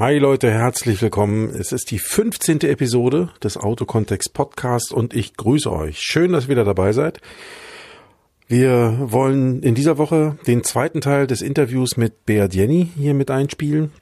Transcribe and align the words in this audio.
Hi 0.00 0.16
Leute, 0.16 0.50
herzlich 0.50 1.02
willkommen. 1.02 1.50
Es 1.50 1.72
ist 1.72 1.90
die 1.90 1.98
15. 1.98 2.60
Episode 2.62 3.28
des 3.44 3.58
Autokontext 3.58 4.32
Podcast 4.32 4.94
und 4.94 5.12
ich 5.12 5.36
grüße 5.36 5.70
euch. 5.70 6.00
Schön, 6.00 6.32
dass 6.32 6.44
ihr 6.44 6.48
wieder 6.48 6.64
dabei 6.64 6.94
seid. 6.94 7.20
Wir 8.48 8.96
wollen 8.98 9.62
in 9.62 9.74
dieser 9.74 9.98
Woche 9.98 10.38
den 10.46 10.64
zweiten 10.64 11.02
Teil 11.02 11.26
des 11.26 11.42
Interviews 11.42 11.98
mit 11.98 12.24
Beat 12.24 12.54
Jenny 12.54 12.88
hier 12.96 13.12
mit 13.12 13.30
einspielen. 13.30 13.92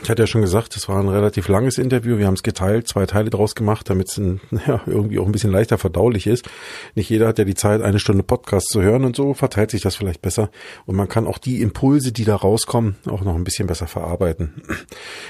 Ich 0.00 0.08
hatte 0.08 0.22
ja 0.22 0.26
schon 0.28 0.40
gesagt, 0.40 0.76
es 0.76 0.88
war 0.88 1.00
ein 1.00 1.08
relativ 1.08 1.48
langes 1.48 1.76
Interview. 1.76 2.16
Wir 2.16 2.28
haben 2.28 2.34
es 2.34 2.44
geteilt, 2.44 2.86
zwei 2.86 3.06
Teile 3.06 3.28
draus 3.28 3.56
gemacht, 3.56 3.90
damit 3.90 4.08
es 4.08 4.16
ja, 4.66 4.80
irgendwie 4.86 5.18
auch 5.18 5.26
ein 5.26 5.32
bisschen 5.32 5.50
leichter 5.50 5.78
verdaulich 5.78 6.28
ist. 6.28 6.48
Nicht 6.94 7.10
jeder 7.10 7.26
hat 7.26 7.38
ja 7.38 7.44
die 7.44 7.56
Zeit, 7.56 7.82
eine 7.82 7.98
Stunde 7.98 8.22
Podcast 8.22 8.68
zu 8.68 8.82
hören 8.82 9.04
und 9.04 9.16
so 9.16 9.34
verteilt 9.34 9.72
sich 9.72 9.82
das 9.82 9.96
vielleicht 9.96 10.22
besser. 10.22 10.50
Und 10.86 10.94
man 10.94 11.08
kann 11.08 11.26
auch 11.26 11.38
die 11.38 11.60
Impulse, 11.60 12.12
die 12.12 12.24
da 12.24 12.36
rauskommen, 12.36 12.96
auch 13.06 13.22
noch 13.22 13.34
ein 13.34 13.42
bisschen 13.42 13.66
besser 13.66 13.88
verarbeiten. 13.88 14.62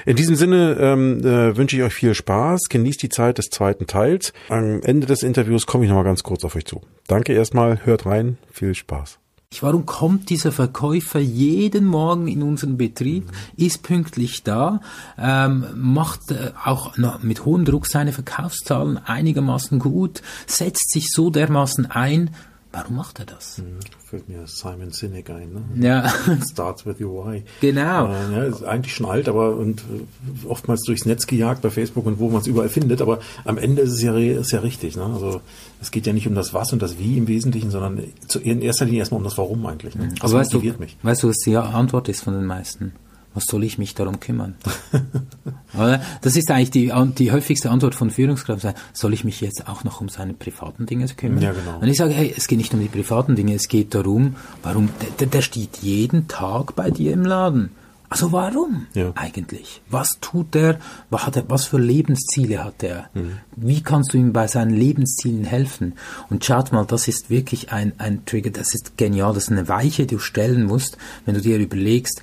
In 0.05 0.17
diesem 0.17 0.37
Sinne 0.37 0.77
ähm, 0.79 1.21
äh, 1.21 1.57
wünsche 1.57 1.77
ich 1.77 1.83
euch 1.83 1.95
viel 1.95 2.15
Spaß. 2.15 2.69
Genießt 2.69 3.03
die 3.03 3.09
Zeit 3.09 3.39
des 3.39 3.47
zweiten 3.47 3.87
Teils. 3.87 4.35
Am 4.51 4.83
Ende 4.83 5.07
des 5.07 5.23
Interviews 5.23 5.65
komme 5.65 5.85
ich 5.85 5.89
nochmal 5.89 6.05
ganz 6.05 6.23
kurz 6.23 6.45
auf 6.45 6.55
euch 6.55 6.67
zu. 6.67 6.83
Danke 7.07 7.33
erstmal, 7.33 7.87
hört 7.87 8.05
rein, 8.05 8.37
viel 8.53 8.75
Spaß. 8.75 9.21
Warum 9.59 9.85
kommt 9.85 10.31
dieser 10.31 10.53
Verkäufer 10.53 11.19
jeden 11.19 11.85
Morgen 11.85 12.29
in 12.29 12.45
unseren 12.45 12.77
Betrieb, 12.77 13.33
ist 13.57 13.83
pünktlich 13.83 14.45
da, 14.45 14.81
ähm, 15.19 15.67
macht 15.75 16.31
äh, 16.31 16.53
auch 16.65 16.97
noch 16.97 17.25
mit 17.25 17.45
hohem 17.45 17.65
Druck 17.65 17.89
seine 17.89 18.13
Verkaufszahlen 18.13 18.97
einigermaßen 18.97 19.81
gut, 19.81 20.23
setzt 20.47 20.93
sich 20.93 21.09
so 21.11 21.31
dermaßen 21.31 21.91
ein 21.91 22.31
Warum 22.73 22.97
macht 22.97 23.19
er 23.19 23.27
das? 23.27 23.59
Hm, 23.59 23.81
fällt 24.05 24.29
mir 24.29 24.47
Simon 24.47 24.93
Sinek 24.93 25.29
ein. 25.31 25.53
Ne? 25.53 25.87
Ja. 25.87 26.09
Starts 26.53 26.87
with 26.87 27.01
your 27.01 27.27
why. 27.27 27.43
Genau. 27.61 28.07
Äh, 28.07 28.33
ja, 28.33 28.45
ist 28.45 28.63
eigentlich 28.63 28.95
schon 28.95 29.07
alt, 29.07 29.29
aber 29.29 29.57
und 29.57 29.81
äh, 29.81 30.47
oftmals 30.47 30.83
durchs 30.83 31.05
Netz 31.05 31.27
gejagt 31.27 31.63
bei 31.63 31.71
Facebook 31.71 32.07
und 32.07 32.21
wo 32.21 32.31
man 32.31 32.41
es 32.43 32.47
überall 32.47 32.69
findet. 32.69 33.03
Aber 33.03 33.19
am 33.45 33.59
Ende 33.59 33.83
ist 33.83 33.93
es 33.93 34.03
ja, 34.03 34.17
ist 34.17 34.53
ja 34.53 34.61
richtig. 34.61 34.97
Ne? 34.97 35.05
Also 35.05 35.41
es 35.81 35.91
geht 35.91 36.07
ja 36.07 36.13
nicht 36.13 36.29
um 36.29 36.37
das 36.37 36.55
Was 36.55 36.73
und 36.73 36.81
das 36.81 36.97
Wie 36.99 37.19
im 37.19 37.27
Wesentlichen, 37.27 37.73
sondern 37.73 38.05
in 38.43 38.63
erster 38.63 38.85
Linie 38.85 39.01
erstmal 39.01 39.19
um 39.19 39.25
das 39.25 39.37
Warum 39.37 39.67
eigentlich. 39.67 39.97
Ne? 39.97 40.09
Das 40.21 40.33
aber 40.33 40.43
motiviert 40.45 40.75
weißt 40.75 40.79
du, 40.79 40.85
mich. 40.85 40.97
Weißt 41.03 41.23
du, 41.25 41.29
was 41.29 41.39
die 41.39 41.57
Antwort 41.57 42.09
ist 42.09 42.23
von 42.23 42.35
den 42.35 42.47
meisten? 42.47 42.93
Was 43.35 43.45
soll 43.45 43.65
ich 43.65 43.79
mich 43.79 43.95
darum 43.95 44.19
kümmern? 44.19 44.57
das 46.23 46.37
ist 46.37 46.51
eigentlich 46.51 46.71
die, 46.71 46.93
die 47.19 47.33
häufigste 47.33 47.71
Antwort 47.71 47.95
von 47.95 48.11
Führungskräften. 48.11 48.75
Soll 48.93 49.15
ich 49.15 49.25
mich 49.25 49.41
jetzt 49.41 49.69
auch 49.69 49.85
noch 49.85 50.01
um 50.01 50.09
seine 50.09 50.35
privaten 50.35 50.87
Dinge 50.87 51.07
kümmern? 51.09 51.43
Ja, 51.43 51.53
genau. 51.53 51.79
Und 51.81 51.89
ich 51.89 51.97
sage, 51.97 52.13
hey, 52.13 52.35
es 52.37 52.49
geht 52.49 52.59
nicht 52.59 52.75
um 52.75 52.81
die 52.81 52.89
privaten 52.89 53.37
Dinge, 53.37 53.55
es 53.55 53.69
geht 53.69 53.95
darum, 53.95 54.37
warum, 54.63 54.89
der, 55.19 55.29
der 55.29 55.43
steht 55.43 55.79
jeden 55.79 56.27
Tag 56.29 56.75
bei 56.75 56.91
dir 56.91 57.13
im 57.13 57.25
Laden. 57.25 57.71
Also 58.11 58.33
warum 58.33 58.89
ja. 58.93 59.13
eigentlich? 59.15 59.83
Was 59.89 60.19
tut 60.21 60.57
er? 60.57 60.81
Was, 61.11 61.27
hat 61.27 61.37
er? 61.37 61.49
was 61.49 61.67
für 61.67 61.79
Lebensziele 61.79 62.65
hat 62.65 62.83
er? 62.83 63.09
Mhm. 63.15 63.39
Wie 63.55 63.83
kannst 63.83 64.13
du 64.13 64.19
ihm 64.19 64.33
bei 64.33 64.49
seinen 64.49 64.75
Lebenszielen 64.75 65.45
helfen? 65.45 65.95
Und 66.29 66.45
schaut 66.45 66.73
mal, 66.73 66.85
das 66.85 67.07
ist 67.07 67.31
wirklich 67.31 67.71
ein, 67.71 67.93
ein 67.99 68.25
Trigger, 68.27 68.51
das 68.51 68.75
ist 68.75 68.97
genial, 68.97 69.33
das 69.33 69.45
ist 69.45 69.53
eine 69.53 69.69
Weiche, 69.69 70.07
die 70.07 70.17
du 70.17 70.21
stellen 70.21 70.65
musst, 70.65 70.99
wenn 71.25 71.37
du 71.37 71.41
dir 71.41 71.59
überlegst, 71.59 72.21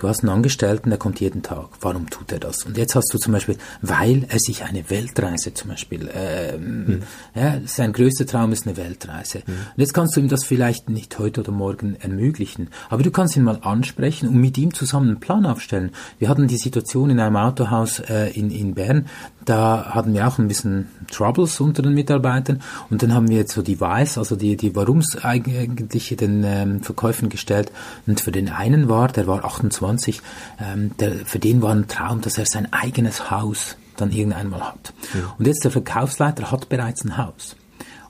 Du 0.00 0.08
hast 0.08 0.20
einen 0.20 0.30
Angestellten, 0.30 0.88
der 0.88 0.98
kommt 0.98 1.20
jeden 1.20 1.42
Tag. 1.42 1.68
Warum 1.82 2.08
tut 2.08 2.32
er 2.32 2.38
das? 2.38 2.64
Und 2.64 2.78
jetzt 2.78 2.94
hast 2.94 3.12
du 3.12 3.18
zum 3.18 3.34
Beispiel, 3.34 3.58
weil 3.82 4.24
er 4.30 4.38
sich 4.38 4.64
eine 4.64 4.88
Weltreise 4.88 5.52
zum 5.52 5.68
Beispiel, 5.68 6.08
äh, 6.08 6.56
mhm. 6.56 7.02
ja, 7.34 7.60
sein 7.66 7.92
größter 7.92 8.24
Traum 8.24 8.50
ist 8.52 8.66
eine 8.66 8.78
Weltreise. 8.78 9.42
Mhm. 9.46 9.52
Und 9.52 9.76
jetzt 9.76 9.92
kannst 9.92 10.16
du 10.16 10.20
ihm 10.20 10.28
das 10.28 10.42
vielleicht 10.46 10.88
nicht 10.88 11.18
heute 11.18 11.42
oder 11.42 11.52
morgen 11.52 11.96
ermöglichen, 11.96 12.68
aber 12.88 13.02
du 13.02 13.10
kannst 13.10 13.36
ihn 13.36 13.44
mal 13.44 13.58
ansprechen 13.60 14.30
und 14.30 14.36
mit 14.36 14.56
ihm 14.56 14.72
zusammen 14.72 15.08
einen 15.08 15.20
Plan 15.20 15.44
aufstellen. 15.44 15.90
Wir 16.18 16.30
hatten 16.30 16.48
die 16.48 16.56
Situation 16.56 17.10
in 17.10 17.20
einem 17.20 17.36
Autohaus 17.36 18.00
äh, 18.00 18.30
in, 18.30 18.50
in 18.50 18.72
Bern, 18.72 19.04
da 19.44 19.94
hatten 19.94 20.14
wir 20.14 20.26
auch 20.28 20.38
ein 20.38 20.48
bisschen 20.48 20.88
Troubles 21.10 21.60
unter 21.60 21.82
den 21.82 21.94
Mitarbeitern 21.94 22.62
und 22.88 23.02
dann 23.02 23.14
haben 23.14 23.28
wir 23.28 23.38
jetzt 23.38 23.52
so 23.52 23.62
die 23.62 23.80
Weiß, 23.80 24.16
also 24.16 24.36
die, 24.36 24.56
die 24.56 24.76
Warums 24.76 25.16
eigentlich 25.22 26.14
den 26.16 26.44
ähm, 26.44 26.82
Verkäufen 26.82 27.28
gestellt 27.28 27.72
und 28.06 28.20
für 28.20 28.32
den 28.32 28.48
einen 28.48 28.88
war, 28.88 29.08
der 29.08 29.26
war 29.26 29.44
28, 29.44 29.89
ähm, 30.60 30.92
der, 30.98 31.26
für 31.26 31.38
den 31.38 31.62
war 31.62 31.74
ein 31.74 31.88
Traum, 31.88 32.20
dass 32.20 32.38
er 32.38 32.46
sein 32.46 32.72
eigenes 32.72 33.30
Haus 33.30 33.76
dann 33.96 34.10
irgendwann 34.10 34.48
mal 34.48 34.60
hat. 34.60 34.92
Ja. 35.14 35.34
Und 35.38 35.46
jetzt 35.46 35.64
der 35.64 35.70
Verkaufsleiter 35.70 36.50
hat 36.50 36.68
bereits 36.68 37.04
ein 37.04 37.16
Haus. 37.16 37.56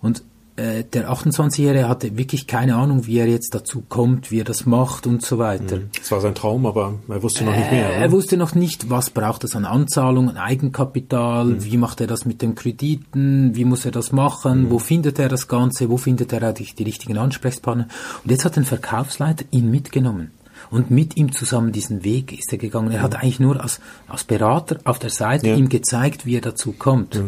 Und 0.00 0.22
äh, 0.60 0.84
der 0.84 1.10
28-Jährige 1.10 1.88
hatte 1.88 2.18
wirklich 2.18 2.46
keine 2.46 2.76
Ahnung, 2.76 3.06
wie 3.06 3.18
er 3.18 3.26
jetzt 3.26 3.54
dazu 3.54 3.82
kommt, 3.88 4.30
wie 4.30 4.40
er 4.40 4.44
das 4.44 4.66
macht 4.66 5.06
und 5.06 5.24
so 5.24 5.38
weiter. 5.38 5.76
Mhm. 5.76 5.90
Es 6.00 6.10
war 6.10 6.20
sein 6.20 6.34
Traum, 6.34 6.66
aber 6.66 6.94
er 7.08 7.22
wusste 7.22 7.44
noch 7.44 7.56
nicht 7.56 7.70
mehr. 7.70 7.90
Äh, 7.90 8.02
er 8.02 8.12
wusste 8.12 8.36
noch 8.36 8.54
nicht, 8.54 8.90
was 8.90 9.10
braucht 9.10 9.44
es 9.44 9.56
an 9.56 9.64
Anzahlung, 9.64 10.28
an 10.28 10.36
Eigenkapital, 10.36 11.46
mhm. 11.46 11.64
wie 11.64 11.76
macht 11.76 12.00
er 12.00 12.06
das 12.06 12.26
mit 12.26 12.42
den 12.42 12.54
Krediten, 12.54 13.54
wie 13.54 13.64
muss 13.64 13.84
er 13.84 13.92
das 13.92 14.12
machen, 14.12 14.64
mhm. 14.64 14.70
wo 14.70 14.78
findet 14.78 15.18
er 15.18 15.28
das 15.28 15.48
Ganze, 15.48 15.88
wo 15.88 15.96
findet 15.96 16.32
er 16.32 16.52
die, 16.52 16.66
die 16.74 16.84
richtigen 16.84 17.16
Ansprechpartner. 17.16 17.88
Und 18.22 18.30
jetzt 18.30 18.44
hat 18.44 18.58
ein 18.58 18.64
Verkaufsleiter 18.64 19.44
ihn 19.50 19.70
mitgenommen. 19.70 20.32
Und 20.70 20.90
mit 20.90 21.16
ihm 21.16 21.32
zusammen 21.32 21.72
diesen 21.72 22.04
Weg 22.04 22.32
ist 22.32 22.52
er 22.52 22.58
gegangen. 22.58 22.92
Er 22.92 23.02
hat 23.02 23.16
eigentlich 23.16 23.40
nur 23.40 23.60
als, 23.60 23.80
als 24.08 24.24
Berater 24.24 24.78
auf 24.84 24.98
der 24.98 25.10
Seite 25.10 25.48
ihm 25.48 25.68
gezeigt, 25.68 26.26
wie 26.26 26.36
er 26.36 26.40
dazu 26.40 26.72
kommt. 26.72 27.20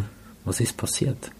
Was 0.44 0.60
ist 0.60 0.76
passiert? 0.76 1.30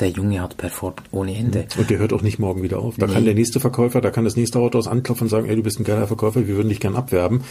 Der 0.00 0.10
Junge 0.10 0.40
hat 0.40 0.56
performt 0.56 1.02
ohne 1.10 1.36
Ende. 1.36 1.66
Und 1.76 1.90
der 1.90 1.98
hört 1.98 2.12
auch 2.12 2.22
nicht 2.22 2.38
morgen 2.38 2.62
wieder 2.62 2.78
auf. 2.78 2.96
Da 2.96 3.06
nee. 3.06 3.12
kann 3.12 3.24
der 3.24 3.34
nächste 3.34 3.58
Verkäufer, 3.58 4.00
da 4.00 4.10
kann 4.10 4.24
das 4.24 4.36
nächste 4.36 4.58
Autohaus 4.60 4.86
anklopfen 4.86 5.24
und 5.24 5.28
sagen, 5.28 5.48
ey, 5.48 5.56
du 5.56 5.62
bist 5.62 5.80
ein 5.80 5.84
geiler 5.84 6.06
Verkäufer, 6.06 6.46
wir 6.46 6.56
würden 6.56 6.68
dich 6.68 6.80
gern 6.80 6.94
abwerben. 6.94 7.42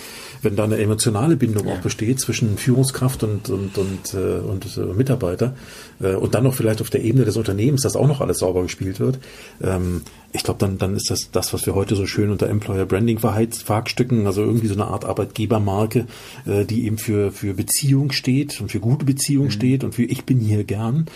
Wenn 0.41 0.55
da 0.55 0.63
eine 0.63 0.77
emotionale 0.77 1.35
Bindung 1.35 1.67
ja. 1.67 1.73
auch 1.73 1.79
besteht 1.79 2.19
zwischen 2.19 2.57
Führungskraft 2.57 3.23
und, 3.23 3.49
und, 3.49 3.77
und, 3.77 4.13
äh, 4.13 4.39
und 4.39 4.77
äh, 4.77 4.93
Mitarbeiter 4.93 5.55
äh, 5.99 6.15
und 6.15 6.35
dann 6.35 6.43
noch 6.43 6.53
vielleicht 6.53 6.81
auf 6.81 6.89
der 6.89 7.03
Ebene 7.03 7.25
des 7.25 7.35
Unternehmens, 7.35 7.81
dass 7.81 7.95
auch 7.95 8.07
noch 8.07 8.21
alles 8.21 8.39
sauber 8.39 8.63
gespielt 8.63 8.99
wird, 8.99 9.19
ähm, 9.61 10.01
ich 10.33 10.43
glaube, 10.43 10.59
dann, 10.59 10.77
dann 10.77 10.95
ist 10.95 11.09
das 11.09 11.31
das, 11.31 11.53
was 11.53 11.65
wir 11.65 11.73
heute 11.73 11.95
so 11.95 12.05
schön 12.05 12.29
unter 12.29 12.47
Employer 12.47 12.85
Branding 12.85 13.17
verhackstücken, 13.17 14.27
also 14.27 14.43
irgendwie 14.43 14.67
so 14.67 14.73
eine 14.73 14.85
Art 14.85 15.05
Arbeitgebermarke, 15.05 16.05
äh, 16.45 16.65
die 16.65 16.85
eben 16.85 16.97
für, 16.97 17.31
für 17.31 17.53
Beziehung 17.53 18.11
steht 18.11 18.59
und 18.59 18.69
für 18.71 18.79
gute 18.79 19.05
Beziehung 19.05 19.45
mhm. 19.45 19.51
steht 19.51 19.83
und 19.83 19.95
für 19.95 20.03
ich 20.03 20.25
bin 20.25 20.39
hier 20.39 20.63
gern. 20.63 21.07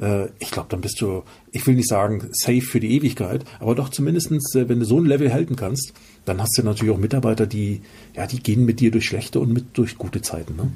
Äh, 0.00 0.26
ich 0.38 0.50
glaube, 0.50 0.68
dann 0.78 0.82
bist 0.82 1.00
du, 1.00 1.24
ich 1.50 1.66
will 1.66 1.74
nicht 1.74 1.88
sagen 1.88 2.28
safe 2.30 2.62
für 2.62 2.78
die 2.78 2.92
Ewigkeit, 2.92 3.44
aber 3.58 3.74
doch 3.74 3.88
zumindestens, 3.88 4.54
äh, 4.54 4.68
wenn 4.68 4.78
du 4.78 4.86
so 4.86 4.98
ein 4.98 5.06
Level 5.06 5.32
halten 5.32 5.56
kannst, 5.56 5.92
dann 6.24 6.40
hast 6.40 6.56
du 6.56 6.62
natürlich 6.62 6.94
auch 6.94 6.98
Mitarbeiter, 6.98 7.46
die, 7.46 7.80
ja, 8.14 8.26
die 8.26 8.40
gehen 8.40 8.64
mit 8.64 8.78
dir 8.78 8.92
durch 8.92 9.06
schlechte 9.06 9.40
und 9.40 9.52
mit 9.52 9.76
durch 9.76 9.98
gute 9.98 10.22
Zeiten. 10.22 10.54
Ne? 10.56 10.70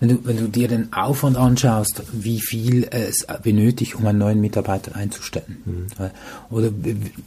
Wenn, 0.00 0.08
du, 0.08 0.18
wenn 0.24 0.36
du 0.38 0.48
dir 0.48 0.66
den 0.66 0.92
Aufwand 0.92 1.36
anschaust, 1.36 2.02
wie 2.12 2.40
viel 2.40 2.88
es 2.90 3.26
benötigt, 3.42 3.94
um 3.94 4.06
einen 4.06 4.18
neuen 4.18 4.40
Mitarbeiter 4.40 4.96
einzustellen, 4.96 5.58
mhm. 5.64 6.10
oder 6.50 6.70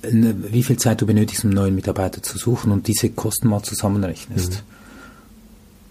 wie 0.01 0.63
viel 0.63 0.77
Zeit 0.77 1.01
du 1.01 1.05
benötigst, 1.05 1.45
um 1.45 1.51
einen 1.51 1.59
neuen 1.59 1.75
Mitarbeiter 1.75 2.21
zu 2.21 2.37
suchen 2.37 2.71
und 2.71 2.87
diese 2.87 3.09
Kosten 3.09 3.47
mal 3.47 3.63
zusammenrechnest. 3.63 4.51
Mhm 4.51 4.77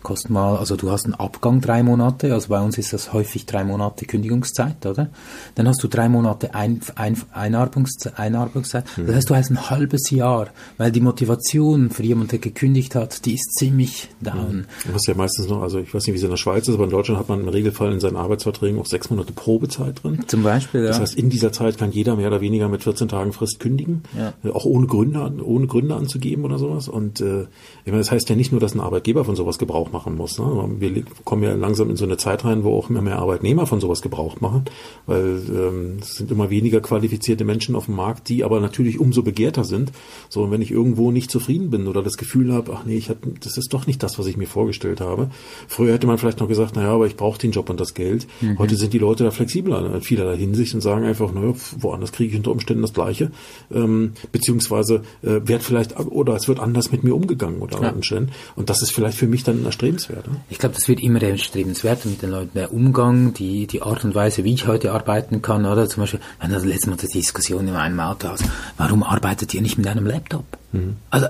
kosten 0.06 0.34
mal, 0.34 0.56
also 0.56 0.76
du 0.76 0.92
hast 0.92 1.04
einen 1.04 1.14
Abgang 1.14 1.60
drei 1.60 1.82
Monate, 1.82 2.32
also 2.32 2.50
bei 2.50 2.60
uns 2.60 2.78
ist 2.78 2.92
das 2.92 3.12
häufig 3.12 3.44
drei 3.44 3.64
Monate 3.64 4.06
Kündigungszeit, 4.06 4.86
oder? 4.86 5.10
Dann 5.56 5.66
hast 5.66 5.82
du 5.82 5.88
drei 5.88 6.08
Monate 6.08 6.54
ein, 6.54 6.80
ein, 6.94 7.20
Einarbungszeit, 7.32 8.16
Einarbungszeit. 8.16 8.84
Mhm. 8.96 9.08
Das 9.08 9.16
heißt, 9.16 9.30
du 9.30 9.34
hast 9.34 9.50
ein 9.50 9.68
halbes 9.68 10.10
Jahr, 10.10 10.50
weil 10.78 10.92
die 10.92 11.00
Motivation 11.00 11.90
für 11.90 12.04
jemanden, 12.04 12.30
der 12.30 12.38
gekündigt 12.38 12.94
hat, 12.94 13.26
die 13.26 13.34
ist 13.34 13.54
ziemlich 13.58 14.08
down. 14.20 14.58
Mhm. 14.58 14.64
Du 14.86 14.94
hast 14.94 15.08
ja 15.08 15.14
meistens 15.14 15.48
noch, 15.48 15.60
also 15.62 15.80
ich 15.80 15.92
weiß 15.92 16.06
nicht, 16.06 16.14
wie 16.14 16.18
es 16.18 16.22
in 16.22 16.30
der 16.30 16.36
Schweiz 16.36 16.68
ist, 16.68 16.74
aber 16.74 16.84
in 16.84 16.90
Deutschland 16.90 17.18
hat 17.18 17.28
man 17.28 17.40
im 17.40 17.48
Regelfall 17.48 17.92
in 17.92 17.98
seinen 17.98 18.16
Arbeitsverträgen 18.16 18.78
auch 18.78 18.86
sechs 18.86 19.10
Monate 19.10 19.32
Probezeit 19.32 20.04
drin. 20.04 20.20
Zum 20.28 20.44
Beispiel, 20.44 20.82
ja. 20.82 20.88
Das 20.88 21.00
heißt, 21.00 21.16
in 21.16 21.30
dieser 21.30 21.50
Zeit 21.50 21.78
kann 21.78 21.90
jeder 21.90 22.14
mehr 22.14 22.28
oder 22.28 22.40
weniger 22.40 22.68
mit 22.68 22.84
14 22.84 23.08
Tagen 23.08 23.32
Frist 23.32 23.58
kündigen, 23.58 24.04
ja. 24.16 24.34
Auch 24.52 24.66
ohne 24.66 24.86
Gründe, 24.86 25.32
ohne 25.42 25.66
Gründe 25.66 25.96
anzugeben 25.96 26.44
oder 26.44 26.58
sowas. 26.58 26.86
Und 26.86 27.20
äh, 27.20 27.42
ich 27.84 27.86
meine, 27.86 27.98
das 27.98 28.12
heißt 28.12 28.28
ja 28.30 28.36
nicht 28.36 28.52
nur, 28.52 28.60
dass 28.60 28.76
ein 28.76 28.80
Arbeitgeber 28.80 29.24
von 29.24 29.34
sowas 29.34 29.58
Gebrauch 29.58 29.90
macht, 29.90 29.95
machen 29.96 30.14
muss. 30.14 30.38
Ne? 30.38 30.76
Wir 30.78 31.04
kommen 31.24 31.42
ja 31.42 31.54
langsam 31.54 31.88
in 31.88 31.96
so 31.96 32.04
eine 32.04 32.18
Zeit 32.18 32.44
rein, 32.44 32.64
wo 32.64 32.76
auch 32.76 32.90
immer 32.90 33.00
mehr 33.00 33.18
Arbeitnehmer 33.18 33.66
von 33.66 33.80
sowas 33.80 34.02
Gebrauch 34.02 34.40
machen, 34.40 34.64
weil 35.06 35.40
ähm, 35.48 35.96
es 36.00 36.16
sind 36.16 36.30
immer 36.30 36.50
weniger 36.50 36.80
qualifizierte 36.80 37.44
Menschen 37.44 37.74
auf 37.74 37.86
dem 37.86 37.96
Markt, 37.96 38.28
die 38.28 38.44
aber 38.44 38.60
natürlich 38.60 39.00
umso 39.00 39.22
begehrter 39.22 39.64
sind. 39.64 39.92
So, 40.28 40.42
und 40.42 40.50
wenn 40.50 40.60
ich 40.60 40.70
irgendwo 40.70 41.10
nicht 41.10 41.30
zufrieden 41.30 41.70
bin 41.70 41.88
oder 41.88 42.02
das 42.02 42.18
Gefühl 42.18 42.52
habe, 42.52 42.72
ach 42.74 42.84
nee, 42.84 42.96
ich 42.96 43.08
hab, 43.08 43.16
das 43.40 43.56
ist 43.56 43.72
doch 43.72 43.86
nicht 43.86 44.02
das, 44.02 44.18
was 44.18 44.26
ich 44.26 44.36
mir 44.36 44.46
vorgestellt 44.46 45.00
habe. 45.00 45.30
Früher 45.66 45.94
hätte 45.94 46.06
man 46.06 46.18
vielleicht 46.18 46.40
noch 46.40 46.48
gesagt, 46.48 46.76
naja, 46.76 46.90
aber 46.90 47.06
ich 47.06 47.16
brauche 47.16 47.38
den 47.38 47.52
Job 47.52 47.70
und 47.70 47.80
das 47.80 47.94
Geld. 47.94 48.26
Mhm. 48.42 48.58
Heute 48.58 48.76
sind 48.76 48.92
die 48.92 48.98
Leute 48.98 49.24
da 49.24 49.30
flexibler 49.30 49.94
in 49.94 50.02
vielerlei 50.02 50.36
Hinsicht 50.36 50.74
und 50.74 50.82
sagen 50.82 51.04
einfach, 51.04 51.32
naja, 51.32 51.54
woanders 51.78 52.12
kriege 52.12 52.32
ich 52.32 52.36
unter 52.36 52.50
Umständen 52.50 52.82
das 52.82 52.92
Gleiche. 52.92 53.30
Ähm, 53.72 54.12
beziehungsweise 54.30 55.02
äh, 55.22 55.40
wird 55.44 55.62
vielleicht, 55.62 55.98
oder 55.98 56.34
es 56.34 56.48
wird 56.48 56.60
anders 56.60 56.92
mit 56.92 57.02
mir 57.02 57.14
umgegangen 57.14 57.62
oder 57.62 57.80
ja. 57.80 57.90
Umständen. 57.90 58.32
Und 58.56 58.68
das 58.68 58.82
ist 58.82 58.92
vielleicht 58.92 59.16
für 59.16 59.26
mich 59.26 59.44
dann 59.44 59.62
erstrebenswert. 59.94 60.28
Ne? 60.28 60.40
Ich 60.50 60.58
glaube, 60.58 60.74
das 60.74 60.88
wird 60.88 61.00
immer 61.00 61.22
erstrebenswert 61.22 62.04
mit 62.04 62.22
den 62.22 62.30
Leuten. 62.30 62.50
Der 62.54 62.72
Umgang, 62.72 63.34
die, 63.34 63.66
die 63.66 63.82
Art 63.82 64.04
und 64.04 64.14
Weise, 64.14 64.44
wie 64.44 64.54
ich 64.54 64.66
heute 64.66 64.92
arbeiten 64.92 65.42
kann, 65.42 65.64
oder 65.64 65.88
zum 65.88 66.02
Beispiel, 66.02 66.20
hatten 66.38 66.52
das 66.52 66.64
letzte 66.64 66.90
Mal 66.90 66.96
die 66.96 67.06
Diskussion 67.06 67.68
in 67.68 67.74
einem 67.74 68.00
Autohaus, 68.00 68.40
warum 68.76 69.02
arbeitet 69.02 69.54
ihr 69.54 69.62
nicht 69.62 69.78
mit 69.78 69.86
einem 69.86 70.06
Laptop? 70.06 70.44
Mhm. 70.72 70.96
Also 71.10 71.26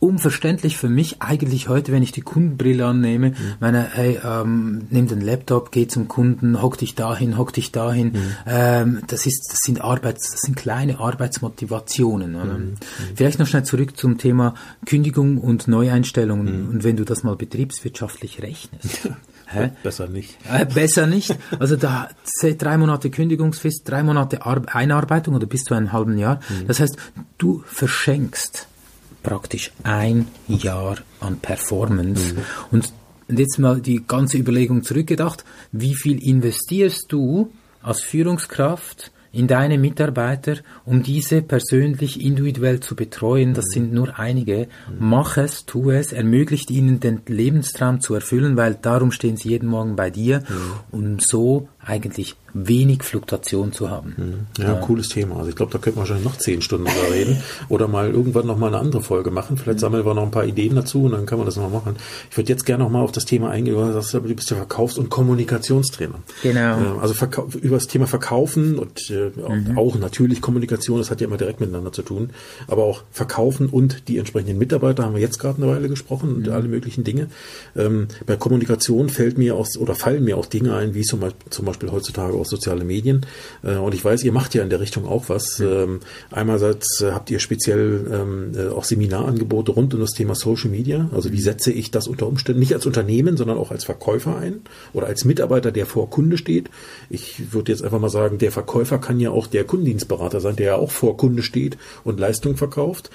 unverständlich 0.00 0.76
für 0.76 0.88
mich 0.88 1.20
eigentlich 1.20 1.68
heute, 1.68 1.92
wenn 1.92 2.02
ich 2.02 2.12
die 2.12 2.20
Kundenbrille 2.20 2.86
annehme, 2.86 3.30
mhm. 3.30 3.34
meine, 3.58 3.88
hey, 3.92 4.18
ähm, 4.24 4.86
nimm 4.90 5.08
den 5.08 5.20
Laptop, 5.20 5.72
geh 5.72 5.88
zum 5.88 6.06
Kunden, 6.06 6.62
hock 6.62 6.78
dich 6.78 6.94
dahin, 6.94 7.36
hock 7.36 7.52
dich 7.52 7.72
dahin. 7.72 8.12
Mhm. 8.12 8.32
Ähm, 8.46 9.02
das 9.08 9.26
ist, 9.26 9.48
das 9.50 9.58
sind 9.64 9.80
Arbeits, 9.80 10.30
das 10.30 10.40
sind 10.42 10.56
kleine 10.56 11.00
Arbeitsmotivationen. 11.00 12.32
Mhm. 12.32 12.74
Vielleicht 13.14 13.38
noch 13.38 13.46
schnell 13.46 13.64
zurück 13.64 13.96
zum 13.96 14.18
Thema 14.18 14.54
Kündigung 14.86 15.38
und 15.38 15.66
Neueinstellungen. 15.66 16.66
Mhm. 16.66 16.68
Und 16.70 16.84
wenn 16.84 16.96
du 16.96 17.04
das 17.04 17.24
mal 17.24 17.36
betriebswirtschaftlich 17.36 18.42
rechnest. 18.42 19.10
Hä? 19.50 19.70
Besser 19.82 20.08
nicht. 20.08 20.36
Äh, 20.46 20.66
besser 20.66 21.06
nicht. 21.06 21.34
Also 21.58 21.76
da 21.76 22.10
drei 22.58 22.76
Monate 22.76 23.08
Kündigungsfrist, 23.08 23.88
drei 23.88 24.02
Monate 24.02 24.44
Ar 24.44 24.62
Einarbeitung 24.74 25.34
oder 25.34 25.46
bis 25.46 25.62
zu 25.62 25.72
einem 25.72 25.90
halben 25.92 26.18
Jahr. 26.18 26.40
Mhm. 26.50 26.66
Das 26.66 26.80
heißt, 26.80 26.96
du 27.38 27.62
verschenkst 27.66 28.68
praktisch 29.28 29.72
ein 29.82 30.26
Jahr 30.48 30.96
an 31.20 31.36
Performance. 31.38 32.34
Mhm. 32.34 32.38
Und 32.70 32.92
jetzt 33.28 33.58
mal 33.58 33.80
die 33.82 34.02
ganze 34.06 34.38
Überlegung 34.38 34.82
zurückgedacht, 34.82 35.44
wie 35.70 35.94
viel 35.94 36.26
investierst 36.26 37.06
du 37.10 37.52
als 37.82 38.00
Führungskraft 38.02 39.12
in 39.30 39.46
deine 39.46 39.76
Mitarbeiter, 39.76 40.56
um 40.86 41.02
diese 41.02 41.42
persönlich 41.42 42.24
individuell 42.24 42.80
zu 42.80 42.96
betreuen. 42.96 43.52
Das 43.52 43.66
mhm. 43.66 43.72
sind 43.72 43.92
nur 43.92 44.18
einige. 44.18 44.60
Mhm. 44.88 44.96
Mach 44.98 45.36
es, 45.36 45.66
tu 45.66 45.90
es, 45.90 46.14
ermöglicht 46.14 46.70
ihnen 46.70 46.98
den 46.98 47.20
Lebenstraum 47.26 48.00
zu 48.00 48.14
erfüllen, 48.14 48.56
weil 48.56 48.76
darum 48.80 49.12
stehen 49.12 49.36
sie 49.36 49.50
jeden 49.50 49.68
Morgen 49.68 49.94
bei 49.94 50.08
dir, 50.08 50.42
um 50.90 51.18
so 51.20 51.68
eigentlich 51.84 52.36
wenig 52.54 53.02
Fluktuation 53.02 53.72
zu 53.72 53.90
haben. 53.90 54.14
Mhm. 54.16 54.62
Ja, 54.62 54.74
ja, 54.74 54.80
cooles 54.80 55.08
Thema. 55.08 55.36
Also 55.36 55.50
ich 55.50 55.56
glaube, 55.56 55.72
da 55.72 55.78
könnten 55.78 55.98
wir 55.98 56.00
wahrscheinlich 56.00 56.24
noch 56.24 56.36
zehn 56.36 56.60
Stunden 56.62 56.86
drüber 56.86 57.14
reden 57.14 57.42
oder 57.68 57.88
mal 57.88 58.10
irgendwann 58.10 58.46
noch 58.46 58.58
mal 58.58 58.68
eine 58.68 58.78
andere 58.78 59.02
Folge 59.02 59.30
machen. 59.30 59.56
Vielleicht 59.56 59.78
mhm. 59.78 59.80
sammeln 59.80 60.06
wir 60.06 60.14
noch 60.14 60.22
ein 60.22 60.30
paar 60.30 60.44
Ideen 60.44 60.74
dazu 60.74 61.04
und 61.04 61.12
dann 61.12 61.26
kann 61.26 61.38
man 61.38 61.46
das 61.46 61.56
noch 61.56 61.70
machen. 61.70 61.96
Ich 62.30 62.36
würde 62.36 62.52
jetzt 62.52 62.64
gerne 62.64 62.84
noch 62.84 62.90
mal 62.90 63.02
auf 63.02 63.12
das 63.12 63.24
Thema 63.24 63.50
eingehen. 63.50 63.74
Du 63.74 63.92
sagst, 63.92 64.14
du 64.14 64.20
bist 64.20 64.50
ja 64.50 64.56
Verkaufs- 64.56 64.98
und 64.98 65.08
Kommunikationstrainer. 65.08 66.16
Genau. 66.42 66.78
Ähm, 66.78 66.98
also 67.00 67.14
über 67.60 67.76
das 67.76 67.86
Thema 67.86 68.06
Verkaufen 68.06 68.78
und 68.78 69.10
äh, 69.10 69.30
mhm. 69.36 69.78
auch 69.78 69.96
natürlich 69.98 70.40
Kommunikation, 70.40 70.98
das 70.98 71.10
hat 71.10 71.20
ja 71.20 71.26
immer 71.26 71.36
direkt 71.36 71.60
miteinander 71.60 71.92
zu 71.92 72.02
tun, 72.02 72.30
aber 72.66 72.84
auch 72.84 73.02
Verkaufen 73.10 73.68
und 73.68 74.08
die 74.08 74.18
entsprechenden 74.18 74.58
Mitarbeiter 74.58 75.04
haben 75.04 75.14
wir 75.14 75.20
jetzt 75.20 75.38
gerade 75.38 75.62
eine 75.62 75.70
Weile 75.72 75.88
gesprochen 75.88 76.34
und 76.34 76.46
mhm. 76.46 76.52
alle 76.52 76.68
möglichen 76.68 77.04
Dinge. 77.04 77.28
Ähm, 77.76 78.08
bei 78.26 78.36
Kommunikation 78.36 79.08
fällt 79.08 79.38
mir 79.38 79.54
auch 79.54 79.68
oder 79.78 79.94
fallen 79.94 80.24
mir 80.24 80.36
auch 80.36 80.46
Dinge 80.46 80.74
ein, 80.74 80.94
wie 80.94 81.02
zum 81.02 81.20
Beispiel, 81.20 81.50
zum 81.50 81.66
Beispiel 81.66 81.77
heutzutage 81.90 82.34
auch 82.34 82.46
soziale 82.46 82.84
Medien. 82.84 83.26
Äh, 83.62 83.76
und 83.76 83.94
ich 83.94 84.04
weiß, 84.04 84.24
ihr 84.24 84.32
macht 84.32 84.54
ja 84.54 84.62
in 84.62 84.70
der 84.70 84.80
Richtung 84.80 85.06
auch 85.06 85.28
was. 85.28 85.58
Mhm. 85.58 86.00
einerseits 86.30 87.00
äh, 87.00 87.12
habt 87.12 87.30
ihr 87.30 87.38
speziell 87.38 88.06
ähm, 88.12 88.52
äh, 88.56 88.68
auch 88.68 88.84
Seminarangebote 88.84 89.72
rund 89.72 89.94
um 89.94 90.00
das 90.00 90.10
Thema 90.10 90.34
Social 90.34 90.70
Media. 90.70 91.08
Also 91.14 91.32
wie 91.32 91.40
setze 91.40 91.72
ich 91.72 91.90
das 91.90 92.08
unter 92.08 92.26
Umständen 92.26 92.60
nicht 92.60 92.74
als 92.74 92.86
Unternehmen, 92.86 93.36
sondern 93.36 93.58
auch 93.58 93.70
als 93.70 93.84
Verkäufer 93.84 94.36
ein 94.36 94.62
oder 94.92 95.06
als 95.06 95.24
Mitarbeiter, 95.24 95.72
der 95.72 95.86
vor 95.86 96.10
Kunde 96.10 96.38
steht. 96.38 96.70
Ich 97.10 97.52
würde 97.52 97.72
jetzt 97.72 97.82
einfach 97.82 98.00
mal 98.00 98.08
sagen, 98.08 98.38
der 98.38 98.52
Verkäufer 98.52 98.98
kann 98.98 99.20
ja 99.20 99.30
auch 99.30 99.46
der 99.46 99.64
Kundendienstberater 99.64 100.40
sein, 100.40 100.56
der 100.56 100.66
ja 100.66 100.76
auch 100.76 100.90
vor 100.90 101.16
Kunde 101.16 101.42
steht 101.42 101.78
und 102.04 102.20
Leistung 102.20 102.56
verkauft. 102.56 103.10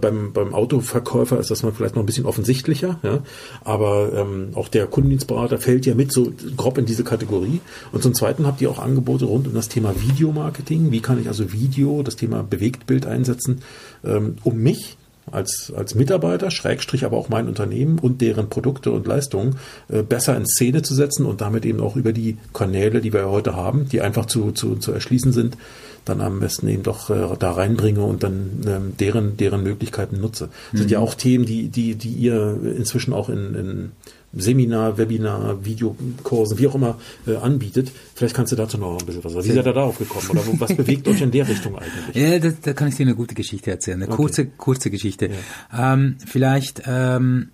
beim, 0.00 0.32
beim 0.32 0.54
Autoverkäufer 0.54 1.38
ist 1.38 1.50
das 1.50 1.62
mal 1.62 1.72
vielleicht 1.72 1.94
noch 1.94 2.02
ein 2.02 2.06
bisschen 2.06 2.26
offensichtlicher, 2.26 2.98
ja. 3.02 3.22
aber 3.64 4.12
ähm, 4.14 4.50
auch 4.54 4.68
der 4.68 4.86
Kundendienstberater 4.86 5.58
fällt 5.58 5.86
ja 5.86 5.94
mit 5.94 6.12
so 6.12 6.32
grob 6.56 6.78
in 6.78 6.86
diese 6.86 7.04
Kategorie. 7.04 7.60
Und 7.92 8.02
zum 8.02 8.14
Zweiten 8.14 8.46
habt 8.46 8.60
ihr 8.60 8.70
auch 8.70 8.78
Angebote 8.78 9.24
rund 9.24 9.46
um 9.46 9.54
das 9.54 9.68
Thema 9.68 9.94
Videomarketing. 10.00 10.90
Wie 10.90 11.00
kann 11.00 11.20
ich 11.20 11.28
also 11.28 11.52
Video, 11.52 12.02
das 12.02 12.16
Thema 12.16 12.42
Bewegtbild 12.42 13.06
einsetzen, 13.06 13.62
ähm, 14.04 14.36
um 14.44 14.58
mich 14.58 14.96
als, 15.30 15.72
als 15.76 15.94
Mitarbeiter, 15.94 16.50
Schrägstrich 16.50 17.04
aber 17.04 17.16
auch 17.16 17.28
mein 17.28 17.48
Unternehmen 17.48 17.98
und 17.98 18.20
deren 18.20 18.48
Produkte 18.48 18.90
und 18.90 19.06
Leistungen 19.06 19.56
äh, 19.88 20.02
besser 20.02 20.36
in 20.36 20.46
Szene 20.46 20.82
zu 20.82 20.94
setzen 20.94 21.26
und 21.26 21.40
damit 21.40 21.64
eben 21.64 21.80
auch 21.80 21.96
über 21.96 22.12
die 22.12 22.36
Kanäle, 22.52 23.00
die 23.00 23.12
wir 23.12 23.28
heute 23.28 23.54
haben, 23.54 23.88
die 23.88 24.00
einfach 24.00 24.26
zu, 24.26 24.52
zu, 24.52 24.76
zu 24.76 24.92
erschließen 24.92 25.32
sind, 25.32 25.56
dann 26.04 26.20
am 26.20 26.40
besten 26.40 26.68
eben 26.68 26.82
doch 26.82 27.10
äh, 27.10 27.36
da 27.38 27.52
reinbringe 27.52 28.02
und 28.02 28.22
dann 28.22 28.64
ähm, 28.66 28.92
deren, 28.98 29.36
deren 29.36 29.62
Möglichkeiten 29.62 30.20
nutze. 30.20 30.48
Das 30.48 30.72
mhm. 30.72 30.78
sind 30.78 30.90
ja 30.90 30.98
auch 30.98 31.14
Themen, 31.14 31.44
die, 31.44 31.68
die, 31.68 31.94
die 31.94 32.12
ihr 32.12 32.58
inzwischen 32.76 33.12
auch 33.12 33.28
in, 33.28 33.54
in 33.54 33.92
Seminar, 34.32 34.96
Webinar, 34.96 35.64
Videokursen, 35.64 36.58
wie 36.58 36.68
auch 36.68 36.74
immer 36.76 36.98
äh, 37.26 37.36
anbietet. 37.36 37.90
Vielleicht 38.14 38.34
kannst 38.34 38.52
du 38.52 38.56
dazu 38.56 38.78
noch 38.78 38.98
ein 38.98 39.06
bisschen 39.06 39.24
was 39.24 39.32
sagen. 39.32 39.44
Wie 39.44 39.52
seid 39.52 39.66
ihr 39.66 39.72
darauf 39.72 39.98
gekommen 39.98 40.28
oder 40.30 40.42
was 40.60 40.74
bewegt 40.76 41.08
euch 41.08 41.20
in 41.20 41.30
der 41.30 41.48
Richtung 41.48 41.76
eigentlich? 41.76 42.14
Ja, 42.14 42.38
da, 42.38 42.52
da 42.62 42.72
kann 42.72 42.88
ich 42.88 42.94
dir 42.94 43.06
eine 43.06 43.16
gute 43.16 43.34
Geschichte 43.34 43.70
erzählen, 43.70 44.02
eine 44.02 44.12
okay. 44.12 44.16
kurze, 44.16 44.46
kurze 44.46 44.90
Geschichte. 44.90 45.30
Ja. 45.72 45.94
Ähm, 45.94 46.16
vielleicht 46.24 46.82
ähm, 46.86 47.48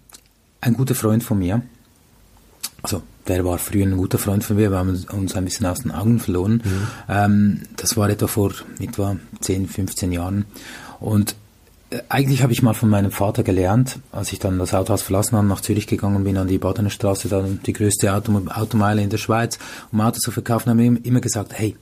ein 0.61 0.75
guter 0.75 0.95
Freund 0.95 1.25
von 1.25 1.39
mir, 1.39 1.63
also 2.83 3.03
der 3.27 3.45
war 3.45 3.59
früher 3.59 3.87
ein 3.87 3.97
guter 3.97 4.19
Freund 4.19 4.45
von 4.45 4.57
mir, 4.57 4.71
wir 4.71 4.79
haben 4.79 5.05
uns 5.13 5.35
ein 5.35 5.45
bisschen 5.45 5.67
aus 5.67 5.81
den 5.81 5.91
Augen 5.91 6.21
verloren. 6.21 6.63
Mhm. 6.65 6.87
Ähm, 7.09 7.63
das 7.77 7.97
war 7.97 8.09
etwa 8.09 8.27
vor 8.27 8.53
etwa 8.79 9.17
10, 9.41 9.67
15 9.69 10.13
Jahren. 10.13 10.45
Und 11.01 11.35
eigentlich 12.09 12.43
habe 12.43 12.53
ich 12.53 12.63
mal 12.63 12.75
von 12.75 12.89
meinem 12.89 13.13
Vater 13.13 13.43
gelernt, 13.43 14.01
als 14.11 14.33
ich 14.33 14.39
dann 14.39 14.59
das 14.59 14.75
Autohaus 14.75 15.03
verlassen 15.03 15.37
habe, 15.37 15.47
nach 15.47 15.61
Zürich 15.61 15.87
gegangen 15.87 16.25
bin, 16.25 16.37
an 16.37 16.49
die 16.49 16.59
Badener 16.59 16.91
Straße, 16.91 17.29
dann 17.29 17.61
die 17.65 17.73
größte 17.73 18.13
Auto 18.13 18.33
Automeile 18.49 19.03
in 19.03 19.11
der 19.11 19.19
Schweiz, 19.19 19.59
um 19.93 20.01
Autos 20.01 20.21
zu 20.21 20.33
verkaufen, 20.33 20.71
haben 20.71 20.79
wir 20.79 21.05
immer 21.05 21.21
gesagt, 21.21 21.53
hey, 21.55 21.77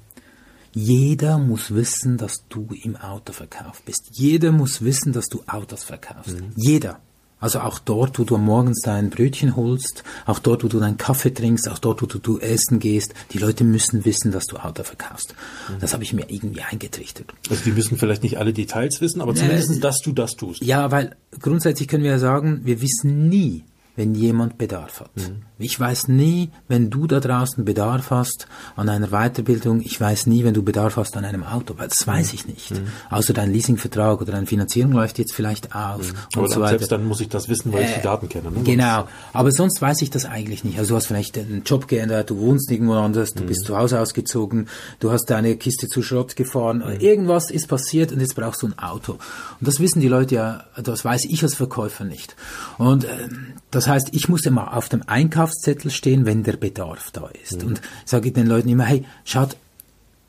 jeder 0.74 1.38
muss 1.38 1.72
wissen, 1.74 2.18
dass 2.18 2.46
du 2.48 2.68
im 2.82 2.96
Autoverkauf 2.96 3.82
bist. 3.82 4.08
Jeder 4.10 4.50
muss 4.50 4.82
wissen, 4.82 5.12
dass 5.12 5.26
du 5.26 5.42
Autos 5.46 5.84
verkaufst. 5.84 6.40
Mhm. 6.40 6.52
Jeder. 6.56 6.98
Also 7.44 7.60
auch 7.60 7.78
dort, 7.78 8.18
wo 8.18 8.24
du 8.24 8.38
morgens 8.38 8.80
dein 8.80 9.10
Brötchen 9.10 9.54
holst, 9.54 10.02
auch 10.24 10.38
dort, 10.38 10.64
wo 10.64 10.68
du 10.68 10.80
deinen 10.80 10.96
Kaffee 10.96 11.28
trinkst, 11.28 11.68
auch 11.68 11.78
dort, 11.78 12.00
wo 12.00 12.06
du, 12.06 12.18
du 12.18 12.38
essen 12.38 12.78
gehst, 12.78 13.12
die 13.32 13.38
Leute 13.38 13.64
müssen 13.64 14.06
wissen, 14.06 14.32
dass 14.32 14.46
du 14.46 14.56
Auto 14.56 14.82
verkaufst. 14.82 15.34
Mhm. 15.68 15.74
Das 15.78 15.92
habe 15.92 16.04
ich 16.04 16.14
mir 16.14 16.24
irgendwie 16.30 16.62
eingetrichtert. 16.62 17.34
Also 17.50 17.62
die 17.62 17.72
müssen 17.72 17.98
vielleicht 17.98 18.22
nicht 18.22 18.38
alle 18.38 18.54
Details 18.54 19.02
wissen, 19.02 19.20
aber 19.20 19.34
zumindest, 19.34 19.72
äh, 19.72 19.78
dass 19.78 19.98
du 20.00 20.12
das 20.12 20.36
tust. 20.36 20.64
Ja, 20.64 20.90
weil 20.90 21.16
grundsätzlich 21.38 21.86
können 21.86 22.02
wir 22.02 22.12
ja 22.12 22.18
sagen, 22.18 22.62
wir 22.64 22.80
wissen 22.80 23.28
nie, 23.28 23.64
wenn 23.96 24.14
jemand 24.14 24.58
Bedarf 24.58 25.00
hat. 25.00 25.16
Mhm. 25.16 25.42
Ich 25.58 25.78
weiß 25.78 26.08
nie, 26.08 26.50
wenn 26.66 26.90
du 26.90 27.06
da 27.06 27.20
draußen 27.20 27.64
Bedarf 27.64 28.10
hast 28.10 28.48
an 28.74 28.88
einer 28.88 29.08
Weiterbildung, 29.08 29.80
ich 29.80 30.00
weiß 30.00 30.26
nie, 30.26 30.42
wenn 30.42 30.52
du 30.52 30.64
Bedarf 30.64 30.96
hast 30.96 31.16
an 31.16 31.24
einem 31.24 31.44
Auto, 31.44 31.74
weil 31.76 31.88
das 31.88 32.04
weiß 32.04 32.32
mhm. 32.32 32.34
ich 32.34 32.46
nicht. 32.46 32.70
Mhm. 32.72 32.88
Außer 33.10 33.32
dein 33.32 33.52
Leasingvertrag 33.52 34.20
oder 34.20 34.32
deine 34.32 34.46
Finanzierung 34.46 34.92
läuft 34.92 35.18
jetzt 35.18 35.32
vielleicht 35.32 35.74
aus 35.74 36.12
mhm. 36.12 36.18
und 36.34 36.38
Aber 36.38 36.48
so 36.48 36.60
weiter. 36.60 36.70
Selbst 36.70 36.92
dann 36.92 37.04
muss 37.04 37.20
ich 37.20 37.28
das 37.28 37.48
wissen, 37.48 37.72
weil 37.72 37.82
äh, 37.82 37.86
ich 37.86 37.94
die 37.94 38.02
Daten 38.02 38.28
kenne. 38.28 38.50
Ne? 38.50 38.62
Genau. 38.64 39.06
Aber 39.32 39.52
sonst 39.52 39.80
weiß 39.80 40.02
ich 40.02 40.10
das 40.10 40.24
eigentlich 40.24 40.64
nicht. 40.64 40.78
Also 40.78 40.90
du 40.90 40.96
hast 40.96 41.06
vielleicht 41.06 41.38
einen 41.38 41.62
Job 41.64 41.86
geändert, 41.86 42.30
du 42.30 42.38
wohnst 42.38 42.70
irgendwo 42.72 42.94
anders, 42.94 43.32
du 43.32 43.44
bist 43.44 43.62
mhm. 43.62 43.66
zu 43.66 43.76
Hause 43.78 44.00
ausgezogen, 44.00 44.68
du 44.98 45.12
hast 45.12 45.26
deine 45.26 45.56
Kiste 45.56 45.86
zu 45.86 46.02
Schrott 46.02 46.34
gefahren, 46.34 46.78
mhm. 46.78 47.00
irgendwas 47.00 47.50
ist 47.50 47.68
passiert 47.68 48.10
und 48.10 48.18
jetzt 48.20 48.34
brauchst 48.34 48.62
du 48.62 48.66
ein 48.66 48.78
Auto. 48.78 49.12
Und 49.12 49.68
das 49.68 49.78
wissen 49.78 50.00
die 50.00 50.08
Leute 50.08 50.34
ja, 50.34 50.64
das 50.82 51.04
weiß 51.04 51.26
ich 51.26 51.44
als 51.44 51.54
Verkäufer 51.54 52.04
nicht. 52.04 52.34
Und 52.78 53.04
äh, 53.04 53.28
das 53.70 53.83
heißt, 53.88 54.08
ich 54.12 54.28
muss 54.28 54.46
immer 54.46 54.76
auf 54.76 54.88
dem 54.88 55.02
Einkaufs 55.06 55.34
Einkaufszettel 55.34 55.90
stehen, 55.90 56.26
wenn 56.26 56.42
der 56.42 56.56
Bedarf 56.56 57.10
da 57.12 57.28
ist. 57.42 57.62
Mhm. 57.62 57.68
Und 57.68 57.80
sage 58.04 58.32
den 58.32 58.46
Leuten 58.46 58.68
immer, 58.68 58.84
hey, 58.84 59.04
schaut, 59.24 59.56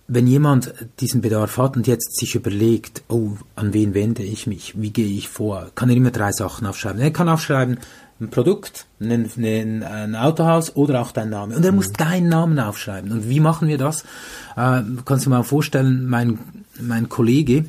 wenn 0.08 0.28
jemand 0.28 0.74
diesen 1.00 1.22
Bedarf 1.22 1.58
hat 1.58 1.76
und 1.76 1.88
jetzt 1.88 2.20
sich 2.20 2.36
überlegt, 2.36 3.04
oh, 3.08 3.32
an 3.56 3.74
wen 3.74 3.94
wende 3.94 4.24
ich 4.24 4.46
mich, 4.46 4.80
wie 4.80 4.92
gehe 4.92 5.18
ich 5.18 5.28
vor, 5.28 5.72
kann 5.74 5.90
er 5.90 5.96
immer 5.96 6.12
drei 6.12 6.32
Sachen 6.32 6.68
aufschreiben. 6.68 7.02
Er 7.02 7.12
kann 7.12 7.28
aufschreiben, 7.28 7.80
ein 8.22 8.30
Produkt, 8.30 8.86
ein, 9.00 9.30
ein, 9.38 9.84
ein 9.84 10.16
Autohaus 10.16 10.76
oder 10.76 11.02
auch 11.02 11.12
dein 11.12 11.30
Name. 11.30 11.56
Und 11.56 11.66
er 11.66 11.72
mhm. 11.72 11.78
muss 11.78 11.92
deinen 11.92 12.30
Namen 12.30 12.60
aufschreiben. 12.60 13.12
Und 13.12 13.30
wie 13.30 13.40
machen 13.40 13.68
wir 13.68 13.78
das? 13.78 14.04
Äh, 14.56 14.82
kannst 15.06 15.26
du 15.26 15.30
dir 15.30 15.38
mal 15.38 15.44
vorstellen, 15.44 16.06
mein, 16.08 16.40
mein 16.80 17.10
Kollege, 17.10 17.66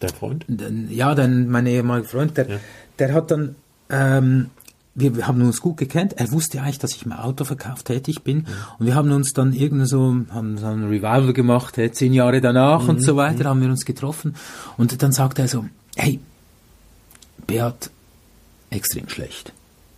Dein 0.00 0.10
Freund? 0.10 0.46
Ja, 0.88 1.14
dein, 1.14 1.48
mein 1.48 1.66
ehemaliger 1.66 2.08
Freund, 2.08 2.36
der, 2.36 2.48
ja. 2.48 2.56
der 2.98 3.12
hat 3.12 3.30
dann 3.30 3.54
ähm, 3.90 4.46
wir, 5.00 5.16
wir 5.16 5.26
haben 5.26 5.42
uns 5.42 5.60
gut 5.60 5.76
gekannt. 5.76 6.14
Er 6.16 6.30
wusste 6.30 6.60
eigentlich, 6.60 6.78
dass 6.78 6.94
ich 6.94 7.04
im 7.04 7.12
Autoverkauf 7.12 7.82
tätig 7.82 8.22
bin. 8.22 8.38
Mhm. 8.38 8.46
Und 8.78 8.86
wir 8.86 8.94
haben 8.94 9.10
uns 9.12 9.32
dann 9.32 9.52
irgendwie 9.52 9.86
so, 9.86 10.16
haben 10.30 10.58
so 10.58 10.66
ein 10.66 10.84
Revival 10.84 11.32
gemacht, 11.32 11.78
äh, 11.78 11.90
zehn 11.90 12.12
Jahre 12.12 12.40
danach 12.40 12.84
mhm. 12.84 12.90
und 12.90 13.02
so 13.02 13.16
weiter, 13.16 13.46
haben 13.46 13.60
wir 13.60 13.68
uns 13.68 13.84
getroffen. 13.84 14.36
Und 14.76 15.02
dann 15.02 15.12
sagte 15.12 15.42
er 15.42 15.48
so, 15.48 15.64
hey, 15.96 16.20
Beat, 17.46 17.90
extrem 18.70 19.08
schlecht. 19.08 19.52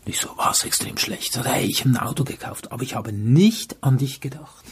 Ich 0.04 0.18
so, 0.18 0.30
was 0.36 0.64
extrem 0.64 0.96
schlecht? 0.96 1.38
Hey, 1.44 1.66
ich 1.66 1.80
habe 1.80 1.90
ein 1.90 1.96
Auto 1.96 2.24
gekauft, 2.24 2.72
aber 2.72 2.82
ich 2.82 2.96
habe 2.96 3.12
nicht 3.12 3.76
an 3.82 3.98
dich 3.98 4.20
gedacht. 4.20 4.64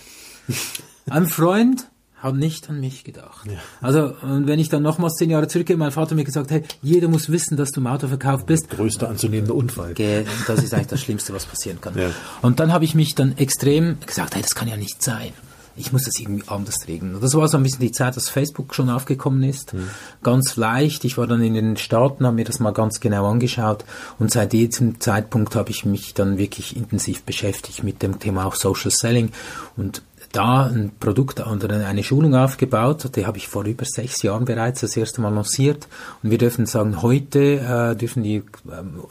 ein 1.11 1.27
Freund 1.27 1.90
hat 2.21 2.35
nicht 2.35 2.69
an 2.69 2.81
mich 2.81 3.05
gedacht. 3.05 3.47
Ja. 3.47 3.59
Also, 3.81 4.15
und 4.23 4.47
wenn 4.47 4.59
ich 4.59 4.69
dann 4.69 4.83
nochmals 4.83 5.15
zehn 5.15 5.31
Jahre 5.31 5.49
zurückgehe, 5.49 5.77
mein 5.77 5.91
Vater 5.91 6.15
mir 6.15 6.25
gesagt, 6.25 6.51
hey, 6.51 6.63
jeder 6.83 7.09
muss 7.09 7.31
wissen, 7.31 7.57
dass 7.57 7.71
du 7.71 7.81
im 7.81 7.87
Auto 7.87 8.09
verkauft 8.09 8.47
bist. 8.47 8.69
Größter 8.71 9.09
anzunehmender 9.09 9.55
Unfall. 9.55 9.95
Das 9.95 10.63
ist 10.63 10.75
eigentlich 10.75 10.89
das 10.89 11.01
Schlimmste, 11.01 11.33
was 11.33 11.47
passieren 11.47 11.81
kann. 11.81 11.97
Ja. 11.97 12.11
Und 12.43 12.61
dann 12.61 12.73
habe 12.73 12.85
ich 12.85 12.95
mich 12.95 13.15
dann 13.15 13.37
extrem 13.39 13.97
gesagt, 14.07 14.35
hey, 14.35 14.43
das 14.43 14.55
kann 14.55 14.69
ja 14.69 14.77
nicht 14.77 15.03
sein. 15.03 15.33
Ich 15.77 15.93
muss 15.93 16.03
das 16.03 16.19
irgendwie 16.19 16.47
anders 16.49 16.89
regeln. 16.89 17.15
Und 17.15 17.23
das 17.23 17.35
war 17.35 17.49
so 17.49 17.57
ein 17.57 17.63
bisschen 17.63 17.81
die 17.81 17.93
Zeit, 17.93 18.15
dass 18.17 18.29
Facebook 18.29 18.75
schon 18.75 18.91
aufgekommen 18.91 19.43
ist. 19.45 19.73
Mhm. 19.73 19.89
Ganz 20.23 20.57
leicht. 20.57 21.05
Ich 21.05 21.17
war 21.17 21.27
dann 21.27 21.43
in 21.43 21.55
den 21.55 21.77
Staaten, 21.79 22.27
habe 22.27 22.37
mir 22.37 22.45
das 22.45 22.61
mal 22.61 22.73
ganz 22.73 23.01
genau 23.01 23.27
angeschaut. 23.31 23.85
Und 24.19 24.31
seit 24.31 24.53
diesem 24.53 25.01
Zeitpunkt 25.01 25.55
habe 25.55 25.71
ich 25.71 25.87
mich 25.87 26.13
dann 26.13 26.37
wirklich 26.37 26.77
intensiv 26.77 27.23
beschäftigt 27.23 27.83
mit 27.83 28.03
dem 28.03 28.19
Thema 28.19 28.45
auch 28.45 28.57
Social 28.57 28.91
Selling. 28.91 29.31
Und 29.77 30.03
da 30.33 30.67
ein 30.67 30.93
Produkt 31.01 31.41
oder 31.41 31.87
eine 31.87 32.05
Schulung 32.05 32.35
aufgebaut. 32.35 33.17
Die 33.17 33.27
habe 33.27 33.39
ich 33.39 33.49
vor 33.49 33.65
über 33.65 33.85
sechs 33.85 34.23
Jahren 34.23 34.45
bereits 34.45 34.81
das 34.81 34.97
erste 34.97 35.21
Mal 35.21 35.35
lanciert. 35.35 35.89
Und 36.23 36.31
wir 36.31 36.39
dürfen 36.39 36.67
sagen, 36.67 37.03
heute 37.03 37.41
äh, 37.41 37.97
dürfen 37.97 38.23
die, 38.23 38.37
äh, 38.37 38.43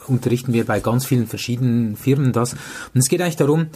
unterrichten 0.06 0.52
wir 0.52 0.64
bei 0.64 0.80
ganz 0.80 1.04
vielen 1.04 1.26
verschiedenen 1.26 1.96
Firmen 1.96 2.32
das. 2.32 2.54
Und 2.54 3.00
es 3.00 3.08
geht 3.08 3.20
eigentlich 3.20 3.36
darum, 3.36 3.66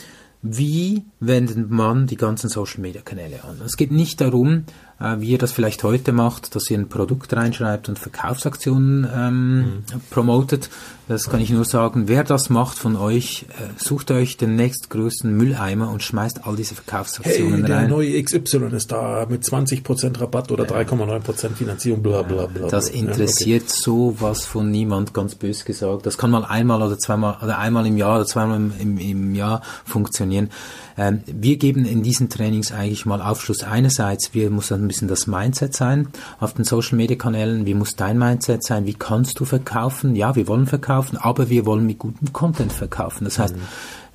wie 0.46 1.04
wendet 1.20 1.70
man 1.70 2.06
die 2.06 2.16
ganzen 2.16 2.50
Social 2.50 2.82
Media 2.82 3.00
Kanäle 3.00 3.44
an? 3.44 3.62
Es 3.64 3.78
geht 3.78 3.90
nicht 3.90 4.20
darum, 4.20 4.64
äh, 5.00 5.16
wie 5.18 5.30
ihr 5.30 5.38
das 5.38 5.52
vielleicht 5.52 5.82
heute 5.84 6.12
macht, 6.12 6.54
dass 6.54 6.70
ihr 6.70 6.78
ein 6.78 6.90
Produkt 6.90 7.32
reinschreibt 7.32 7.88
und 7.88 7.98
Verkaufsaktionen 7.98 9.08
ähm, 9.10 9.58
mhm. 9.58 9.82
promotet. 10.10 10.68
Das 11.06 11.28
kann 11.28 11.40
ich 11.40 11.50
nur 11.50 11.66
sagen, 11.66 12.08
wer 12.08 12.24
das 12.24 12.48
macht 12.48 12.78
von 12.78 12.96
euch, 12.96 13.44
äh, 13.50 13.64
sucht 13.76 14.10
euch 14.10 14.38
den 14.38 14.56
nächstgrößten 14.56 15.36
Mülleimer 15.36 15.90
und 15.90 16.02
schmeißt 16.02 16.46
all 16.46 16.56
diese 16.56 16.74
Verkaufsaktionen 16.74 17.60
hey, 17.60 17.62
der 17.62 17.76
rein. 17.76 17.88
der 17.88 17.96
neue 17.96 18.22
XY 18.22 18.68
ist 18.74 18.90
da 18.90 19.26
mit 19.28 19.42
20% 19.42 20.18
Rabatt 20.18 20.50
oder 20.50 20.64
ja. 20.64 20.80
3,9% 20.80 21.50
Finanzierung, 21.50 22.02
bla 22.02 22.22
bla 22.22 22.46
bla. 22.46 22.68
Das 22.68 22.88
interessiert 22.88 23.64
ja, 23.64 23.68
okay. 23.68 23.80
sowas 23.82 24.46
von 24.46 24.70
niemand, 24.70 25.12
ganz 25.12 25.34
bös 25.34 25.66
gesagt. 25.66 26.06
Das 26.06 26.16
kann 26.16 26.30
mal 26.30 26.44
einmal 26.44 26.80
oder 26.80 26.98
zweimal 26.98 27.36
oder 27.42 27.58
einmal 27.58 27.86
im 27.86 27.98
Jahr 27.98 28.16
oder 28.16 28.26
zweimal 28.26 28.56
im, 28.56 28.72
im, 28.78 28.98
im 28.98 29.34
Jahr 29.34 29.60
funktionieren. 29.84 30.48
Ähm, 30.96 31.20
wir 31.26 31.56
geben 31.56 31.84
in 31.84 32.02
diesen 32.02 32.30
Trainings 32.30 32.72
eigentlich 32.72 33.04
mal 33.04 33.20
Aufschluss 33.20 33.62
einerseits, 33.62 34.32
wie 34.32 34.48
muss 34.48 34.72
ein 34.72 34.86
bisschen 34.86 35.08
das 35.08 35.26
Mindset 35.26 35.74
sein 35.74 36.08
auf 36.38 36.54
den 36.54 36.64
Social 36.64 36.96
Media 36.96 37.16
Kanälen, 37.16 37.66
wie 37.66 37.74
muss 37.74 37.96
dein 37.96 38.16
Mindset 38.18 38.64
sein, 38.64 38.86
wie 38.86 38.94
kannst 38.94 39.40
du 39.40 39.44
verkaufen? 39.44 40.14
Ja, 40.14 40.36
wir 40.36 40.46
wollen 40.46 40.66
verkaufen, 40.66 40.93
aber 40.96 41.48
wir 41.48 41.66
wollen 41.66 41.86
mit 41.86 41.98
gutem 41.98 42.32
Content 42.32 42.72
verkaufen. 42.72 43.24
Das 43.24 43.38
heißt, 43.38 43.56
mhm. 43.56 43.60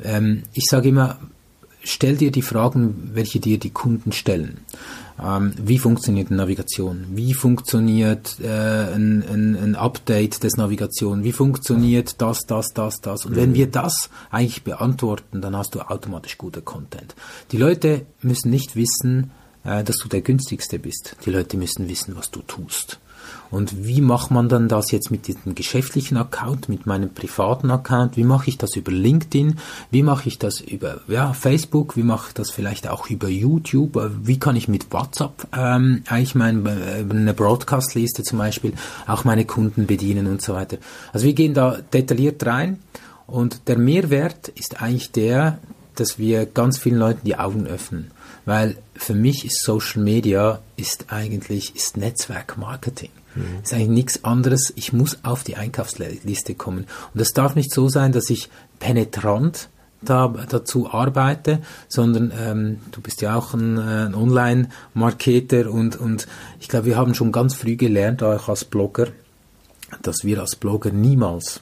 ähm, 0.03 0.43
ich 0.53 0.65
sage 0.69 0.89
immer, 0.89 1.17
stell 1.83 2.17
dir 2.17 2.31
die 2.31 2.41
Fragen, 2.41 3.11
welche 3.13 3.39
dir 3.39 3.57
die 3.57 3.69
Kunden 3.69 4.11
stellen. 4.11 4.59
Ähm, 5.21 5.53
wie 5.61 5.77
funktioniert 5.77 6.31
Navigation? 6.31 7.05
Wie 7.11 7.33
funktioniert 7.33 8.37
äh, 8.41 8.47
ein, 8.47 9.23
ein, 9.23 9.55
ein, 9.55 9.75
Update 9.75 10.43
des 10.43 10.55
Navigation? 10.55 11.23
Wie 11.23 11.33
funktioniert 11.33 12.21
das, 12.21 12.39
das, 12.47 12.73
das, 12.73 13.01
das? 13.01 13.25
Und 13.25 13.33
mhm. 13.33 13.37
wenn 13.37 13.53
wir 13.53 13.67
das 13.67 14.09
eigentlich 14.29 14.63
beantworten, 14.63 15.41
dann 15.41 15.57
hast 15.57 15.75
du 15.75 15.81
automatisch 15.81 16.37
guter 16.37 16.61
Content. 16.61 17.15
Die 17.51 17.57
Leute 17.57 18.05
müssen 18.21 18.49
nicht 18.49 18.75
wissen, 18.75 19.31
äh, 19.63 19.83
dass 19.83 19.97
du 19.97 20.07
der 20.07 20.21
günstigste 20.21 20.79
bist. 20.79 21.17
Die 21.25 21.31
Leute 21.31 21.57
müssen 21.57 21.89
wissen, 21.89 22.15
was 22.15 22.31
du 22.31 22.41
tust. 22.41 22.99
Und 23.51 23.85
wie 23.85 24.01
macht 24.01 24.29
man 24.29 24.47
dann 24.47 24.67
das 24.67 24.91
jetzt 24.91 25.09
mit 25.09 25.27
diesem 25.27 25.55
geschäftlichen 25.55 26.17
Account, 26.17 26.69
mit 26.69 26.85
meinem 26.85 27.13
privaten 27.13 27.71
Account? 27.71 28.15
Wie 28.15 28.23
mache 28.23 28.49
ich 28.49 28.57
das 28.57 28.75
über 28.75 28.91
LinkedIn? 28.91 29.57
Wie 29.89 30.03
mache 30.03 30.27
ich 30.27 30.37
das 30.37 30.61
über 30.61 31.01
ja, 31.07 31.33
Facebook? 31.33 31.97
Wie 31.97 32.03
mache 32.03 32.27
ich 32.27 32.33
das 32.33 32.51
vielleicht 32.51 32.87
auch 32.87 33.09
über 33.09 33.27
YouTube? 33.27 33.99
Wie 34.21 34.39
kann 34.39 34.55
ich 34.55 34.67
mit 34.67 34.91
WhatsApp 34.93 35.47
ähm, 35.57 36.03
eigentlich 36.07 36.35
meine 36.35 36.69
äh, 36.69 37.05
eine 37.09 37.33
Broadcast-Liste 37.33 38.23
zum 38.23 38.37
Beispiel 38.37 38.73
auch 39.07 39.23
meine 39.23 39.45
Kunden 39.45 39.87
bedienen 39.87 40.27
und 40.27 40.41
so 40.41 40.53
weiter? 40.53 40.77
Also 41.11 41.25
wir 41.25 41.33
gehen 41.33 41.53
da 41.55 41.77
detailliert 41.93 42.45
rein 42.45 42.79
und 43.25 43.67
der 43.67 43.77
Mehrwert 43.77 44.49
ist 44.49 44.81
eigentlich 44.81 45.11
der, 45.11 45.57
dass 45.95 46.19
wir 46.19 46.45
ganz 46.45 46.77
vielen 46.77 46.97
Leuten 46.97 47.25
die 47.25 47.37
Augen 47.37 47.65
öffnen. 47.65 48.11
Weil 48.45 48.77
für 48.95 49.13
mich 49.13 49.45
ist 49.45 49.63
Social 49.63 50.01
Media 50.01 50.59
ist 50.75 51.07
eigentlich 51.09 51.75
ist 51.75 51.97
Netzwerkmarketing. 51.97 53.09
Mhm. 53.39 53.63
Ist 53.63 53.73
eigentlich 53.73 53.89
nichts 53.89 54.23
anderes. 54.23 54.73
Ich 54.75 54.93
muss 54.93 55.19
auf 55.23 55.43
die 55.43 55.55
Einkaufsliste 55.55 56.55
kommen. 56.55 56.85
Und 57.13 57.21
es 57.21 57.33
darf 57.33 57.55
nicht 57.55 57.73
so 57.73 57.89
sein, 57.89 58.11
dass 58.11 58.29
ich 58.29 58.49
penetrant 58.79 59.69
da, 60.01 60.27
dazu 60.27 60.91
arbeite, 60.91 61.59
sondern 61.87 62.31
ähm, 62.37 62.77
du 62.91 63.01
bist 63.01 63.21
ja 63.21 63.35
auch 63.35 63.53
ein, 63.53 63.77
äh, 63.77 64.05
ein 64.05 64.15
Online-Marketer 64.15 65.69
und, 65.71 65.97
und 65.97 66.27
ich 66.59 66.69
glaube, 66.69 66.85
wir 66.85 66.97
haben 66.97 67.13
schon 67.13 67.31
ganz 67.31 67.55
früh 67.55 67.75
gelernt, 67.75 68.23
auch 68.23 68.47
als 68.47 68.65
Blogger, 68.65 69.07
dass 70.01 70.23
wir 70.23 70.39
als 70.39 70.55
Blogger 70.55 70.91
niemals 70.91 71.61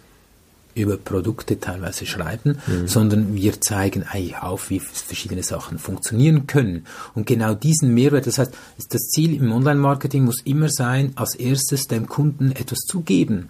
über 0.78 0.98
Produkte 0.98 1.60
teilweise 1.60 2.06
schreiben, 2.06 2.60
mhm. 2.68 2.88
sondern 2.88 3.36
wir 3.36 3.60
zeigen 3.60 4.04
eigentlich 4.04 4.38
auf, 4.38 4.70
wie 4.70 4.80
verschiedene 4.80 5.44
Sachen 5.44 5.80
funktionieren 5.80 6.48
können. 6.48 6.86
Und 7.16 7.26
genau 7.26 7.54
diesen 7.54 7.94
Mehrwert, 7.94 8.28
das 8.28 8.38
heißt, 8.38 8.54
das 8.90 9.02
Ziel 9.10 9.36
im 9.36 9.52
Online-Marketing 9.52 10.24
muss 10.24 10.42
immer 10.44 10.70
sein, 10.70 11.14
als 11.16 11.36
erstes 11.36 11.88
dem 11.88 12.08
Kunden 12.08 12.52
etwas 12.52 12.80
zu 12.80 13.02
geben. 13.02 13.50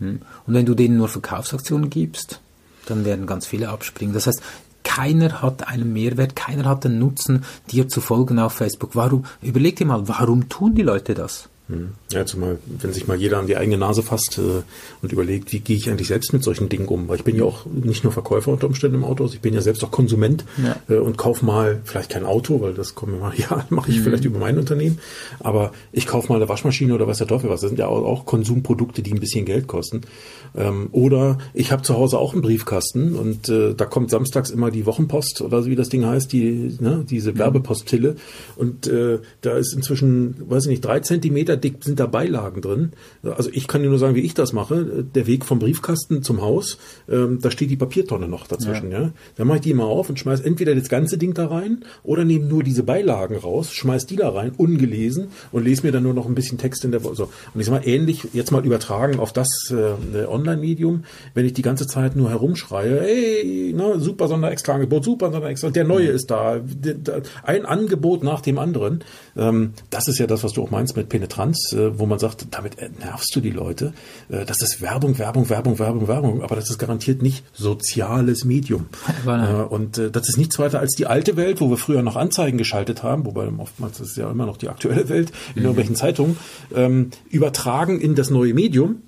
Hm? 0.00 0.20
Und 0.46 0.54
wenn 0.54 0.66
du 0.66 0.74
denen 0.74 0.96
nur 0.96 1.08
Verkaufsaktionen 1.08 1.90
gibst, 1.90 2.40
dann 2.86 3.04
werden 3.04 3.26
ganz 3.26 3.46
viele 3.46 3.68
abspringen. 3.68 4.14
Das 4.14 4.26
heißt, 4.26 4.42
keiner 4.82 5.42
hat 5.42 5.66
einen 5.66 5.92
Mehrwert, 5.92 6.36
keiner 6.36 6.66
hat 6.66 6.84
den 6.84 6.98
Nutzen, 6.98 7.44
dir 7.70 7.88
zu 7.88 8.00
folgen 8.00 8.38
auf 8.38 8.52
Facebook. 8.52 8.94
Warum? 8.94 9.24
Überleg 9.42 9.76
dir 9.76 9.86
mal, 9.86 10.06
warum 10.08 10.48
tun 10.48 10.74
die 10.74 10.82
Leute 10.82 11.14
das? 11.14 11.48
Ja, 12.12 12.26
zumal, 12.26 12.58
wenn 12.66 12.92
sich 12.92 13.06
mal 13.06 13.16
jeder 13.16 13.38
an 13.38 13.46
die 13.46 13.56
eigene 13.56 13.78
Nase 13.78 14.02
fasst 14.02 14.36
äh, 14.36 14.62
und 15.00 15.12
überlegt, 15.12 15.50
wie 15.52 15.60
gehe 15.60 15.76
ich 15.76 15.88
eigentlich 15.88 16.08
selbst 16.08 16.34
mit 16.34 16.42
solchen 16.42 16.68
Dingen 16.68 16.86
um? 16.88 17.08
Weil 17.08 17.16
ich 17.16 17.24
bin 17.24 17.36
ja 17.36 17.44
auch 17.44 17.64
nicht 17.64 18.04
nur 18.04 18.12
Verkäufer 18.12 18.52
unter 18.52 18.66
Umständen 18.66 18.98
im 18.98 19.04
Auto, 19.04 19.24
ich 19.24 19.40
bin 19.40 19.54
ja 19.54 19.62
selbst 19.62 19.82
auch 19.82 19.90
Konsument 19.90 20.44
ja. 20.62 20.76
äh, 20.94 20.98
und 20.98 21.16
kaufe 21.16 21.44
mal 21.44 21.80
vielleicht 21.84 22.10
kein 22.10 22.26
Auto, 22.26 22.60
weil 22.60 22.74
das 22.74 22.94
kommt 22.94 23.18
mal, 23.18 23.32
ja, 23.36 23.64
mache 23.70 23.90
ich 23.90 23.98
mhm. 23.98 24.02
vielleicht 24.02 24.26
über 24.26 24.38
mein 24.38 24.58
Unternehmen, 24.58 24.98
aber 25.40 25.72
ich 25.90 26.06
kaufe 26.06 26.28
mal 26.28 26.36
eine 26.36 26.50
Waschmaschine 26.50 26.94
oder 26.94 27.06
was 27.06 27.16
der 27.16 27.26
Teufel 27.26 27.48
was. 27.48 27.62
Das 27.62 27.70
sind 27.70 27.78
ja 27.78 27.86
auch, 27.86 28.04
auch 28.04 28.26
Konsumprodukte, 28.26 29.00
die 29.00 29.12
ein 29.12 29.20
bisschen 29.20 29.46
Geld 29.46 29.66
kosten. 29.66 30.02
Ähm, 30.54 30.88
oder 30.92 31.38
ich 31.54 31.72
habe 31.72 31.82
zu 31.82 31.94
Hause 31.94 32.18
auch 32.18 32.34
einen 32.34 32.42
Briefkasten 32.42 33.14
und 33.14 33.48
äh, 33.48 33.74
da 33.74 33.86
kommt 33.86 34.10
samstags 34.10 34.50
immer 34.50 34.70
die 34.70 34.84
Wochenpost 34.84 35.40
oder 35.40 35.62
so 35.62 35.70
wie 35.70 35.76
das 35.76 35.88
Ding 35.88 36.04
heißt, 36.04 36.30
die, 36.30 36.76
ne, 36.78 37.06
diese 37.08 37.32
mhm. 37.32 37.38
Werbepostille 37.38 38.16
und 38.56 38.86
äh, 38.86 39.20
da 39.40 39.56
ist 39.56 39.72
inzwischen, 39.72 40.36
weiß 40.48 40.64
ich 40.64 40.70
nicht, 40.70 40.84
drei 40.84 41.00
Zentimeter 41.00 41.53
Dick 41.56 41.82
sind 41.82 42.00
da 42.00 42.06
Beilagen 42.06 42.60
drin. 42.60 42.92
Also 43.22 43.50
ich 43.52 43.68
kann 43.68 43.82
dir 43.82 43.88
nur 43.88 43.98
sagen, 43.98 44.14
wie 44.14 44.20
ich 44.20 44.34
das 44.34 44.52
mache. 44.52 45.04
Der 45.14 45.26
Weg 45.26 45.44
vom 45.44 45.58
Briefkasten 45.58 46.22
zum 46.22 46.42
Haus, 46.42 46.78
ähm, 47.08 47.38
da 47.40 47.50
steht 47.50 47.70
die 47.70 47.76
Papiertonne 47.76 48.28
noch 48.28 48.46
dazwischen. 48.46 48.90
Ja. 48.90 49.00
ja. 49.00 49.12
Dann 49.36 49.46
mache 49.46 49.58
ich 49.58 49.62
die 49.62 49.70
immer 49.70 49.86
auf 49.86 50.08
und 50.08 50.18
schmeiß 50.18 50.40
entweder 50.40 50.74
das 50.74 50.88
ganze 50.88 51.18
Ding 51.18 51.34
da 51.34 51.46
rein 51.46 51.84
oder 52.02 52.24
nehme 52.24 52.46
nur 52.46 52.62
diese 52.62 52.82
Beilagen 52.82 53.36
raus, 53.36 53.72
schmeiß 53.72 54.06
die 54.06 54.16
da 54.16 54.30
rein, 54.30 54.52
ungelesen 54.56 55.28
und 55.52 55.64
lese 55.64 55.86
mir 55.86 55.92
dann 55.92 56.02
nur 56.02 56.14
noch 56.14 56.26
ein 56.26 56.34
bisschen 56.34 56.58
Text 56.58 56.84
in 56.84 56.90
der 56.90 57.00
so. 57.00 57.24
Und 57.54 57.60
ich 57.60 57.66
sag 57.66 57.72
mal 57.72 57.86
ähnlich 57.86 58.28
jetzt 58.32 58.50
mal 58.50 58.64
übertragen 58.64 59.18
auf 59.18 59.32
das 59.32 59.70
äh, 59.70 60.26
Online-Medium, 60.26 61.04
wenn 61.34 61.46
ich 61.46 61.52
die 61.52 61.62
ganze 61.62 61.86
Zeit 61.86 62.16
nur 62.16 62.30
herumschreie, 62.30 63.00
hey, 63.00 63.72
ne, 63.74 64.00
super 64.00 64.28
Sonderextra-Angebot, 64.28 65.04
super 65.04 65.30
Sonderextra, 65.30 65.70
der 65.70 65.84
neue 65.84 66.08
ist 66.08 66.30
da, 66.30 66.60
ein 67.42 67.66
Angebot 67.66 68.22
nach 68.22 68.40
dem 68.40 68.58
anderen. 68.58 69.04
Ähm, 69.36 69.72
das 69.90 70.08
ist 70.08 70.18
ja 70.18 70.26
das, 70.26 70.44
was 70.44 70.52
du 70.52 70.62
auch 70.62 70.70
meinst 70.70 70.96
mit 70.96 71.08
Penetranz 71.08 71.43
Trans, 71.44 71.72
äh, 71.72 71.98
wo 71.98 72.06
man 72.06 72.18
sagt, 72.18 72.46
damit 72.50 72.76
nervst 72.98 73.34
du 73.36 73.40
die 73.40 73.50
Leute. 73.50 73.92
Äh, 74.28 74.44
das 74.44 74.62
ist 74.62 74.80
Werbung, 74.80 75.18
Werbung, 75.18 75.48
Werbung, 75.50 75.78
Werbung, 75.78 76.08
Werbung, 76.08 76.42
aber 76.42 76.56
das 76.56 76.70
ist 76.70 76.78
garantiert 76.78 77.22
nicht 77.22 77.44
soziales 77.52 78.44
Medium. 78.44 78.86
Äh, 79.24 79.62
und 79.62 79.96
das 79.96 80.28
ist 80.28 80.36
nichts 80.36 80.58
weiter 80.58 80.80
als 80.80 80.94
die 80.94 81.06
alte 81.06 81.36
Welt, 81.36 81.60
wo 81.60 81.70
wir 81.70 81.76
früher 81.76 82.02
noch 82.02 82.16
Anzeigen 82.16 82.58
geschaltet 82.58 83.02
haben, 83.02 83.24
wobei 83.24 83.48
oftmals 83.56 83.98
ist 84.00 84.16
ja 84.16 84.30
immer 84.30 84.44
noch 84.44 84.58
die 84.58 84.68
aktuelle 84.68 85.08
Welt 85.08 85.30
in 85.54 85.60
mhm. 85.60 85.66
irgendwelchen 85.66 85.96
Zeitungen, 85.96 86.36
ähm, 86.74 87.10
übertragen 87.30 88.00
in 88.00 88.14
das 88.14 88.30
neue 88.30 88.54
Medium. 88.54 89.02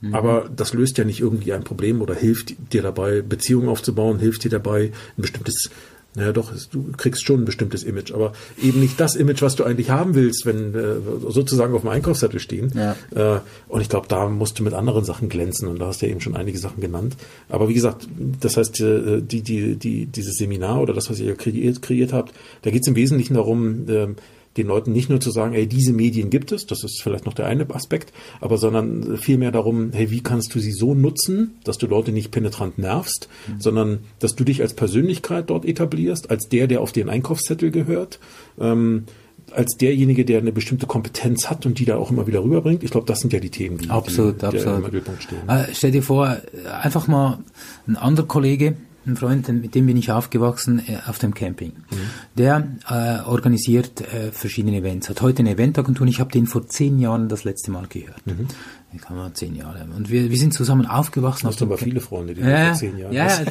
Mhm. 0.00 0.14
Aber 0.14 0.50
das 0.54 0.74
löst 0.74 0.98
ja 0.98 1.04
nicht 1.04 1.20
irgendwie 1.20 1.52
ein 1.52 1.62
Problem 1.62 2.02
oder 2.02 2.14
hilft 2.14 2.54
dir 2.72 2.82
dabei, 2.82 3.22
Beziehungen 3.22 3.68
aufzubauen, 3.68 4.18
hilft 4.18 4.44
dir 4.44 4.50
dabei, 4.50 4.92
ein 5.16 5.22
bestimmtes 5.22 5.70
Naja, 6.16 6.32
doch, 6.32 6.52
du 6.70 6.92
kriegst 6.96 7.24
schon 7.24 7.40
ein 7.40 7.44
bestimmtes 7.44 7.82
Image, 7.82 8.12
aber 8.12 8.32
eben 8.62 8.80
nicht 8.80 9.00
das 9.00 9.16
Image, 9.16 9.42
was 9.42 9.56
du 9.56 9.64
eigentlich 9.64 9.90
haben 9.90 10.14
willst, 10.14 10.46
wenn 10.46 10.74
äh, 10.74 10.96
sozusagen 11.28 11.74
auf 11.74 11.80
dem 11.80 11.90
Einkaufszettel 11.90 12.38
stehen. 12.38 12.72
Ja. 12.74 13.36
Äh, 13.36 13.40
und 13.68 13.80
ich 13.80 13.88
glaube, 13.88 14.06
da 14.08 14.28
musst 14.28 14.58
du 14.58 14.62
mit 14.62 14.74
anderen 14.74 15.04
Sachen 15.04 15.28
glänzen 15.28 15.66
und 15.66 15.80
da 15.80 15.86
hast 15.86 16.02
du 16.02 16.06
ja 16.06 16.12
eben 16.12 16.20
schon 16.20 16.36
einige 16.36 16.58
Sachen 16.58 16.80
genannt. 16.80 17.16
Aber 17.48 17.68
wie 17.68 17.74
gesagt, 17.74 18.08
das 18.40 18.56
heißt, 18.56 18.80
äh, 18.80 19.22
die, 19.22 19.42
die, 19.42 19.74
die, 19.74 20.06
dieses 20.06 20.36
Seminar 20.36 20.80
oder 20.80 20.94
das, 20.94 21.10
was 21.10 21.18
ihr 21.18 21.34
kreiert, 21.34 21.82
kreiert 21.82 22.12
habt, 22.12 22.32
da 22.62 22.70
geht 22.70 22.82
es 22.82 22.88
im 22.88 22.96
Wesentlichen 22.96 23.34
darum, 23.34 23.88
äh, 23.88 24.08
den 24.56 24.66
Leuten 24.66 24.92
nicht 24.92 25.10
nur 25.10 25.20
zu 25.20 25.30
sagen, 25.30 25.54
ey, 25.54 25.66
diese 25.66 25.92
Medien 25.92 26.30
gibt 26.30 26.52
es, 26.52 26.66
das 26.66 26.84
ist 26.84 27.02
vielleicht 27.02 27.26
noch 27.26 27.34
der 27.34 27.46
eine 27.46 27.68
Aspekt, 27.74 28.12
aber 28.40 28.56
sondern 28.56 29.18
vielmehr 29.18 29.50
darum, 29.50 29.90
hey, 29.92 30.10
wie 30.10 30.22
kannst 30.22 30.54
du 30.54 30.60
sie 30.60 30.72
so 30.72 30.94
nutzen, 30.94 31.58
dass 31.64 31.78
du 31.78 31.86
Leute 31.86 32.12
nicht 32.12 32.30
penetrant 32.30 32.78
nervst, 32.78 33.28
mhm. 33.48 33.60
sondern 33.60 33.98
dass 34.20 34.36
du 34.36 34.44
dich 34.44 34.62
als 34.62 34.74
Persönlichkeit 34.74 35.50
dort 35.50 35.64
etablierst, 35.64 36.30
als 36.30 36.48
der, 36.48 36.66
der 36.66 36.80
auf 36.80 36.92
den 36.92 37.08
Einkaufszettel 37.08 37.70
gehört, 37.70 38.20
ähm, 38.60 39.04
als 39.50 39.76
derjenige, 39.76 40.24
der 40.24 40.38
eine 40.38 40.52
bestimmte 40.52 40.86
Kompetenz 40.86 41.50
hat 41.50 41.66
und 41.66 41.78
die 41.78 41.84
da 41.84 41.96
auch 41.96 42.10
immer 42.10 42.26
wieder 42.26 42.42
rüberbringt. 42.42 42.82
Ich 42.82 42.90
glaube, 42.90 43.06
das 43.06 43.20
sind 43.20 43.32
ja 43.32 43.40
die 43.40 43.50
Themen, 43.50 43.78
die, 43.78 43.90
absolut, 43.90 44.40
die, 44.40 44.46
absolut. 44.46 44.78
im 44.78 44.84
Mittelpunkt 44.84 45.22
stehen. 45.22 45.48
Äh, 45.48 45.66
stell 45.72 45.90
dir 45.90 46.02
vor, 46.02 46.36
einfach 46.82 47.06
mal 47.08 47.38
ein 47.86 47.96
anderer 47.96 48.26
Kollege, 48.26 48.76
ein 49.06 49.16
Freund, 49.16 49.48
mit 49.48 49.74
dem 49.74 49.86
bin 49.86 49.96
ich 49.96 50.10
aufgewachsen 50.10 50.82
äh, 50.86 50.98
auf 51.06 51.18
dem 51.18 51.34
Camping. 51.34 51.72
Mhm. 51.90 51.96
Der 52.36 52.68
äh, 52.88 53.28
organisiert 53.28 54.00
äh, 54.00 54.32
verschiedene 54.32 54.76
Events, 54.76 55.08
hat 55.08 55.20
heute 55.22 55.40
eine 55.40 55.50
Eventagentur 55.50 56.02
und 56.02 56.08
ich 56.08 56.20
habe 56.20 56.30
den 56.30 56.46
vor 56.46 56.66
zehn 56.66 56.98
Jahren 56.98 57.28
das 57.28 57.44
letzte 57.44 57.70
Mal 57.70 57.86
gehört. 57.88 58.26
Mhm. 58.26 58.48
Ich 58.92 59.00
kann 59.00 59.16
mal 59.16 59.32
zehn 59.32 59.56
Jahre. 59.56 59.86
Und 59.96 60.08
wir, 60.10 60.30
wir 60.30 60.36
sind 60.38 60.54
zusammen 60.54 60.86
aufgewachsen. 60.86 61.48
Hast 61.48 61.60
du 61.60 61.64
aber 61.64 61.78
viele 61.78 62.00
Freunde, 62.00 62.34
die 62.34 62.42
ja, 62.42 62.66
vor 62.66 62.74
zehn 62.74 62.96
Jahren 62.96 63.12
ja, 63.12 63.24
hast. 63.28 63.42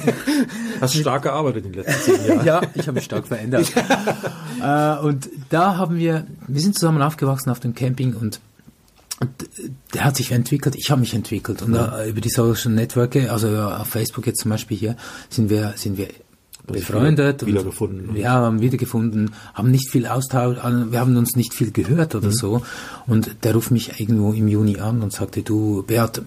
hast 0.80 0.96
stark 0.96 1.24
gearbeitet 1.24 1.66
in 1.66 1.74
den 1.74 1.84
letzten 1.84 2.14
zehn 2.14 2.28
Jahren. 2.28 2.46
ja, 2.46 2.62
ich 2.74 2.88
habe 2.88 2.94
mich 2.94 3.04
stark 3.04 3.28
verändert. 3.28 3.72
äh, 4.62 4.98
und 5.06 5.30
da 5.50 5.78
haben 5.78 5.98
wir, 5.98 6.26
wir 6.48 6.62
sind 6.62 6.76
zusammen 6.76 7.02
aufgewachsen 7.02 7.50
auf 7.50 7.60
dem 7.60 7.74
Camping 7.74 8.14
und 8.14 8.40
der 9.94 10.04
hat 10.04 10.18
sich 10.18 10.32
entwickelt, 10.32 10.76
ich 10.76 10.90
habe 10.92 11.02
mich 11.02 11.14
entwickelt 11.14 11.62
und 11.62 11.76
ja. 11.76 12.06
über 12.06 12.20
die 12.20 12.30
Social 12.30 12.72
Networks, 12.72 13.30
also 13.30 13.48
auf 13.58 13.88
Facebook 13.88 14.28
jetzt 14.28 14.42
zum 14.42 14.52
Beispiel 14.52 14.78
hier, 14.78 14.98
sind 15.30 15.50
wir, 15.50 15.74
sind 15.76 15.98
wir 15.98 16.08
befreundet. 16.66 17.46
Wiedergefunden. 17.46 18.16
Ja, 18.16 18.32
haben 18.32 18.62
wiedergefunden, 18.62 19.32
haben 19.54 19.72
nicht 19.72 19.90
viel 19.90 20.08
Austausch, 20.08 20.58
wir 20.58 21.00
haben 21.00 21.18
uns 21.18 21.36
nicht 21.36 21.54
viel 21.54 21.72
gehört 21.72 22.16
oder 22.16 22.28
mhm. 22.28 22.34
so. 22.34 22.62
Und 23.06 23.36
der 23.44 23.54
ruft 23.54 23.72
mich 23.72 24.00
irgendwo 24.00 24.32
im 24.32 24.48
Juni 24.48 24.80
an 24.80 25.02
und 25.02 25.12
sagte, 25.12 25.42
du 25.42 25.84
Beat, 25.84 26.22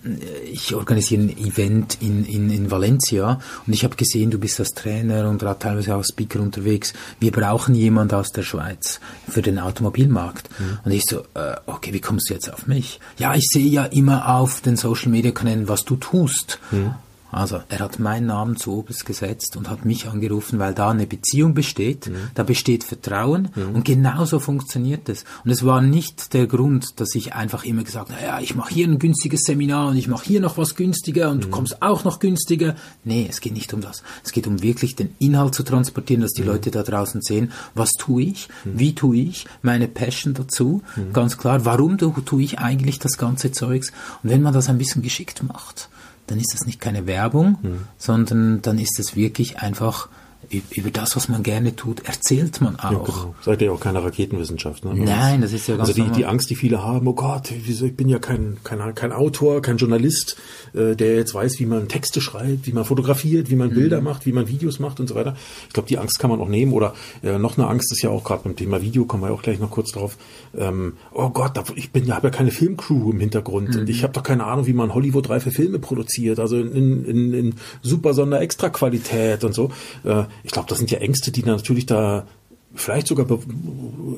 ich 0.51 0.75
organisiere 0.75 1.23
ein 1.23 1.39
Event 1.39 1.99
in, 2.01 2.25
in, 2.25 2.51
in 2.51 2.71
Valencia 2.71 3.41
und 3.67 3.73
ich 3.73 3.85
habe 3.85 3.97
gesehen, 3.97 4.31
du 4.31 4.39
bist 4.39 4.61
als 4.61 4.71
Trainer 4.71 5.29
und 5.29 5.41
teilweise 5.61 5.95
auch 5.95 6.05
Speaker 6.05 6.41
unterwegs. 6.41 6.93
Wir 7.19 7.33
brauchen 7.33 7.75
jemand 7.75 8.13
aus 8.13 8.29
der 8.29 8.43
Schweiz 8.43 9.01
für 9.29 9.43
den 9.43 9.59
Automobilmarkt. 9.59 10.51
Mhm. 10.59 10.79
Und 10.85 10.93
ich 10.93 11.05
so, 11.09 11.21
äh, 11.35 11.57
okay, 11.67 11.93
wie 11.93 12.01
kommst 12.01 12.29
du 12.29 12.35
jetzt 12.35 12.53
auf 12.53 12.67
mich? 12.67 13.01
Ja, 13.19 13.35
ich 13.35 13.47
sehe 13.51 13.67
ja 13.67 13.85
immer 13.85 14.29
auf 14.37 14.61
den 14.61 14.77
Social 14.77 15.11
Media 15.11 15.31
Kanälen, 15.31 15.69
was 15.69 15.85
du 15.85 15.97
tust. 15.97 16.59
Mhm. 16.71 16.95
Also 17.33 17.61
er 17.69 17.81
hat 17.81 17.99
meinen 17.99 18.27
Namen 18.27 18.57
zu 18.57 18.73
oberst 18.73 19.05
gesetzt 19.05 19.57
und 19.57 19.69
hat 19.69 19.85
mich 19.85 20.07
angerufen, 20.09 20.59
weil 20.59 20.75
da 20.75 20.91
eine 20.91 21.07
Beziehung 21.07 21.55
besteht, 21.55 22.07
mhm. 22.07 22.31
da 22.35 22.45
besteht 22.45 22.85
Vertrauen 22.85 23.49
mhm. 23.55 23.75
und 23.75 23.85
genauso 23.85 24.39
funktioniert 24.39 25.09
es. 25.09 25.25
Und 25.45 25.51
es 25.51 25.65
war 25.65 25.81
nicht 25.81 26.35
der 26.35 26.47
Grund, 26.47 27.01
dass 27.01 27.15
ich 27.15 27.35
einfach 27.35 27.65
immer 27.65 27.83
gesagt 27.83 28.11
habe, 28.11 28.23
ja, 28.23 28.41
ich 28.41 28.55
mache 28.55 28.73
hier 28.73 28.87
ein 28.87 28.99
günstiges 28.99 29.43
Seminar 29.43 29.89
und 29.89 29.97
ich 29.97 30.09
mache 30.09 30.25
hier 30.25 30.41
noch 30.41 30.57
was 30.57 30.77
günstiger 30.77 31.31
und 31.31 31.39
mhm. 31.39 31.43
du 31.43 31.49
kommst 31.49 31.83
auch 31.83 32.05
noch 32.05 32.21
günstiger. 32.21 32.77
Nee, 33.05 33.27
es 33.29 33.41
geht 33.41 33.55
nicht 33.55 33.75
um 33.75 33.81
das. 33.81 34.03
Es 34.25 34.33
geht 34.33 34.47
um 34.47 34.63
wirklich 34.63 34.97
den 34.97 35.15
Inhalt 35.19 35.55
zu 35.55 35.63
transportieren, 35.63 36.23
dass 36.23 36.33
die 36.33 36.43
mhm. 36.43 36.49
Leute 36.49 36.71
da 36.71 36.83
draußen 36.83 37.23
sehen, 37.23 37.51
was 37.75 37.91
tue 37.93 38.23
ich, 38.23 38.49
mhm. 38.65 38.79
wie 38.79 38.95
tue 38.95 39.17
ich, 39.17 39.47
meine 39.63 39.89
Passion 39.89 40.35
dazu, 40.35 40.83
mhm. 40.95 41.13
ganz 41.13 41.39
klar, 41.39 41.65
warum 41.65 41.99
tue 41.99 42.43
ich 42.43 42.59
eigentlich 42.59 42.99
das 42.99 43.19
ganze 43.19 43.51
Zeugs. 43.53 43.93
Und 44.23 44.31
wenn 44.31 44.43
man 44.43 44.55
das 44.55 44.69
ein 44.69 44.79
bisschen 44.79 45.03
geschickt 45.03 45.43
macht, 45.43 45.89
dann 46.27 46.39
ist 46.39 46.53
das 46.55 46.67
nicht 46.67 46.81
keine 46.81 47.07
Werbung, 47.07 47.59
mhm. 47.63 47.81
sondern 47.99 48.63
dann 48.63 48.79
ist 48.79 48.99
es 48.99 49.17
wirklich 49.17 49.59
einfach 49.59 50.09
über 50.51 50.91
das, 50.91 51.17
was 51.17 51.29
man 51.29 51.43
gerne 51.43 51.77
tut, 51.77 52.07
erzählt 52.07 52.61
man 52.61 52.77
auch. 52.77 52.91
Ja, 52.91 52.99
genau. 52.99 53.35
Seid 53.43 53.63
ihr 53.63 53.73
auch 53.73 53.81
keine 53.81 54.03
Raketenwissenschaft. 54.03 54.85
Ne? 54.85 54.95
Nein, 54.95 55.41
das 55.41 55.53
ist 55.53 55.69
ja 55.69 55.77
ganz 55.77 55.89
Also 55.89 56.05
die, 56.05 56.11
die 56.11 56.27
Angst, 56.27 56.51
die 56.51 56.57
viele 56.57 56.83
haben, 56.83 57.07
oh 57.07 57.15
Gott, 57.15 57.51
ich 57.51 57.97
bin 57.97 58.09
ja 58.09 58.19
kein, 58.19 58.59
kein, 58.65 58.95
kein 58.95 59.13
Autor, 59.13 59.63
kein 59.63 59.77
Journalist, 59.77 60.37
äh, 60.75 60.95
der 60.95 61.17
jetzt 61.17 61.35
weiß, 61.35 61.59
wie 61.59 61.67
man 61.67 61.89
Texte 61.89 62.21
schreibt, 62.21 62.67
wie 62.67 62.73
man 62.73 62.85
fotografiert, 62.85 63.51
wie 63.51 63.57
man 63.57 63.71
mhm. 63.71 63.75
Bilder 63.75 64.01
macht, 64.01 64.27
wie 64.27 64.33
man 64.33 64.49
Videos 64.49 64.79
macht 64.79 65.01
und 65.01 65.09
so 65.09 65.15
weiter. 65.15 65.37
Ich 65.69 65.75
glaube, 65.75 65.89
die 65.89 65.99
Angst 65.99 66.19
kann 66.19 66.31
man 66.31 66.41
auch 66.41 66.49
nehmen. 66.49 66.73
Oder 66.73 66.95
äh, 67.23 67.39
noch 67.39 67.59
eine 67.59 67.67
Angst 67.67 67.93
ist 67.93 68.03
ja 68.03 68.11
auch 68.11 68.25
gerade 68.25 68.45
beim 68.45 68.57
Thema 68.57 68.83
Video, 68.83 69.05
kommen 69.05 69.23
wir 69.23 69.33
auch 69.33 69.43
gleich 69.43 69.59
noch 69.59 69.71
kurz 69.71 69.93
drauf. 69.93 70.17
Ähm, 70.57 70.95
oh 71.13 71.31
Gott, 71.31 71.53
ich 71.75 71.91
bin, 71.91 72.15
habe 72.15 72.29
ja 72.29 72.31
keine 72.31 72.51
Filmcrew 72.51 73.11
im 73.11 73.21
Hintergrund 73.21 73.75
mhm. 73.75 73.81
und 73.81 73.91
ich 73.91 74.03
habe 74.03 74.13
doch 74.13 74.23
keine 74.23 74.45
Ahnung, 74.45 74.67
wie 74.67 74.73
man 74.73 74.95
Hollywood 74.95 75.29
reife 75.29 75.51
Filme 75.51 75.79
produziert, 75.79 76.39
also 76.39 76.59
in, 76.59 77.05
in, 77.05 77.35
in 77.35 77.55
super 77.83 78.15
Sonder-Extra-Qualität 78.15 79.45
und 79.45 79.55
so. 79.55 79.71
Äh, 80.05 80.25
ich 80.43 80.53
glaube, 80.53 80.69
das 80.69 80.79
sind 80.79 80.91
ja 80.91 80.99
Ängste, 80.99 81.31
die 81.31 81.43
natürlich 81.43 81.87
da 81.87 82.27
vielleicht 82.75 83.07
sogar 83.07 83.27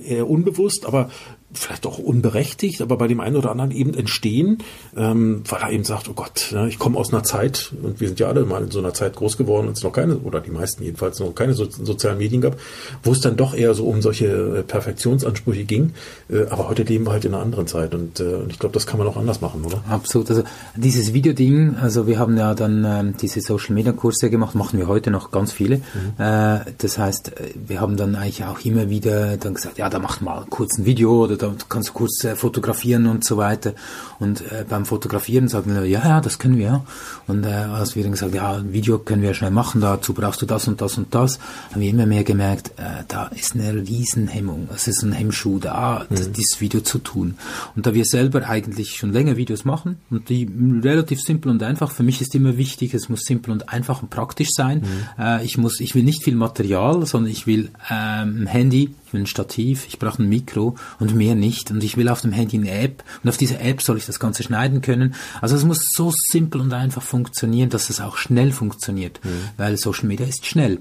eher 0.04 0.28
unbewusst, 0.28 0.84
aber 0.86 1.10
vielleicht 1.52 1.86
auch 1.86 1.98
unberechtigt, 1.98 2.82
aber 2.82 2.98
bei 2.98 3.08
dem 3.08 3.20
einen 3.20 3.36
oder 3.36 3.50
anderen 3.50 3.70
eben 3.70 3.94
entstehen, 3.94 4.58
ähm, 4.96 5.42
weil 5.48 5.62
er 5.62 5.70
eben 5.70 5.84
sagt, 5.84 6.08
oh 6.08 6.12
Gott, 6.12 6.50
ja, 6.52 6.66
ich 6.66 6.78
komme 6.78 6.98
aus 6.98 7.12
einer 7.12 7.22
Zeit, 7.22 7.72
und 7.82 8.00
wir 8.00 8.08
sind 8.08 8.20
ja 8.20 8.28
alle 8.28 8.44
mal 8.44 8.62
in 8.62 8.70
so 8.70 8.80
einer 8.80 8.92
Zeit 8.92 9.16
groß 9.16 9.38
geworden, 9.38 9.68
und 9.68 9.76
es 9.76 9.82
noch 9.82 9.92
keine, 9.92 10.18
oder 10.18 10.40
die 10.40 10.50
meisten 10.50 10.82
jedenfalls 10.82 11.20
noch 11.20 11.34
keine 11.34 11.54
so, 11.54 11.64
sozialen 11.70 12.18
Medien 12.18 12.42
gab, 12.42 12.56
wo 13.02 13.12
es 13.12 13.20
dann 13.20 13.36
doch 13.36 13.54
eher 13.54 13.72
so 13.72 13.86
um 13.86 14.02
solche 14.02 14.26
äh, 14.26 14.62
Perfektionsansprüche 14.62 15.64
ging. 15.64 15.94
Äh, 16.28 16.46
aber 16.50 16.68
heute 16.68 16.82
leben 16.82 17.06
wir 17.06 17.12
halt 17.12 17.24
in 17.24 17.32
einer 17.32 17.42
anderen 17.42 17.66
Zeit 17.66 17.94
und, 17.94 18.20
äh, 18.20 18.24
und 18.24 18.52
ich 18.52 18.58
glaube, 18.58 18.74
das 18.74 18.86
kann 18.86 18.98
man 18.98 19.06
auch 19.06 19.16
anders 19.16 19.40
machen, 19.40 19.64
oder? 19.64 19.82
Absolut. 19.88 20.28
Also 20.28 20.42
dieses 20.76 21.14
Videoding, 21.14 21.76
also 21.80 22.06
wir 22.06 22.18
haben 22.18 22.36
ja 22.36 22.54
dann 22.54 22.84
ähm, 22.84 23.14
diese 23.20 23.40
Social 23.40 23.74
Media 23.74 23.92
Kurse 23.92 24.28
gemacht, 24.28 24.54
machen 24.54 24.78
wir 24.78 24.86
heute 24.86 25.10
noch 25.10 25.30
ganz 25.30 25.52
viele. 25.52 25.78
Mhm. 25.78 25.82
Äh, 26.22 26.60
das 26.76 26.98
heißt, 26.98 27.40
äh, 27.40 27.54
wir 27.54 27.80
haben 27.80 27.96
dann 27.96 28.16
eigentlich 28.16 28.44
auch 28.44 28.60
immer 28.60 28.90
wieder 28.90 29.38
dann 29.38 29.54
gesagt, 29.54 29.78
ja, 29.78 29.88
da 29.88 29.98
macht 29.98 30.20
mal 30.20 30.44
kurz 30.50 30.76
ein 30.76 30.84
Video 30.84 31.24
oder 31.24 31.37
da 31.38 31.54
kannst 31.68 31.90
du 31.90 31.92
kurz 31.92 32.24
äh, 32.24 32.36
fotografieren 32.36 33.06
und 33.06 33.24
so 33.24 33.36
weiter. 33.36 33.74
Und 34.18 34.40
äh, 34.40 34.64
beim 34.68 34.84
Fotografieren 34.84 35.48
sagen 35.48 35.74
wir, 35.74 35.84
ja, 35.84 36.04
ja, 36.04 36.20
das 36.20 36.38
können 36.38 36.58
wir. 36.58 36.84
Und 37.26 37.44
äh, 37.44 37.48
als 37.48 37.94
wir 37.94 38.02
dann 38.02 38.12
gesagt, 38.12 38.34
ja, 38.34 38.54
ein 38.54 38.72
Video 38.72 38.98
können 38.98 39.22
wir 39.22 39.34
schnell 39.34 39.50
machen, 39.50 39.80
dazu 39.80 40.12
brauchst 40.12 40.42
du 40.42 40.46
das 40.46 40.66
und 40.68 40.80
das 40.80 40.98
und 40.98 41.14
das, 41.14 41.38
haben 41.72 41.80
wir 41.80 41.88
immer 41.88 42.06
mehr 42.06 42.24
gemerkt, 42.24 42.72
äh, 42.76 43.04
da 43.06 43.26
ist 43.28 43.54
eine 43.54 43.74
Riesenhemmung. 43.74 44.68
Es 44.74 44.88
ist 44.88 45.02
ein 45.02 45.12
Hemmschuh 45.12 45.58
da, 45.58 46.06
mhm. 46.08 46.32
dieses 46.32 46.60
Video 46.60 46.80
zu 46.80 46.98
tun. 46.98 47.38
Und 47.76 47.86
da 47.86 47.94
wir 47.94 48.04
selber 48.04 48.48
eigentlich 48.48 48.96
schon 48.96 49.12
länger 49.12 49.36
Videos 49.36 49.64
machen 49.64 49.98
und 50.10 50.28
die 50.28 50.50
relativ 50.82 51.20
simpel 51.20 51.50
und 51.50 51.62
einfach, 51.62 51.90
für 51.90 52.02
mich 52.02 52.20
ist 52.20 52.34
immer 52.34 52.56
wichtig, 52.56 52.94
es 52.94 53.08
muss 53.08 53.24
simpel 53.24 53.52
und 53.52 53.68
einfach 53.68 54.02
und 54.02 54.10
praktisch 54.10 54.50
sein. 54.52 54.80
Mhm. 54.80 55.22
Äh, 55.22 55.44
ich 55.44 55.58
muss, 55.58 55.80
ich 55.80 55.94
will 55.94 56.02
nicht 56.02 56.24
viel 56.24 56.34
Material, 56.34 57.06
sondern 57.06 57.30
ich 57.30 57.46
will 57.46 57.70
ähm, 57.90 58.42
ein 58.42 58.46
Handy, 58.46 58.94
ich 59.08 59.14
will 59.14 59.22
ein 59.22 59.26
Stativ, 59.26 59.86
ich 59.86 59.98
brauche 59.98 60.22
ein 60.22 60.28
Mikro 60.28 60.76
und 61.00 61.14
mehr 61.14 61.34
nicht. 61.34 61.70
Und 61.70 61.82
ich 61.82 61.96
will 61.96 62.10
auf 62.10 62.20
dem 62.20 62.32
Handy 62.32 62.58
eine 62.58 62.70
App 62.70 63.02
und 63.22 63.30
auf 63.30 63.38
dieser 63.38 63.60
App 63.60 63.80
soll 63.80 63.96
ich 63.96 64.04
das 64.04 64.20
Ganze 64.20 64.42
schneiden 64.42 64.82
können. 64.82 65.14
Also 65.40 65.56
es 65.56 65.64
muss 65.64 65.80
so 65.94 66.12
simpel 66.14 66.60
und 66.60 66.74
einfach 66.74 67.02
funktionieren, 67.02 67.70
dass 67.70 67.88
es 67.88 68.00
auch 68.00 68.18
schnell 68.18 68.52
funktioniert, 68.52 69.20
mhm. 69.24 69.30
weil 69.56 69.78
Social 69.78 70.06
Media 70.06 70.26
ist 70.26 70.44
schnell. 70.44 70.80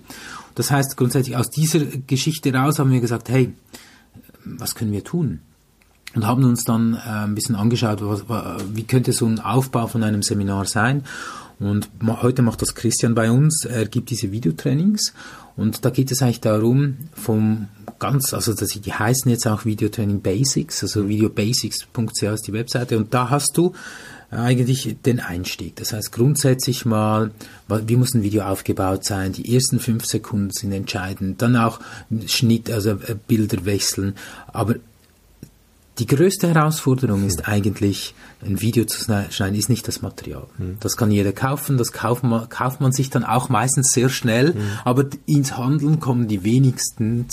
Das 0.56 0.72
heißt 0.72 0.98
grundsätzlich 0.98 1.38
aus 1.38 1.50
dieser 1.50 1.80
Geschichte 1.80 2.54
raus 2.54 2.80
haben 2.80 2.92
wir 2.92 3.00
gesagt, 3.00 3.30
hey, 3.30 3.54
was 4.44 4.76
können 4.76 4.92
wir 4.92 5.04
tun? 5.04 5.40
und 6.16 6.26
haben 6.26 6.44
uns 6.46 6.64
dann 6.64 6.96
äh, 6.96 7.10
ein 7.10 7.36
bisschen 7.36 7.56
angeschaut, 7.56 8.00
was, 8.02 8.24
wie 8.74 8.84
könnte 8.84 9.14
so 9.14 9.28
ein 9.28 9.40
Aufbau 9.40 9.88
von 9.88 10.04
einem 10.04 10.24
Seminar 10.24 10.66
sein. 10.66 11.04
Und 11.60 11.90
heute 12.22 12.42
macht 12.42 12.62
das 12.62 12.76
Christian 12.76 13.16
bei 13.16 13.32
uns. 13.32 13.66
Er 13.66 13.86
gibt 13.86 14.10
diese 14.10 14.32
Videotrainings 14.32 15.14
und 15.56 15.84
da 15.86 15.90
geht 15.90 16.12
es 16.12 16.22
eigentlich 16.22 16.42
darum, 16.42 16.98
vom 17.14 17.68
ganz, 18.00 18.34
also 18.34 18.54
das, 18.54 18.70
die 18.70 18.94
heißen 18.94 19.30
jetzt 19.32 19.48
auch 19.48 19.66
Videotraining 19.66 20.22
Basics, 20.22 20.84
also 20.84 21.10
videobasics.ch 21.10 22.24
ist 22.24 22.48
die 22.48 22.54
Webseite 22.54 22.98
und 22.98 23.14
da 23.14 23.32
hast 23.32 23.58
du 23.58 23.74
eigentlich 24.30 24.98
den 25.06 25.20
Einstieg. 25.20 25.78
Das 25.78 25.94
heißt 25.94 26.12
grundsätzlich 26.12 26.86
mal, 26.86 27.32
wie 27.70 27.96
muss 27.96 28.14
ein 28.14 28.24
Video 28.24 28.44
aufgebaut 28.44 29.06
sein? 29.06 29.32
Die 29.32 29.56
ersten 29.56 29.80
fünf 29.80 30.06
Sekunden 30.06 30.52
sind 30.52 30.74
entscheidend. 30.74 31.42
Dann 31.42 31.56
auch 31.56 31.80
Schnitt, 32.26 32.70
also 32.70 32.92
äh, 32.92 33.16
Bilder 33.28 33.66
wechseln. 33.66 34.16
Aber 34.48 34.76
die 36.00 36.06
größte 36.06 36.48
Herausforderung 36.54 37.26
ist 37.26 37.48
eigentlich, 37.48 38.14
ein 38.46 38.62
Video 38.62 38.86
zu 38.86 39.02
schneiden, 39.30 39.56
ist 39.56 39.70
nicht 39.70 39.88
das 39.88 40.02
Material. 40.02 40.46
Mhm. 40.58 40.78
Das 40.80 40.96
kann 40.96 41.10
jeder 41.10 41.32
kaufen, 41.32 41.78
das 41.78 41.92
kauft 41.92 42.24
man, 42.24 42.48
kauft 42.50 42.82
man 42.82 42.92
sich 42.92 43.10
dann 43.10 43.24
auch 43.24 43.50
meistens 43.50 43.92
sehr 43.92 44.10
schnell, 44.10 44.54
mhm. 44.54 44.62
aber 44.86 45.06
ins 45.26 45.58
Handeln 45.58 46.00
kommen 46.00 46.28
die 46.28 46.44
wenigsten 46.44 47.26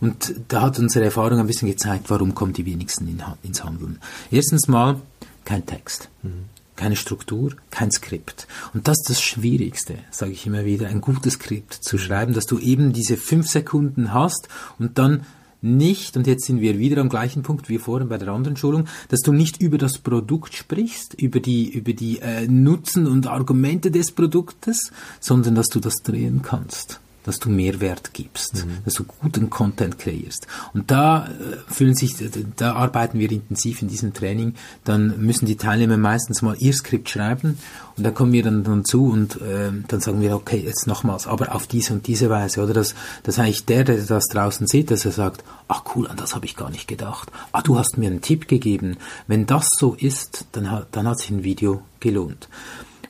und 0.00 0.34
da 0.48 0.62
hat 0.62 0.78
unsere 0.78 1.06
Erfahrung 1.06 1.38
ein 1.38 1.46
bisschen 1.46 1.68
gezeigt, 1.68 2.10
warum 2.10 2.34
kommen 2.34 2.52
die 2.52 2.66
wenigsten 2.66 3.08
in, 3.08 3.22
ins 3.42 3.64
Handeln. 3.64 3.98
Erstens 4.30 4.68
mal 4.68 5.00
kein 5.44 5.64
Text. 5.64 6.08
Mhm 6.22 6.50
keine 6.80 6.96
Struktur, 6.96 7.52
kein 7.70 7.90
Skript. 7.90 8.48
Und 8.72 8.88
das 8.88 9.00
ist 9.00 9.10
das 9.10 9.20
Schwierigste, 9.20 9.98
sage 10.10 10.32
ich 10.32 10.46
immer 10.46 10.64
wieder, 10.64 10.88
ein 10.88 11.02
gutes 11.02 11.34
Skript 11.34 11.74
zu 11.74 11.98
schreiben, 11.98 12.32
dass 12.32 12.46
du 12.46 12.58
eben 12.58 12.94
diese 12.94 13.18
fünf 13.18 13.48
Sekunden 13.48 14.14
hast 14.14 14.48
und 14.78 14.96
dann 14.96 15.26
nicht, 15.62 16.16
und 16.16 16.26
jetzt 16.26 16.46
sind 16.46 16.60
wir 16.60 16.78
wieder 16.78 17.00
am 17.00 17.08
gleichen 17.08 17.42
Punkt 17.42 17.68
wie 17.68 17.78
vorhin 17.78 18.08
bei 18.08 18.18
der 18.18 18.28
anderen 18.28 18.56
Schulung, 18.56 18.86
dass 19.08 19.20
du 19.20 19.32
nicht 19.32 19.60
über 19.60 19.78
das 19.78 19.98
Produkt 19.98 20.54
sprichst, 20.54 21.14
über 21.14 21.40
die, 21.40 21.68
über 21.68 21.92
die 21.92 22.20
äh, 22.20 22.46
Nutzen 22.46 23.06
und 23.06 23.26
Argumente 23.26 23.90
des 23.90 24.12
Produktes, 24.12 24.92
sondern 25.20 25.54
dass 25.54 25.66
du 25.66 25.80
das 25.80 25.96
drehen 26.02 26.42
kannst 26.42 27.00
dass 27.24 27.38
du 27.38 27.50
Mehrwert 27.50 28.14
gibst, 28.14 28.66
mhm. 28.66 28.78
dass 28.84 28.94
du 28.94 29.04
guten 29.04 29.50
Content 29.50 29.98
kreierst. 29.98 30.46
Und 30.72 30.90
da 30.90 31.26
äh, 31.26 31.56
fühlen 31.72 31.94
sich, 31.94 32.14
da 32.56 32.74
arbeiten 32.74 33.18
wir 33.18 33.30
intensiv 33.30 33.82
in 33.82 33.88
diesem 33.88 34.14
Training. 34.14 34.54
Dann 34.84 35.20
müssen 35.20 35.46
die 35.46 35.56
Teilnehmer 35.56 35.96
meistens 35.96 36.42
mal 36.42 36.56
ihr 36.58 36.72
Skript 36.72 37.10
schreiben 37.10 37.58
und 37.96 38.04
da 38.04 38.10
kommen 38.10 38.32
wir 38.32 38.42
dann, 38.42 38.64
dann 38.64 38.84
zu 38.84 39.06
und 39.06 39.40
äh, 39.42 39.70
dann 39.88 40.00
sagen 40.00 40.20
wir, 40.20 40.34
okay, 40.34 40.62
jetzt 40.64 40.86
nochmals, 40.86 41.26
aber 41.26 41.54
auf 41.54 41.66
diese 41.66 41.92
und 41.92 42.06
diese 42.06 42.30
Weise. 42.30 42.62
Oder 42.62 42.72
dass, 42.72 42.94
dass 43.24 43.38
eigentlich 43.38 43.66
der, 43.66 43.84
der 43.84 43.98
das 43.98 44.24
draußen 44.24 44.66
sieht, 44.66 44.90
dass 44.90 45.04
er 45.04 45.12
sagt, 45.12 45.44
ach 45.68 45.84
cool, 45.94 46.08
an 46.08 46.16
das 46.16 46.34
habe 46.34 46.46
ich 46.46 46.56
gar 46.56 46.70
nicht 46.70 46.88
gedacht. 46.88 47.30
Ah, 47.52 47.62
du 47.62 47.78
hast 47.78 47.98
mir 47.98 48.08
einen 48.08 48.22
Tipp 48.22 48.48
gegeben. 48.48 48.96
Wenn 49.26 49.46
das 49.46 49.68
so 49.78 49.94
ist, 49.94 50.46
dann, 50.52 50.84
dann 50.92 51.08
hat 51.08 51.18
sich 51.18 51.30
ein 51.30 51.44
Video 51.44 51.82
gelohnt. 52.00 52.48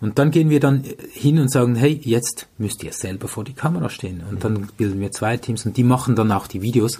Und 0.00 0.18
dann 0.18 0.30
gehen 0.30 0.48
wir 0.48 0.60
dann 0.60 0.82
hin 1.12 1.38
und 1.38 1.50
sagen, 1.50 1.74
hey, 1.74 2.00
jetzt 2.02 2.46
müsst 2.56 2.82
ihr 2.82 2.92
selber 2.92 3.28
vor 3.28 3.44
die 3.44 3.52
Kamera 3.52 3.90
stehen. 3.90 4.22
Und 4.28 4.42
dann 4.44 4.68
bilden 4.76 5.00
wir 5.00 5.12
zwei 5.12 5.36
Teams 5.36 5.66
und 5.66 5.76
die 5.76 5.84
machen 5.84 6.16
dann 6.16 6.32
auch 6.32 6.46
die 6.46 6.62
Videos. 6.62 6.98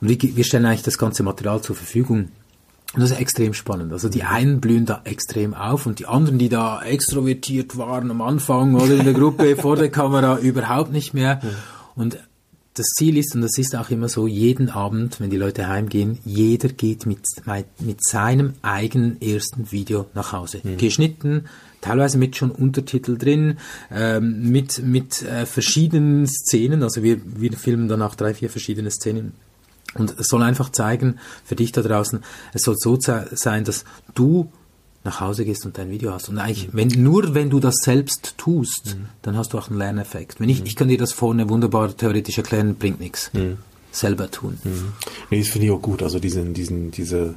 Und 0.00 0.08
wir, 0.08 0.18
wir 0.36 0.44
stellen 0.44 0.64
eigentlich 0.64 0.82
das 0.82 0.96
ganze 0.96 1.22
Material 1.22 1.60
zur 1.60 1.76
Verfügung. 1.76 2.30
Und 2.94 3.00
das 3.00 3.10
ist 3.10 3.20
extrem 3.20 3.54
spannend. 3.54 3.92
Also 3.92 4.08
die 4.08 4.22
einen 4.22 4.60
blühen 4.60 4.86
da 4.86 5.02
extrem 5.04 5.54
auf 5.54 5.86
und 5.86 5.98
die 5.98 6.06
anderen, 6.06 6.38
die 6.38 6.48
da 6.48 6.82
extrovertiert 6.82 7.76
waren 7.76 8.10
am 8.10 8.22
Anfang 8.22 8.74
oder 8.74 8.94
in 8.94 9.04
der 9.04 9.14
Gruppe 9.14 9.56
vor 9.60 9.76
der 9.76 9.90
Kamera, 9.90 10.38
überhaupt 10.38 10.92
nicht 10.92 11.14
mehr. 11.14 11.40
Und 11.94 12.18
das 12.74 12.86
Ziel 12.96 13.18
ist, 13.18 13.34
und 13.34 13.42
das 13.42 13.58
ist 13.58 13.76
auch 13.76 13.90
immer 13.90 14.08
so, 14.08 14.26
jeden 14.26 14.70
Abend, 14.70 15.20
wenn 15.20 15.30
die 15.30 15.36
Leute 15.36 15.68
heimgehen, 15.68 16.18
jeder 16.24 16.68
geht 16.68 17.04
mit, 17.06 17.20
mit 17.80 18.04
seinem 18.04 18.54
eigenen 18.62 19.20
ersten 19.20 19.70
Video 19.70 20.06
nach 20.14 20.32
Hause. 20.32 20.60
Mhm. 20.62 20.78
Geschnitten, 20.78 21.44
teilweise 21.82 22.16
mit 22.16 22.36
schon 22.36 22.50
Untertitel 22.50 23.18
drin, 23.18 23.58
ähm, 23.90 24.50
mit, 24.50 24.82
mit 24.82 25.20
äh, 25.22 25.44
verschiedenen 25.44 26.26
Szenen. 26.26 26.82
Also 26.82 27.02
wir, 27.02 27.20
wir 27.24 27.52
filmen 27.52 27.88
dann 27.88 28.00
auch 28.00 28.14
drei, 28.14 28.32
vier 28.32 28.48
verschiedene 28.48 28.90
Szenen. 28.90 29.32
Und 29.94 30.18
es 30.18 30.28
soll 30.28 30.42
einfach 30.42 30.70
zeigen, 30.70 31.18
für 31.44 31.56
dich 31.56 31.72
da 31.72 31.82
draußen, 31.82 32.20
es 32.54 32.62
soll 32.62 32.76
so 32.78 32.98
sein, 32.98 33.64
dass 33.64 33.84
du 34.14 34.50
nach 35.04 35.20
Hause 35.20 35.44
gehst 35.44 35.66
und 35.66 35.76
dein 35.78 35.90
Video 35.90 36.12
hast. 36.12 36.28
Und 36.28 36.38
eigentlich, 36.38 36.68
wenn, 36.72 36.88
nur 36.88 37.34
wenn 37.34 37.50
du 37.50 37.60
das 37.60 37.74
selbst 37.82 38.34
tust, 38.38 38.96
mhm. 38.96 39.06
dann 39.22 39.36
hast 39.36 39.52
du 39.52 39.58
auch 39.58 39.68
einen 39.68 39.78
Lerneffekt. 39.78 40.40
Wenn 40.40 40.48
ich, 40.48 40.60
mhm. 40.60 40.66
ich 40.66 40.76
kann 40.76 40.88
dir 40.88 40.98
das 40.98 41.12
vorne 41.12 41.48
wunderbar 41.48 41.94
theoretisch 41.94 42.38
erklären, 42.38 42.76
bringt 42.76 43.00
nichts. 43.00 43.30
Mhm. 43.32 43.58
Selber 43.90 44.30
tun. 44.30 44.58
Mhm. 44.64 44.92
Nee, 45.30 45.40
das 45.40 45.48
finde 45.48 45.66
ich 45.66 45.72
auch 45.72 45.82
gut. 45.82 46.02
Also 46.02 46.18
diesen, 46.18 46.54
diesen, 46.54 46.92
diese, 46.92 47.34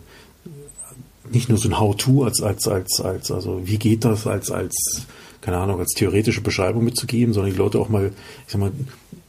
nicht 1.32 1.50
nur 1.50 1.58
so 1.58 1.70
ein 1.70 1.80
How-to 1.80 2.24
als, 2.24 2.42
als, 2.42 2.68
als, 2.68 3.02
als, 3.02 3.32
also 3.32 3.62
wie 3.66 3.78
geht 3.78 4.06
das 4.06 4.28
als, 4.28 4.52
als, 4.52 5.06
keine 5.42 5.58
Ahnung, 5.58 5.80
als 5.80 5.94
theoretische 5.94 6.42
Beschreibung 6.42 6.84
mitzugeben, 6.84 7.34
sondern 7.34 7.52
die 7.52 7.58
Leute 7.58 7.80
auch 7.80 7.90
mal, 7.90 8.12
ich 8.46 8.52
sag 8.52 8.60
mal, 8.60 8.72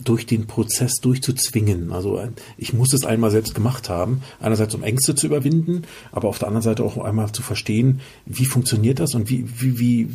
durch 0.07 0.25
den 0.25 0.47
Prozess 0.47 0.95
durchzuzwingen. 1.01 1.93
Also 1.93 2.23
ich 2.57 2.73
muss 2.73 2.93
es 2.93 3.05
einmal 3.05 3.31
selbst 3.31 3.55
gemacht 3.55 3.89
haben, 3.89 4.23
einerseits 4.41 4.75
um 4.75 4.83
Ängste 4.83 5.15
zu 5.15 5.27
überwinden, 5.27 5.83
aber 6.13 6.29
auf 6.29 6.39
der 6.39 6.49
anderen 6.49 6.63
Seite 6.63 6.85
auch 6.85 6.97
einmal 6.99 7.33
zu 7.33 7.43
verstehen, 7.43 8.01
wie 8.25 8.45
funktioniert 8.45 9.01
das 9.01 9.15
und 9.15 9.29
wie, 9.29 9.45
wie, 9.61 9.79
wie, 9.79 10.09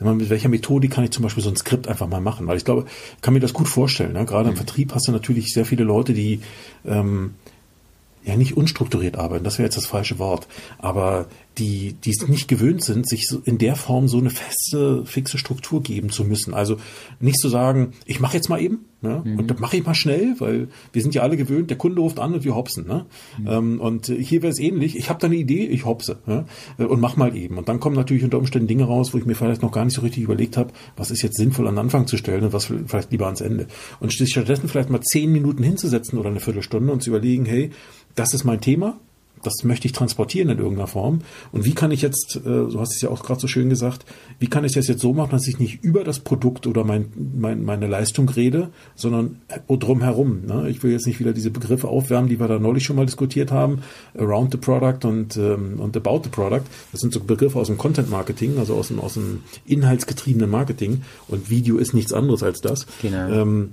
mit 0.00 0.30
welcher 0.30 0.48
Methode 0.48 0.88
kann 0.88 1.04
ich 1.04 1.10
zum 1.10 1.22
Beispiel 1.22 1.42
so 1.42 1.50
ein 1.50 1.56
Skript 1.56 1.86
einfach 1.86 2.08
mal 2.08 2.20
machen. 2.20 2.46
Weil 2.46 2.56
ich 2.56 2.64
glaube, 2.64 2.86
kann 3.20 3.34
mir 3.34 3.40
das 3.40 3.52
gut 3.52 3.68
vorstellen. 3.68 4.14
Ne? 4.14 4.24
Gerade 4.24 4.48
im 4.48 4.54
mhm. 4.54 4.58
Vertrieb 4.58 4.94
hast 4.94 5.06
du 5.06 5.12
natürlich 5.12 5.52
sehr 5.52 5.66
viele 5.66 5.84
Leute, 5.84 6.14
die 6.14 6.40
ähm, 6.86 7.34
ja 8.26 8.36
nicht 8.36 8.56
unstrukturiert 8.56 9.16
arbeiten, 9.16 9.44
das 9.44 9.58
wäre 9.58 9.66
jetzt 9.66 9.76
das 9.76 9.86
falsche 9.86 10.18
Wort, 10.18 10.46
aber 10.78 11.26
die, 11.58 11.94
die 11.94 12.10
es 12.10 12.28
nicht 12.28 12.48
gewöhnt 12.48 12.84
sind, 12.84 13.08
sich 13.08 13.28
so 13.28 13.40
in 13.44 13.56
der 13.58 13.76
Form 13.76 14.08
so 14.08 14.18
eine 14.18 14.30
feste, 14.30 15.06
fixe 15.06 15.38
Struktur 15.38 15.82
geben 15.82 16.10
zu 16.10 16.24
müssen. 16.24 16.52
Also 16.52 16.76
nicht 17.18 17.38
zu 17.38 17.48
sagen, 17.48 17.92
ich 18.04 18.20
mache 18.20 18.36
jetzt 18.36 18.48
mal 18.48 18.60
eben 18.60 18.84
ne? 19.00 19.22
Mhm. 19.24 19.38
und 19.38 19.50
das 19.50 19.58
mache 19.58 19.78
ich 19.78 19.86
mal 19.86 19.94
schnell, 19.94 20.34
weil 20.38 20.68
wir 20.92 21.02
sind 21.02 21.14
ja 21.14 21.22
alle 21.22 21.36
gewöhnt, 21.36 21.70
der 21.70 21.78
Kunde 21.78 22.02
ruft 22.02 22.18
an 22.18 22.34
und 22.34 22.44
wir 22.44 22.54
hopsen. 22.54 22.86
Ne? 22.86 23.06
Mhm. 23.38 23.46
Ähm, 23.48 23.80
und 23.80 24.06
hier 24.06 24.42
wäre 24.42 24.52
es 24.52 24.58
ähnlich, 24.58 24.96
ich 24.96 25.08
habe 25.08 25.18
da 25.18 25.28
eine 25.28 25.36
Idee, 25.36 25.64
ich 25.66 25.86
hopse 25.86 26.18
ne? 26.26 26.44
und 26.76 27.00
mach 27.00 27.16
mal 27.16 27.34
eben. 27.34 27.56
Und 27.56 27.68
dann 27.68 27.80
kommen 27.80 27.96
natürlich 27.96 28.24
unter 28.24 28.38
Umständen 28.38 28.68
Dinge 28.68 28.84
raus, 28.84 29.14
wo 29.14 29.18
ich 29.18 29.24
mir 29.24 29.34
vielleicht 29.34 29.62
noch 29.62 29.72
gar 29.72 29.84
nicht 29.84 29.94
so 29.94 30.02
richtig 30.02 30.24
überlegt 30.24 30.58
habe, 30.58 30.72
was 30.96 31.10
ist 31.10 31.22
jetzt 31.22 31.36
sinnvoll 31.36 31.68
an 31.68 31.74
den 31.74 31.80
Anfang 31.80 32.06
zu 32.06 32.18
stellen 32.18 32.44
und 32.44 32.52
was 32.52 32.66
vielleicht 32.66 33.12
lieber 33.12 33.26
ans 33.26 33.40
Ende. 33.40 33.66
Und 33.98 34.12
stattdessen 34.12 34.68
vielleicht 34.68 34.90
mal 34.90 35.00
zehn 35.00 35.32
Minuten 35.32 35.62
hinzusetzen 35.62 36.18
oder 36.18 36.28
eine 36.28 36.40
Viertelstunde 36.40 36.92
und 36.92 37.02
zu 37.02 37.10
überlegen, 37.10 37.46
hey, 37.46 37.70
das 38.14 38.34
ist 38.34 38.44
mein 38.44 38.60
Thema, 38.60 38.98
das 39.46 39.64
möchte 39.64 39.86
ich 39.86 39.92
transportieren 39.92 40.48
in 40.50 40.58
irgendeiner 40.58 40.88
Form. 40.88 41.20
Und 41.52 41.64
wie 41.64 41.74
kann 41.74 41.90
ich 41.90 42.02
jetzt, 42.02 42.36
äh, 42.36 42.40
du 42.42 42.80
hast 42.80 42.94
es 42.94 43.00
ja 43.00 43.10
auch 43.10 43.22
gerade 43.22 43.40
so 43.40 43.46
schön 43.46 43.68
gesagt, 43.68 44.04
wie 44.38 44.48
kann 44.48 44.64
ich 44.64 44.72
das 44.72 44.88
jetzt 44.88 45.00
so 45.00 45.12
machen, 45.12 45.30
dass 45.30 45.46
ich 45.46 45.58
nicht 45.58 45.82
über 45.84 46.04
das 46.04 46.20
Produkt 46.20 46.66
oder 46.66 46.84
mein, 46.84 47.12
mein, 47.36 47.64
meine 47.64 47.86
Leistung 47.86 48.28
rede, 48.28 48.70
sondern 48.94 49.40
drumherum. 49.68 50.46
Ne? 50.46 50.68
Ich 50.68 50.82
will 50.82 50.92
jetzt 50.92 51.06
nicht 51.06 51.20
wieder 51.20 51.32
diese 51.32 51.50
Begriffe 51.50 51.88
aufwärmen, 51.88 52.28
die 52.28 52.40
wir 52.40 52.48
da 52.48 52.58
neulich 52.58 52.84
schon 52.84 52.96
mal 52.96 53.06
diskutiert 53.06 53.52
haben, 53.52 53.82
around 54.18 54.52
the 54.52 54.58
product 54.58 55.06
und, 55.06 55.36
ähm, 55.36 55.78
und 55.78 55.96
about 55.96 56.22
the 56.24 56.30
product. 56.30 56.64
Das 56.92 57.00
sind 57.00 57.12
so 57.12 57.20
Begriffe 57.20 57.58
aus 57.58 57.68
dem 57.68 57.78
Content 57.78 58.10
Marketing, 58.10 58.58
also 58.58 58.74
aus 58.74 58.88
dem, 58.88 58.98
aus 58.98 59.14
dem 59.14 59.42
inhaltsgetriebenen 59.66 60.50
Marketing. 60.50 61.02
Und 61.28 61.50
Video 61.50 61.78
ist 61.78 61.94
nichts 61.94 62.12
anderes 62.12 62.42
als 62.42 62.60
das. 62.60 62.86
Genau. 63.00 63.28
Ähm, 63.28 63.70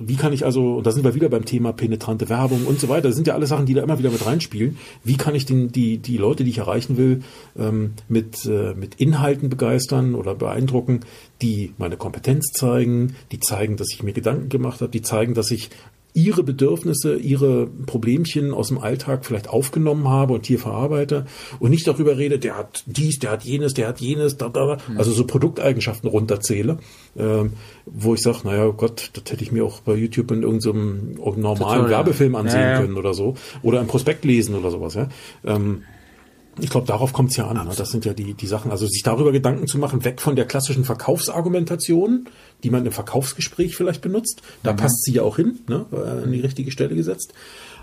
wie 0.00 0.16
kann 0.16 0.32
ich 0.32 0.44
also, 0.44 0.76
und 0.76 0.86
da 0.86 0.90
sind 0.90 1.04
wir 1.04 1.14
wieder 1.14 1.28
beim 1.28 1.44
Thema 1.44 1.72
penetrante 1.72 2.28
Werbung 2.28 2.66
und 2.66 2.80
so 2.80 2.88
weiter, 2.88 3.08
das 3.08 3.16
sind 3.16 3.26
ja 3.26 3.34
alle 3.34 3.46
Sachen, 3.46 3.66
die 3.66 3.74
da 3.74 3.82
immer 3.82 3.98
wieder 3.98 4.10
mit 4.10 4.24
reinspielen. 4.24 4.78
Wie 5.04 5.16
kann 5.16 5.34
ich 5.34 5.46
den, 5.46 5.72
die, 5.72 5.98
die 5.98 6.16
Leute, 6.16 6.44
die 6.44 6.50
ich 6.50 6.58
erreichen 6.58 6.96
will, 6.96 7.22
ähm, 7.58 7.92
mit, 8.08 8.46
äh, 8.46 8.74
mit 8.74 8.96
Inhalten 8.96 9.50
begeistern 9.50 10.14
oder 10.14 10.34
beeindrucken, 10.34 11.00
die 11.42 11.72
meine 11.78 11.96
Kompetenz 11.96 12.52
zeigen, 12.52 13.14
die 13.32 13.40
zeigen, 13.40 13.76
dass 13.76 13.92
ich 13.92 14.02
mir 14.02 14.12
Gedanken 14.12 14.48
gemacht 14.48 14.80
habe, 14.80 14.90
die 14.90 15.02
zeigen, 15.02 15.34
dass 15.34 15.50
ich 15.50 15.70
ihre 16.14 16.42
Bedürfnisse, 16.42 17.16
ihre 17.16 17.66
Problemchen 17.66 18.52
aus 18.52 18.68
dem 18.68 18.78
Alltag 18.78 19.24
vielleicht 19.24 19.48
aufgenommen 19.48 20.08
habe 20.08 20.34
und 20.34 20.46
hier 20.46 20.58
verarbeite 20.58 21.26
und 21.58 21.70
nicht 21.70 21.86
darüber 21.86 22.18
rede, 22.18 22.38
der 22.38 22.56
hat 22.56 22.82
dies, 22.86 23.18
der 23.18 23.30
hat 23.32 23.44
jenes, 23.44 23.74
der 23.74 23.88
hat 23.88 24.00
jenes, 24.00 24.36
da, 24.36 24.48
da, 24.48 24.78
mhm. 24.88 24.98
also 24.98 25.12
so 25.12 25.24
Produkteigenschaften 25.24 26.08
runterzähle, 26.08 26.78
ähm, 27.16 27.52
wo 27.86 28.14
ich 28.14 28.22
sage, 28.22 28.38
naja 28.44 28.68
Gott, 28.70 29.10
das 29.12 29.32
hätte 29.32 29.44
ich 29.44 29.52
mir 29.52 29.64
auch 29.64 29.80
bei 29.80 29.94
YouTube 29.94 30.30
in 30.32 30.42
irgendeinem 30.42 31.14
normalen 31.14 31.56
Total, 31.56 31.90
Werbefilm 31.90 32.34
ansehen 32.34 32.60
ja, 32.60 32.70
ja. 32.72 32.80
können 32.80 32.96
oder 32.96 33.14
so 33.14 33.34
oder 33.62 33.80
ein 33.80 33.86
Prospekt 33.86 34.24
lesen 34.24 34.54
oder 34.54 34.70
sowas. 34.70 34.94
Ja. 34.94 35.08
Ähm, 35.44 35.82
ich 36.58 36.70
glaube, 36.70 36.86
darauf 36.86 37.12
kommt 37.12 37.30
es 37.30 37.36
ja 37.36 37.46
an. 37.46 37.56
Ne? 37.56 37.72
Das 37.76 37.90
sind 37.90 38.04
ja 38.04 38.12
die, 38.12 38.34
die 38.34 38.46
Sachen. 38.46 38.70
Also 38.70 38.86
sich 38.86 39.02
darüber 39.02 39.32
Gedanken 39.32 39.66
zu 39.66 39.78
machen, 39.78 40.04
weg 40.04 40.20
von 40.20 40.36
der 40.36 40.46
klassischen 40.46 40.84
Verkaufsargumentation, 40.84 42.28
die 42.62 42.70
man 42.70 42.86
im 42.86 42.92
Verkaufsgespräch 42.92 43.76
vielleicht 43.76 44.02
benutzt. 44.02 44.42
Da 44.62 44.72
mhm. 44.72 44.76
passt 44.76 45.04
sie 45.04 45.12
ja 45.12 45.22
auch 45.22 45.36
hin, 45.36 45.60
ne? 45.68 45.86
Äh, 45.92 46.24
an 46.24 46.32
die 46.32 46.40
richtige 46.40 46.70
Stelle 46.70 46.94
gesetzt. 46.94 47.32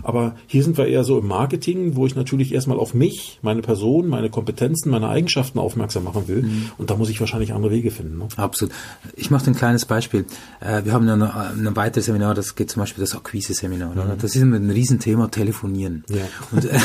Aber 0.02 0.36
hier 0.46 0.62
sind 0.62 0.78
wir 0.78 0.86
eher 0.86 1.04
so 1.04 1.18
im 1.18 1.26
Marketing, 1.26 1.96
wo 1.96 2.06
ich 2.06 2.14
natürlich 2.14 2.52
erstmal 2.52 2.78
auf 2.78 2.94
mich, 2.94 3.38
meine 3.42 3.62
Person, 3.62 4.08
meine 4.08 4.30
Kompetenzen, 4.30 4.90
meine 4.90 5.08
Eigenschaften 5.08 5.58
aufmerksam 5.58 6.04
machen 6.04 6.28
will. 6.28 6.42
Mhm. 6.42 6.70
Und 6.78 6.90
da 6.90 6.96
muss 6.96 7.08
ich 7.08 7.20
wahrscheinlich 7.20 7.52
andere 7.52 7.72
Wege 7.72 7.90
finden. 7.90 8.18
Ne? 8.18 8.28
Absolut. 8.36 8.72
Ich 9.16 9.30
mache 9.30 9.50
ein 9.50 9.56
kleines 9.56 9.84
Beispiel. 9.84 10.24
Äh, 10.60 10.84
wir 10.84 10.92
haben 10.92 11.08
ein, 11.08 11.22
ein 11.22 11.76
weiteres 11.76 12.06
Seminar, 12.06 12.34
das 12.34 12.54
geht 12.54 12.70
zum 12.70 12.80
Beispiel 12.80 13.02
das 13.02 13.14
Akquise-Seminar. 13.14 13.94
Mhm. 13.94 14.18
Das 14.20 14.34
ist 14.34 14.42
ein 14.42 14.70
Riesenthema, 14.70 15.28
Telefonieren. 15.28 16.04
Ja. 16.08 16.16
Und 16.52 16.64
äh, 16.64 16.68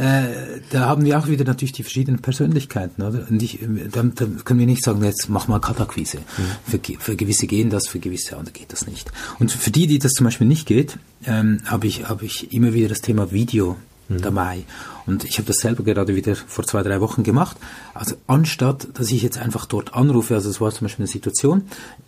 äh, 0.00 0.60
da 0.70 0.86
haben 0.86 1.04
wir 1.04 1.18
auch 1.18 1.28
wieder 1.28 1.44
natürlich 1.44 1.72
die 1.72 1.82
verschiedenen 1.82 2.20
Persönlichkeiten. 2.20 3.02
Oder? 3.02 3.26
Und 3.28 3.42
ich, 3.42 3.60
dann, 3.92 4.14
dann 4.14 4.44
können 4.44 4.60
wir 4.60 4.66
nicht 4.66 4.84
sagen, 4.84 5.02
jetzt 5.04 5.28
mach 5.28 5.48
mal 5.48 5.60
Kaltakquise. 5.60 6.18
Mhm. 6.18 6.72
Für, 7.06 7.14
gewisse 7.14 7.46
gehen 7.46 7.70
das, 7.70 7.86
für 7.86 8.00
gewisse 8.00 8.36
andere 8.36 8.52
geht 8.52 8.72
das 8.72 8.88
nicht. 8.88 9.12
Und 9.38 9.52
für 9.52 9.70
die, 9.70 9.86
die 9.86 10.00
das 10.00 10.10
zum 10.10 10.24
Beispiel 10.24 10.48
nicht 10.48 10.66
geht, 10.66 10.98
ähm, 11.24 11.60
habe 11.64 11.86
ich, 11.86 12.08
hab 12.08 12.20
ich 12.20 12.52
immer 12.52 12.74
wieder 12.74 12.88
das 12.88 13.00
Thema 13.00 13.30
Video 13.30 13.76
mhm. 14.08 14.22
dabei. 14.22 14.64
Und 15.06 15.24
ich 15.24 15.38
habe 15.38 15.46
das 15.46 15.58
selber 15.58 15.84
gerade 15.84 16.14
wieder 16.16 16.34
vor 16.34 16.64
zwei, 16.64 16.82
drei 16.82 17.00
Wochen 17.00 17.22
gemacht. 17.22 17.56
Also 17.94 18.16
anstatt, 18.26 18.88
dass 18.94 19.10
ich 19.10 19.22
jetzt 19.22 19.38
einfach 19.38 19.66
dort 19.66 19.94
anrufe, 19.94 20.34
also 20.34 20.50
es 20.50 20.60
war 20.60 20.70
zum 20.72 20.86
Beispiel 20.86 21.04
eine 21.04 21.12
Situation, 21.12 21.62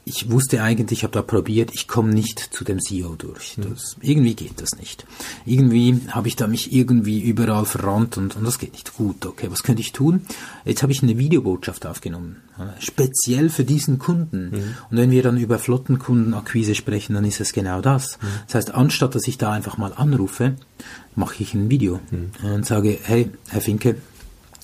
ich 0.05 0.31
wusste 0.31 0.63
eigentlich, 0.63 1.01
ich 1.01 1.03
habe 1.05 1.13
da 1.13 1.23
probiert, 1.23 1.71
ich 1.73 1.87
komme 1.87 2.13
nicht 2.13 2.39
zu 2.39 2.65
dem 2.65 2.81
CEO 2.81 3.15
durch. 3.17 3.57
Mhm. 3.57 3.71
Das, 3.71 3.97
irgendwie 4.01 4.35
geht 4.35 4.61
das 4.61 4.71
nicht. 4.79 5.07
Irgendwie 5.45 6.01
habe 6.09 6.29
ich 6.29 6.37
da 6.37 6.47
mich 6.47 6.73
irgendwie 6.73 7.21
überall 7.21 7.65
verrannt 7.65 8.17
und, 8.17 8.37
und 8.37 8.45
das 8.45 8.59
geht 8.59 8.73
nicht 8.73 8.95
gut. 8.95 9.25
Okay, 9.25 9.49
was 9.51 9.63
könnte 9.63 9.81
ich 9.81 9.93
tun? 9.93 10.27
Jetzt 10.65 10.83
habe 10.83 10.93
ich 10.93 11.03
eine 11.03 11.19
Videobotschaft 11.19 11.87
aufgenommen, 11.87 12.37
speziell 12.81 13.51
für 13.51 13.65
diesen 13.65 13.99
Kunden. 13.99 14.51
Mhm. 14.51 14.75
Und 14.91 14.97
wenn 14.97 15.11
wir 15.11 15.23
dann 15.23 15.37
über 15.39 15.59
Flottenkundenakquise 15.59 16.75
sprechen, 16.75 17.15
dann 17.15 17.25
ist 17.25 17.41
es 17.41 17.53
genau 17.53 17.81
das. 17.81 18.19
Mhm. 18.21 18.27
Das 18.47 18.55
heißt, 18.57 18.75
anstatt 18.75 19.15
dass 19.15 19.29
ich 19.29 19.39
da 19.39 19.53
einfach 19.53 19.79
mal 19.79 19.93
anrufe, 19.95 20.57
mache 21.19 21.43
ich 21.43 21.53
ein 21.53 21.69
Video 21.69 22.01
mhm. 22.11 22.55
und 22.55 22.65
sage, 22.65 22.88
hey, 22.93 23.31
Herr 23.49 23.61
Finke, 23.61 23.97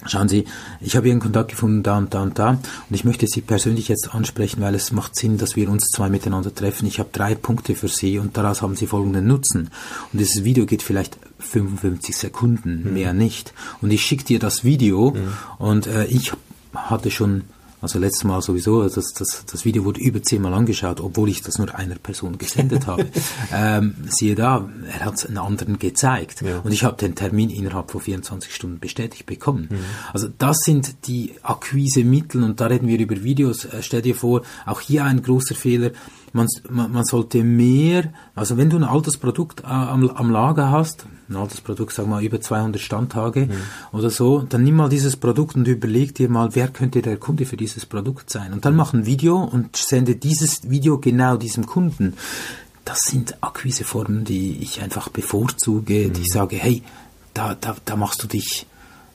Schauen 0.06 0.28
Sie, 0.28 0.44
ich 0.80 0.96
habe 0.96 1.08
Ihren 1.08 1.20
Kontakt 1.20 1.50
gefunden 1.52 1.82
da 1.82 1.96
und 1.96 2.12
da 2.12 2.22
und 2.22 2.38
da 2.38 2.50
und 2.50 2.60
ich 2.90 3.04
möchte 3.04 3.26
Sie 3.26 3.40
persönlich 3.40 3.88
jetzt 3.88 4.14
ansprechen, 4.14 4.60
weil 4.60 4.74
es 4.74 4.92
macht 4.92 5.16
Sinn, 5.16 5.38
dass 5.38 5.56
wir 5.56 5.70
uns 5.70 5.88
zwei 5.88 6.10
miteinander 6.10 6.54
treffen. 6.54 6.86
Ich 6.86 6.98
habe 6.98 7.08
drei 7.10 7.34
Punkte 7.34 7.74
für 7.74 7.88
Sie 7.88 8.18
und 8.18 8.36
daraus 8.36 8.60
haben 8.60 8.76
Sie 8.76 8.86
folgenden 8.86 9.26
Nutzen. 9.26 9.70
Und 10.12 10.18
dieses 10.18 10.44
Video 10.44 10.66
geht 10.66 10.82
vielleicht 10.82 11.16
55 11.38 12.16
Sekunden, 12.16 12.82
mhm. 12.84 12.92
mehr 12.92 13.14
nicht. 13.14 13.54
Und 13.80 13.92
ich 13.92 14.04
schicke 14.04 14.24
dir 14.24 14.38
das 14.38 14.62
Video 14.62 15.12
mhm. 15.12 15.32
und 15.58 15.86
äh, 15.86 16.04
ich 16.06 16.32
hatte 16.74 17.10
schon 17.10 17.44
also 17.84 17.98
letztes 17.98 18.24
Mal 18.24 18.40
sowieso, 18.40 18.82
das, 18.82 19.12
das, 19.12 19.44
das 19.44 19.64
Video 19.66 19.84
wurde 19.84 20.00
über 20.00 20.22
zehnmal 20.22 20.54
angeschaut, 20.54 21.00
obwohl 21.00 21.28
ich 21.28 21.42
das 21.42 21.58
nur 21.58 21.74
einer 21.74 21.96
Person 21.96 22.38
gesendet 22.38 22.86
habe. 22.88 23.06
ähm, 23.52 23.94
siehe 24.08 24.34
da, 24.34 24.68
er 24.90 25.04
hat 25.04 25.14
es 25.14 25.26
einen 25.26 25.36
anderen 25.36 25.78
gezeigt. 25.78 26.40
Ja. 26.40 26.60
Und 26.60 26.72
ich 26.72 26.82
habe 26.82 26.96
den 26.96 27.14
Termin 27.14 27.50
innerhalb 27.50 27.90
von 27.90 28.00
24 28.00 28.54
Stunden 28.54 28.78
bestätigt 28.78 29.26
bekommen. 29.26 29.68
Mhm. 29.70 29.78
Also 30.14 30.28
das 30.38 30.60
sind 30.60 31.06
die 31.06 31.34
Akquisemittel 31.42 32.42
und 32.42 32.60
da 32.60 32.66
reden 32.66 32.88
wir 32.88 32.98
über 32.98 33.22
Videos. 33.22 33.66
Äh, 33.66 33.82
stell 33.82 34.00
dir 34.02 34.14
vor, 34.14 34.42
auch 34.64 34.80
hier 34.80 35.04
ein 35.04 35.22
großer 35.22 35.54
Fehler 35.54 35.90
man, 36.34 36.48
man, 36.68 37.04
sollte 37.04 37.44
mehr, 37.44 38.12
also 38.34 38.56
wenn 38.56 38.68
du 38.68 38.76
ein 38.76 38.84
altes 38.84 39.16
Produkt 39.16 39.60
äh, 39.60 39.66
am, 39.66 40.10
am 40.10 40.30
Lager 40.30 40.70
hast, 40.70 41.06
ein 41.28 41.36
altes 41.36 41.60
Produkt, 41.60 41.92
sagen 41.92 42.08
wir 42.10 42.16
mal 42.16 42.24
über 42.24 42.40
200 42.40 42.80
Standtage 42.80 43.46
mhm. 43.46 43.96
oder 43.96 44.10
so, 44.10 44.40
dann 44.40 44.64
nimm 44.64 44.74
mal 44.74 44.88
dieses 44.88 45.16
Produkt 45.16 45.54
und 45.54 45.66
überleg 45.68 46.14
dir 46.14 46.28
mal, 46.28 46.54
wer 46.54 46.68
könnte 46.68 47.02
der 47.02 47.16
Kunde 47.18 47.46
für 47.46 47.56
dieses 47.56 47.86
Produkt 47.86 48.30
sein. 48.30 48.52
Und 48.52 48.64
dann 48.64 48.74
mach 48.74 48.92
ein 48.92 49.06
Video 49.06 49.38
und 49.38 49.76
sende 49.76 50.16
dieses 50.16 50.68
Video 50.68 50.98
genau 50.98 51.36
diesem 51.36 51.66
Kunden. 51.66 52.14
Das 52.84 52.98
sind 53.04 53.42
Akquiseformen, 53.42 54.24
die 54.24 54.58
ich 54.58 54.82
einfach 54.82 55.08
bevorzuge, 55.08 56.08
mhm. 56.08 56.12
die 56.14 56.22
ich 56.22 56.32
sage, 56.32 56.56
hey, 56.56 56.82
da, 57.32 57.54
da, 57.54 57.76
da 57.84 57.96
machst 57.96 58.22
du 58.22 58.26
dich 58.26 58.66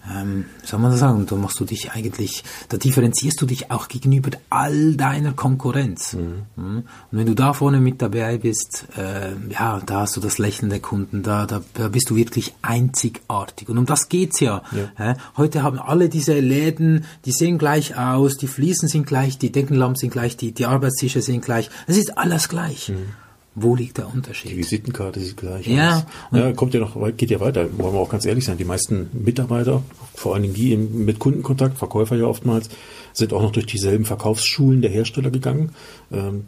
ähm, 0.10 0.46
soll 0.64 0.80
man 0.80 0.92
das 0.92 1.00
sagen, 1.02 1.26
da 1.26 1.36
machst 1.36 1.60
du 1.60 1.66
dich 1.66 1.92
eigentlich, 1.92 2.44
da 2.70 2.78
differenzierst 2.78 3.40
du 3.42 3.46
dich 3.46 3.70
auch 3.70 3.88
gegenüber 3.88 4.32
all 4.50 4.96
deiner 4.96 5.34
Konkurrenz. 5.34 6.14
Mhm. 6.14 6.44
mhm. 6.56 6.78
Und 7.12 7.18
wenn 7.18 7.26
du 7.26 7.36
da 7.36 7.54
vorne 7.54 7.80
mit 7.80 8.02
dabei 8.02 8.38
bist, 8.38 8.88
äh, 8.98 9.32
ja, 9.50 9.82
da 9.86 10.02
hast 10.02 10.16
du 10.16 10.22
das 10.22 10.38
Lächeln 10.38 10.70
der 10.70 10.80
Kunden, 10.80 11.24
da, 11.24 11.46
da, 11.46 11.62
da 11.74 11.90
bist 11.90 12.10
du 12.10 12.16
wirklich 12.16 12.54
einzigartig. 12.62 13.70
Und 13.70 13.78
um 13.78 13.86
das 13.86 14.10
geht's 14.10 14.40
ja. 14.40 14.64
ja. 14.72 15.12
Äh, 15.12 15.16
heute 15.38 15.64
haben 15.64 15.80
alle 15.80 16.10
diese 16.10 16.40
Läden, 16.40 17.06
die 17.26 17.32
sehen 17.32 17.58
gleich 17.58 17.98
aus, 17.98 18.38
die 18.38 18.48
Fliesen 18.48 18.88
sind 18.88 19.06
gleich, 19.06 19.38
die 19.38 19.52
Deckenlampen 19.52 19.96
sind 19.96 20.12
gleich, 20.12 20.38
die, 20.38 20.54
die 20.54 20.66
Arbeitstische 20.66 21.22
sind 21.22 21.44
gleich. 21.44 21.70
Es 21.88 21.98
ist 21.98 22.18
alles 22.18 22.50
gleich. 22.50 22.90
Mhm. 22.90 23.29
Wo 23.62 23.76
liegt 23.76 23.98
der 23.98 24.14
Unterschied? 24.14 24.52
Die 24.52 24.58
Visitenkarte 24.58 25.20
sieht 25.20 25.38
gleich 25.38 25.68
ja, 25.68 25.98
aus. 25.98 26.06
Ja, 26.32 26.52
kommt 26.54 26.74
ja 26.74 26.80
noch, 26.80 26.96
geht 27.18 27.30
ja 27.30 27.40
weiter. 27.40 27.68
Wollen 27.78 27.94
wir 27.94 28.00
auch 28.00 28.10
ganz 28.10 28.26
ehrlich 28.26 28.46
sein. 28.46 28.58
Die 28.58 28.66
meisten 28.66 29.10
Mitarbeiter, 29.14 29.84
vor 30.16 30.34
allen 30.34 30.44
Dingen 30.44 30.54
die 30.54 30.76
mit 30.78 31.20
Kundenkontakt, 31.20 31.78
Verkäufer 31.78 32.16
ja 32.16 32.26
oftmals, 32.26 32.70
sind 33.14 33.34
auch 33.34 33.42
noch 33.42 33.52
durch 33.52 33.66
dieselben 33.66 34.06
Verkaufsschulen 34.06 34.82
der 34.82 34.92
Hersteller 34.92 35.32
gegangen. 35.32 35.72
Ähm, 36.12 36.46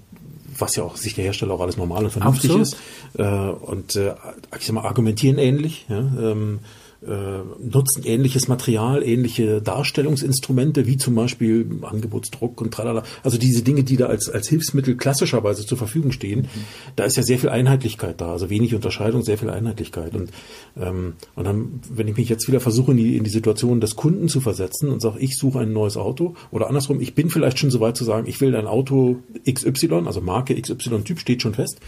was 0.58 0.76
ja 0.76 0.84
auch 0.84 0.96
sich 0.96 1.16
der 1.16 1.24
Hersteller 1.24 1.54
auch 1.54 1.62
alles 1.62 1.78
normal 1.78 2.04
und 2.04 2.12
vernünftig 2.12 2.52
Absolut. 2.52 2.68
ist. 2.68 2.78
Äh, 3.18 3.24
und 3.24 3.96
äh, 3.96 4.14
ich 4.58 4.66
sag 4.66 4.74
mal, 4.74 4.86
argumentieren 4.86 5.38
ähnlich. 5.38 5.86
Ja? 5.90 6.00
Ähm, 6.00 6.60
äh, 6.60 6.81
nutzen 7.04 8.04
ähnliches 8.06 8.48
Material, 8.48 9.04
ähnliche 9.04 9.62
Darstellungsinstrumente, 9.62 10.86
wie 10.86 10.98
zum 10.98 11.16
Beispiel 11.16 11.66
Angebotsdruck 11.82 12.62
und 12.62 12.72
tralala. 12.72 13.04
Also 13.24 13.40
diese 13.40 13.64
Dinge, 13.64 13.84
die 13.84 13.98
da 13.98 14.06
als, 14.06 14.30
als 14.30 14.48
Hilfsmittel 14.50 14.96
klassischerweise 14.98 15.66
zur 15.66 15.80
Verfügung 15.80 16.12
stehen, 16.12 16.42
mhm. 16.42 16.48
da 16.96 17.06
ist 17.06 17.18
ja 17.18 17.24
sehr 17.24 17.40
viel 17.40 17.50
Einheitlichkeit 17.50 18.22
da, 18.22 18.32
also 18.32 18.52
wenig 18.52 18.76
Unterscheidung, 18.76 19.24
sehr 19.24 19.40
viel 19.40 19.50
Einheitlichkeit. 19.50 20.16
Und, 20.16 20.30
ähm, 20.80 21.14
und 21.36 21.44
dann, 21.46 21.80
wenn 21.90 22.08
ich 22.08 22.18
mich 22.18 22.30
jetzt 22.30 22.48
wieder 22.48 22.60
versuche, 22.60 22.92
in 22.92 22.98
die, 22.98 23.18
in 23.18 23.24
die 23.24 23.32
Situation 23.32 23.82
des 23.82 23.96
Kunden 23.96 24.28
zu 24.28 24.40
versetzen 24.40 24.90
und 24.90 25.02
sage, 25.02 25.20
ich 25.20 25.38
suche 25.38 25.60
ein 25.60 25.74
neues 25.74 25.98
Auto 25.98 26.36
oder 26.52 26.68
andersrum, 26.68 27.02
ich 27.02 27.16
bin 27.16 27.32
vielleicht 27.32 27.58
schon 27.58 27.72
so 27.72 27.80
weit 27.80 27.98
zu 27.98 28.04
sagen, 28.04 28.28
ich 28.28 28.42
will 28.42 28.56
ein 28.56 28.68
Auto 28.68 29.18
XY, 29.52 30.04
also 30.06 30.22
Marke 30.22 30.60
XY-Typ 30.60 31.20
steht 31.20 31.42
schon 31.42 31.56
fest, 31.56 31.80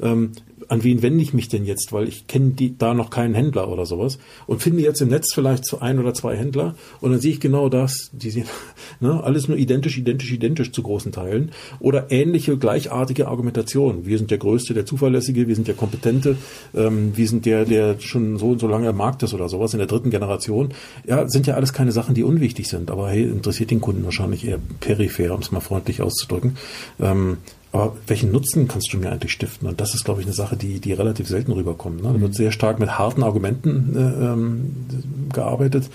ähm, 0.00 0.30
an 0.68 0.84
wen 0.84 1.02
wende 1.02 1.22
ich 1.22 1.34
mich 1.34 1.48
denn 1.48 1.64
jetzt, 1.64 1.92
weil 1.92 2.06
ich 2.06 2.26
kenne 2.26 2.52
da 2.78 2.94
noch 2.94 3.10
keinen 3.10 3.34
Händler 3.34 3.68
oder 3.68 3.86
sowas 3.86 4.18
und 4.46 4.59
finde 4.62 4.82
jetzt 4.82 5.00
im 5.00 5.08
Netz 5.08 5.32
vielleicht 5.34 5.64
so 5.64 5.80
ein 5.80 5.98
oder 5.98 6.14
zwei 6.14 6.36
Händler 6.36 6.74
und 7.00 7.12
dann 7.12 7.20
sehe 7.20 7.32
ich 7.32 7.40
genau 7.40 7.68
das, 7.68 8.10
die 8.12 8.30
sind 8.30 8.46
ne, 9.00 9.22
alles 9.22 9.48
nur 9.48 9.56
identisch, 9.56 9.98
identisch, 9.98 10.32
identisch 10.32 10.72
zu 10.72 10.82
großen 10.82 11.12
Teilen 11.12 11.52
oder 11.78 12.10
ähnliche, 12.10 12.56
gleichartige 12.56 13.28
Argumentation. 13.28 14.06
Wir 14.06 14.18
sind 14.18 14.30
der 14.30 14.38
Größte, 14.38 14.74
der 14.74 14.86
Zuverlässige, 14.86 15.48
wir 15.48 15.54
sind 15.54 15.68
der 15.68 15.74
Kompetente, 15.74 16.36
ähm, 16.74 17.12
wir 17.16 17.28
sind 17.28 17.46
der, 17.46 17.64
der 17.64 17.98
schon 18.00 18.38
so 18.38 18.50
und 18.50 18.60
so 18.60 18.68
lange 18.68 18.88
am 18.88 18.96
Markt 18.96 19.22
ist 19.22 19.34
oder 19.34 19.48
sowas 19.48 19.72
in 19.72 19.78
der 19.78 19.86
dritten 19.86 20.10
Generation. 20.10 20.70
Ja, 21.06 21.28
sind 21.28 21.46
ja 21.46 21.54
alles 21.54 21.72
keine 21.72 21.92
Sachen, 21.92 22.14
die 22.14 22.24
unwichtig 22.24 22.68
sind, 22.68 22.90
aber 22.90 23.10
hey, 23.10 23.24
interessiert 23.24 23.70
den 23.70 23.80
Kunden 23.80 24.04
wahrscheinlich 24.04 24.46
eher 24.46 24.58
peripher, 24.80 25.34
um 25.34 25.40
es 25.40 25.52
mal 25.52 25.60
freundlich 25.60 26.02
auszudrücken. 26.02 26.56
Ähm, 27.00 27.38
aber 27.72 27.96
welchen 28.06 28.32
Nutzen 28.32 28.66
kannst 28.66 28.92
du 28.92 28.98
mir 28.98 29.12
eigentlich 29.12 29.32
stiften? 29.32 29.68
Und 29.68 29.80
das 29.80 29.94
ist, 29.94 30.04
glaube 30.04 30.20
ich, 30.20 30.26
eine 30.26 30.34
Sache, 30.34 30.56
die, 30.56 30.80
die 30.80 30.92
relativ 30.92 31.28
selten 31.28 31.52
rüberkommt. 31.52 32.02
Ne? 32.02 32.12
Da 32.12 32.20
wird 32.20 32.32
mhm. 32.32 32.36
sehr 32.36 32.50
stark 32.50 32.80
mit 32.80 32.98
harten 32.98 33.22
Argumenten 33.22 33.94
äh, 33.96 34.24
ähm, 34.24 35.30
gearbeitet. 35.32 35.88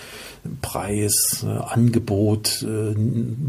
Preis, 0.61 1.43
äh, 1.45 1.47
Angebot, 1.47 2.63
äh, 2.63 2.93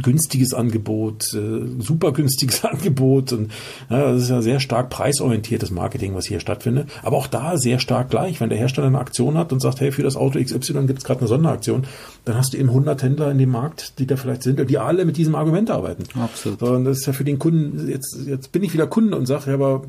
günstiges 0.03 0.55
Angebot, 0.55 1.33
äh, 1.35 1.61
super 1.79 2.12
günstiges 2.12 2.65
Angebot. 2.65 3.33
Und 3.33 3.53
ja, 3.91 4.12
das 4.12 4.23
ist 4.23 4.31
ja 4.31 4.43
sehr 4.43 4.61
stark 4.61 4.91
preisorientiertes 4.91 5.71
Marketing, 5.71 6.15
was 6.15 6.27
hier 6.27 6.41
stattfindet. 6.41 6.89
Aber 7.03 7.17
auch 7.19 7.27
da 7.27 7.59
sehr 7.59 7.79
stark 7.79 8.11
gleich. 8.11 8.41
Wenn 8.41 8.49
der 8.49 8.59
Hersteller 8.59 8.87
eine 8.89 8.99
Aktion 8.99 9.37
hat 9.37 9.53
und 9.53 9.61
sagt, 9.61 9.81
hey, 9.81 9.93
für 9.93 10.03
das 10.03 10.17
Auto 10.17 10.43
XY 10.43 10.87
gibt 10.87 10.99
es 10.99 11.05
gerade 11.05 11.21
eine 11.21 11.29
Sonderaktion, 11.29 11.85
dann 12.25 12.37
hast 12.37 12.55
du 12.55 12.59
eben 12.59 12.71
100 12.71 13.03
Händler 13.03 13.31
in 13.31 13.39
dem 13.39 13.51
Markt, 13.51 13.99
die 13.99 14.07
da 14.07 14.17
vielleicht 14.17 14.43
sind, 14.43 14.69
die 14.69 14.79
alle 14.79 15.05
mit 15.05 15.17
diesem 15.17 15.35
Argument 15.35 15.71
arbeiten. 15.71 16.05
Absolut. 16.19 16.62
Und 16.62 16.85
das 16.87 16.99
ist 16.99 17.07
ja 17.07 17.12
für 17.12 17.25
den 17.25 17.39
Kunden, 17.39 17.89
jetzt, 17.89 18.16
jetzt 18.27 18.53
bin 18.53 18.63
ich 18.63 18.73
wieder 18.73 18.87
Kunde 18.87 19.17
und 19.17 19.27
sage, 19.27 19.49
ja, 19.49 19.55
aber 19.55 19.83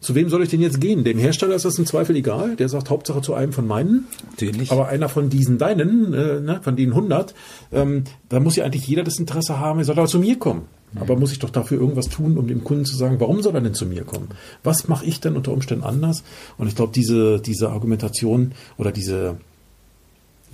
zu 0.00 0.14
wem 0.14 0.28
soll 0.28 0.44
ich 0.44 0.48
denn 0.48 0.60
jetzt 0.60 0.80
gehen? 0.80 1.02
Dem 1.02 1.18
Hersteller 1.18 1.56
ist 1.56 1.64
das 1.64 1.78
im 1.78 1.86
Zweifel 1.86 2.14
egal. 2.14 2.54
Der 2.54 2.68
sagt 2.68 2.88
Hauptsache 2.88 3.20
zu 3.20 3.34
einem 3.34 3.52
von 3.52 3.66
meinen. 3.66 4.06
Natürlich. 4.30 4.70
Aber 4.70 4.88
einer 4.88 5.08
von 5.08 5.28
diesen 5.28 5.58
deinen, 5.58 6.14
äh, 6.14 6.40
ne, 6.40 6.60
von 6.62 6.76
den 6.76 6.90
100, 6.90 7.34
ähm, 7.72 8.04
da 8.28 8.38
muss 8.38 8.54
ja 8.54 8.64
eigentlich 8.64 8.86
jeder 8.86 9.02
das 9.02 9.18
Interesse 9.18 9.58
haben, 9.58 9.80
er 9.80 9.84
soll 9.84 9.98
aber 9.98 10.06
zu 10.06 10.20
mir 10.20 10.38
kommen. 10.38 10.66
Mhm. 10.92 11.02
Aber 11.02 11.16
muss 11.16 11.32
ich 11.32 11.40
doch 11.40 11.50
dafür 11.50 11.80
irgendwas 11.80 12.08
tun, 12.08 12.38
um 12.38 12.46
dem 12.46 12.62
Kunden 12.62 12.84
zu 12.84 12.96
sagen, 12.96 13.18
warum 13.18 13.42
soll 13.42 13.54
er 13.54 13.60
denn 13.60 13.74
zu 13.74 13.86
mir 13.86 14.04
kommen? 14.04 14.28
Was 14.62 14.86
mache 14.86 15.04
ich 15.04 15.20
denn 15.20 15.34
unter 15.34 15.52
Umständen 15.52 15.84
anders? 15.84 16.22
Und 16.58 16.68
ich 16.68 16.76
glaube, 16.76 16.92
diese, 16.94 17.40
diese 17.40 17.70
Argumentation 17.70 18.52
oder 18.76 18.92
diese, 18.92 19.38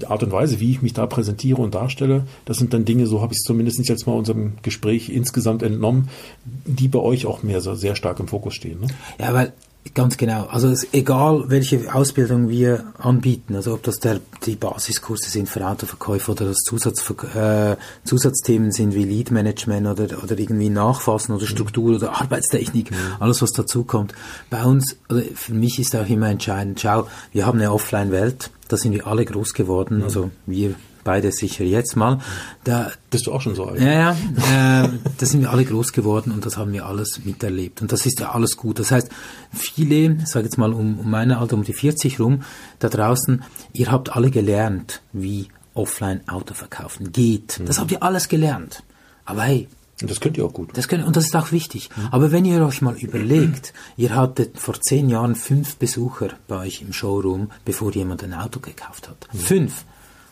die 0.00 0.06
Art 0.06 0.22
und 0.22 0.32
Weise, 0.32 0.60
wie 0.60 0.70
ich 0.70 0.82
mich 0.82 0.92
da 0.92 1.06
präsentiere 1.06 1.60
und 1.60 1.74
darstelle, 1.74 2.26
das 2.44 2.56
sind 2.56 2.74
dann 2.74 2.84
Dinge, 2.84 3.06
so 3.06 3.20
habe 3.20 3.32
ich 3.32 3.38
es 3.38 3.44
zumindest 3.44 3.86
jetzt 3.88 4.06
mal 4.06 4.14
unserem 4.14 4.54
Gespräch 4.62 5.08
insgesamt 5.08 5.62
entnommen, 5.62 6.08
die 6.44 6.88
bei 6.88 6.98
euch 6.98 7.26
auch 7.26 7.42
mehr 7.42 7.60
so 7.60 7.74
sehr 7.74 7.94
stark 7.94 8.20
im 8.20 8.28
Fokus 8.28 8.54
stehen. 8.54 8.80
Ne? 8.80 8.86
Ja, 9.18 9.34
weil 9.34 9.52
Ganz 9.92 10.16
genau. 10.16 10.46
Also 10.46 10.68
es 10.68 10.84
ist 10.84 10.94
egal, 10.94 11.44
welche 11.48 11.94
Ausbildung 11.94 12.48
wir 12.48 12.84
anbieten, 12.96 13.54
also 13.54 13.74
ob 13.74 13.82
das 13.82 13.96
der, 13.96 14.20
die 14.46 14.56
Basiskurse 14.56 15.28
sind 15.28 15.46
für 15.46 15.66
Autoverkäufe 15.66 16.32
oder 16.32 16.46
das 16.46 16.58
Zusatz, 16.60 17.04
äh, 17.34 17.76
Zusatzthemen 18.02 18.72
sind 18.72 18.94
wie 18.94 19.04
Lead 19.04 19.30
Management 19.30 19.86
oder, 19.86 20.22
oder 20.22 20.38
irgendwie 20.38 20.70
Nachfassen 20.70 21.34
oder 21.34 21.46
Struktur 21.46 21.90
mhm. 21.90 21.96
oder 21.96 22.12
Arbeitstechnik, 22.18 22.92
mhm. 22.92 22.96
alles 23.20 23.42
was 23.42 23.52
dazukommt. 23.52 24.14
Bei 24.48 24.64
uns, 24.64 24.96
oder 25.10 25.22
für 25.34 25.52
mich 25.52 25.78
ist 25.78 25.94
auch 25.94 26.08
immer 26.08 26.30
entscheidend, 26.30 26.80
schau, 26.80 27.06
wir 27.32 27.44
haben 27.44 27.58
eine 27.58 27.70
Offline-Welt, 27.70 28.50
da 28.68 28.78
sind 28.78 28.94
wir 28.94 29.06
alle 29.06 29.26
groß 29.26 29.52
geworden, 29.52 29.98
mhm. 29.98 30.04
also 30.04 30.30
wir 30.46 30.74
beide 31.04 31.30
sicher 31.30 31.64
jetzt 31.64 31.96
mal. 31.96 32.18
Da, 32.64 32.90
Bist 33.10 33.26
du 33.26 33.32
auch 33.32 33.40
schon 33.40 33.54
so 33.54 33.66
alt? 33.66 33.80
Ja, 33.80 33.92
ja. 33.92 34.84
Äh, 34.84 34.88
da 35.18 35.26
sind 35.26 35.42
wir 35.42 35.50
alle 35.50 35.64
groß 35.64 35.92
geworden 35.92 36.32
und 36.32 36.44
das 36.44 36.56
haben 36.56 36.72
wir 36.72 36.86
alles 36.86 37.24
miterlebt. 37.24 37.82
Und 37.82 37.92
das 37.92 38.06
ist 38.06 38.20
ja 38.20 38.32
alles 38.32 38.56
gut. 38.56 38.78
Das 38.78 38.90
heißt, 38.90 39.08
viele, 39.52 40.14
ich 40.14 40.26
sage 40.26 40.46
jetzt 40.46 40.58
mal 40.58 40.72
um, 40.72 40.98
um 40.98 41.10
meine 41.10 41.38
Alter, 41.38 41.54
um 41.54 41.64
die 41.64 41.74
40 41.74 42.18
rum, 42.18 42.42
da 42.78 42.88
draußen, 42.88 43.44
ihr 43.72 43.92
habt 43.92 44.16
alle 44.16 44.30
gelernt, 44.30 45.02
wie 45.12 45.48
offline 45.74 46.26
Auto 46.28 46.54
verkaufen 46.54 47.12
geht. 47.12 47.60
Mhm. 47.60 47.66
Das 47.66 47.78
habt 47.78 47.92
ihr 47.92 48.02
alles 48.02 48.28
gelernt. 48.28 48.82
Aber 49.24 49.42
hey, 49.42 49.68
und 50.00 50.10
das 50.10 50.20
könnt 50.20 50.36
ihr 50.36 50.44
auch 50.44 50.52
gut. 50.52 50.76
Das 50.76 50.88
könnt, 50.88 51.04
und 51.04 51.16
das 51.16 51.26
ist 51.26 51.36
auch 51.36 51.52
wichtig. 51.52 51.88
Mhm. 51.96 52.08
Aber 52.10 52.32
wenn 52.32 52.44
ihr 52.44 52.64
euch 52.66 52.82
mal 52.82 52.96
überlegt, 52.96 53.72
ihr 53.96 54.14
hattet 54.14 54.58
vor 54.58 54.80
zehn 54.80 55.08
Jahren 55.08 55.36
fünf 55.36 55.76
Besucher 55.76 56.30
bei 56.48 56.58
euch 56.58 56.82
im 56.82 56.92
Showroom, 56.92 57.50
bevor 57.64 57.92
jemand 57.92 58.24
ein 58.24 58.34
Auto 58.34 58.60
gekauft 58.60 59.08
hat. 59.08 59.28
Mhm. 59.32 59.38
Fünf. 59.38 59.84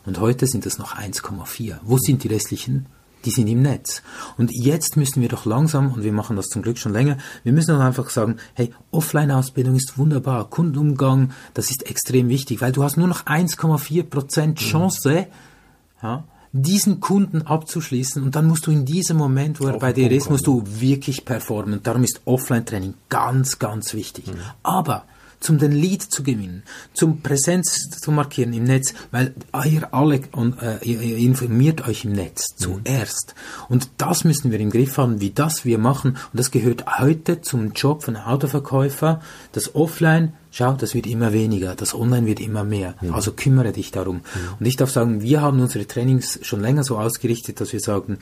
Und 0.05 0.21
heute 0.21 0.47
sind 0.47 0.67
es 0.67 0.79
noch 0.79 0.97
1,4. 0.97 1.77
Wo 1.83 1.99
sind 1.99 2.25
die 2.25 2.29
restlichen? 2.29 2.87
Die 3.25 3.31
sind 3.31 3.47
im 3.47 3.62
Netz. 3.62 4.03
Und 4.37 4.51
jetzt 4.53 4.97
müssen 4.97 5.23
wir 5.23 5.29
doch 5.29 5.45
langsam, 5.45 5.93
und 5.93 6.03
wir 6.03 6.12
machen 6.12 6.35
das 6.35 6.47
zum 6.47 6.62
Glück 6.62 6.79
schon 6.79 6.93
länger, 6.93 7.19
wir 7.45 7.53
müssen 7.53 7.73
doch 7.75 7.81
einfach 7.81 8.11
sagen, 8.11 8.38
hey, 8.55 8.75
Offline-Ausbildung 8.91 9.77
ist 9.77 9.97
wunderbar, 9.97 10.51
Kundenumgang, 10.51 11.31
das 11.55 11.71
ist 11.71 11.88
extrem 11.88 12.29
wichtig, 12.29 12.61
weil 12.61 12.73
du 12.73 12.83
hast 12.83 12.97
nur 12.97 13.07
noch 13.07 13.27
1,4 13.27 14.03
Prozent 14.03 14.61
mhm. 14.61 14.65
Chance, 14.65 15.27
ja, 16.03 16.25
diesen 16.53 17.01
Kunden 17.01 17.43
abzuschließen 17.43 18.23
und 18.23 18.37
dann 18.37 18.47
musst 18.47 18.67
du 18.67 18.71
in 18.71 18.85
diesem 18.85 19.17
Moment, 19.17 19.61
wo 19.61 19.67
er 19.67 19.77
Auf 19.77 19.81
bei 19.81 19.93
dir 19.93 20.11
ist, 20.11 20.29
musst 20.29 20.47
du 20.47 20.62
wirklich 20.67 21.25
performen. 21.25 21.81
Darum 21.83 22.05
ist 22.05 22.21
Offline-Training 22.27 22.95
ganz, 23.09 23.59
ganz 23.59 23.95
wichtig. 23.95 24.27
Mhm. 24.27 24.41
Aber 24.62 25.05
zum 25.42 25.59
den 25.59 25.72
Lead 25.72 26.02
zu 26.02 26.22
gewinnen, 26.22 26.62
zum 26.94 27.20
Präsenz 27.20 27.90
zu 27.90 28.11
markieren 28.12 28.52
im 28.52 28.64
Netz, 28.64 28.94
weil 29.11 29.35
ihr 29.64 29.92
alle 29.92 30.16
äh, 30.16 30.85
ihr 30.85 31.16
informiert 31.18 31.87
euch 31.87 32.05
im 32.05 32.12
Netz 32.12 32.55
mhm. 32.59 32.85
zuerst. 32.85 33.35
Und 33.68 33.90
das 33.98 34.24
müssen 34.24 34.50
wir 34.50 34.61
im 34.61 34.70
Griff 34.70 34.98
haben, 34.98 35.20
wie 35.20 35.31
das 35.31 35.64
wir 35.64 35.78
machen. 35.78 36.12
Und 36.12 36.38
das 36.38 36.50
gehört 36.50 36.98
heute 36.98 37.40
zum 37.40 37.72
Job 37.72 38.05
von 38.05 38.16
Autoverkäufer, 38.16 39.20
das 39.52 39.74
Offline 39.74 40.33
schau, 40.52 40.74
das 40.74 40.94
wird 40.94 41.07
immer 41.07 41.33
weniger, 41.33 41.74
das 41.74 41.94
Online 41.94 42.26
wird 42.26 42.38
immer 42.38 42.62
mehr. 42.62 42.94
Mhm. 43.00 43.14
Also 43.14 43.33
kümmere 43.33 43.72
dich 43.72 43.90
darum. 43.90 44.16
Mhm. 44.16 44.22
Und 44.61 44.66
ich 44.66 44.76
darf 44.76 44.90
sagen, 44.90 45.22
wir 45.22 45.40
haben 45.40 45.61
unsere 45.61 45.87
Trainings 45.87 46.38
schon 46.42 46.61
länger 46.61 46.85
so 46.85 46.98
ausgerichtet, 46.98 47.61
dass 47.61 47.72
wir 47.72 47.81
sagen, 47.81 48.18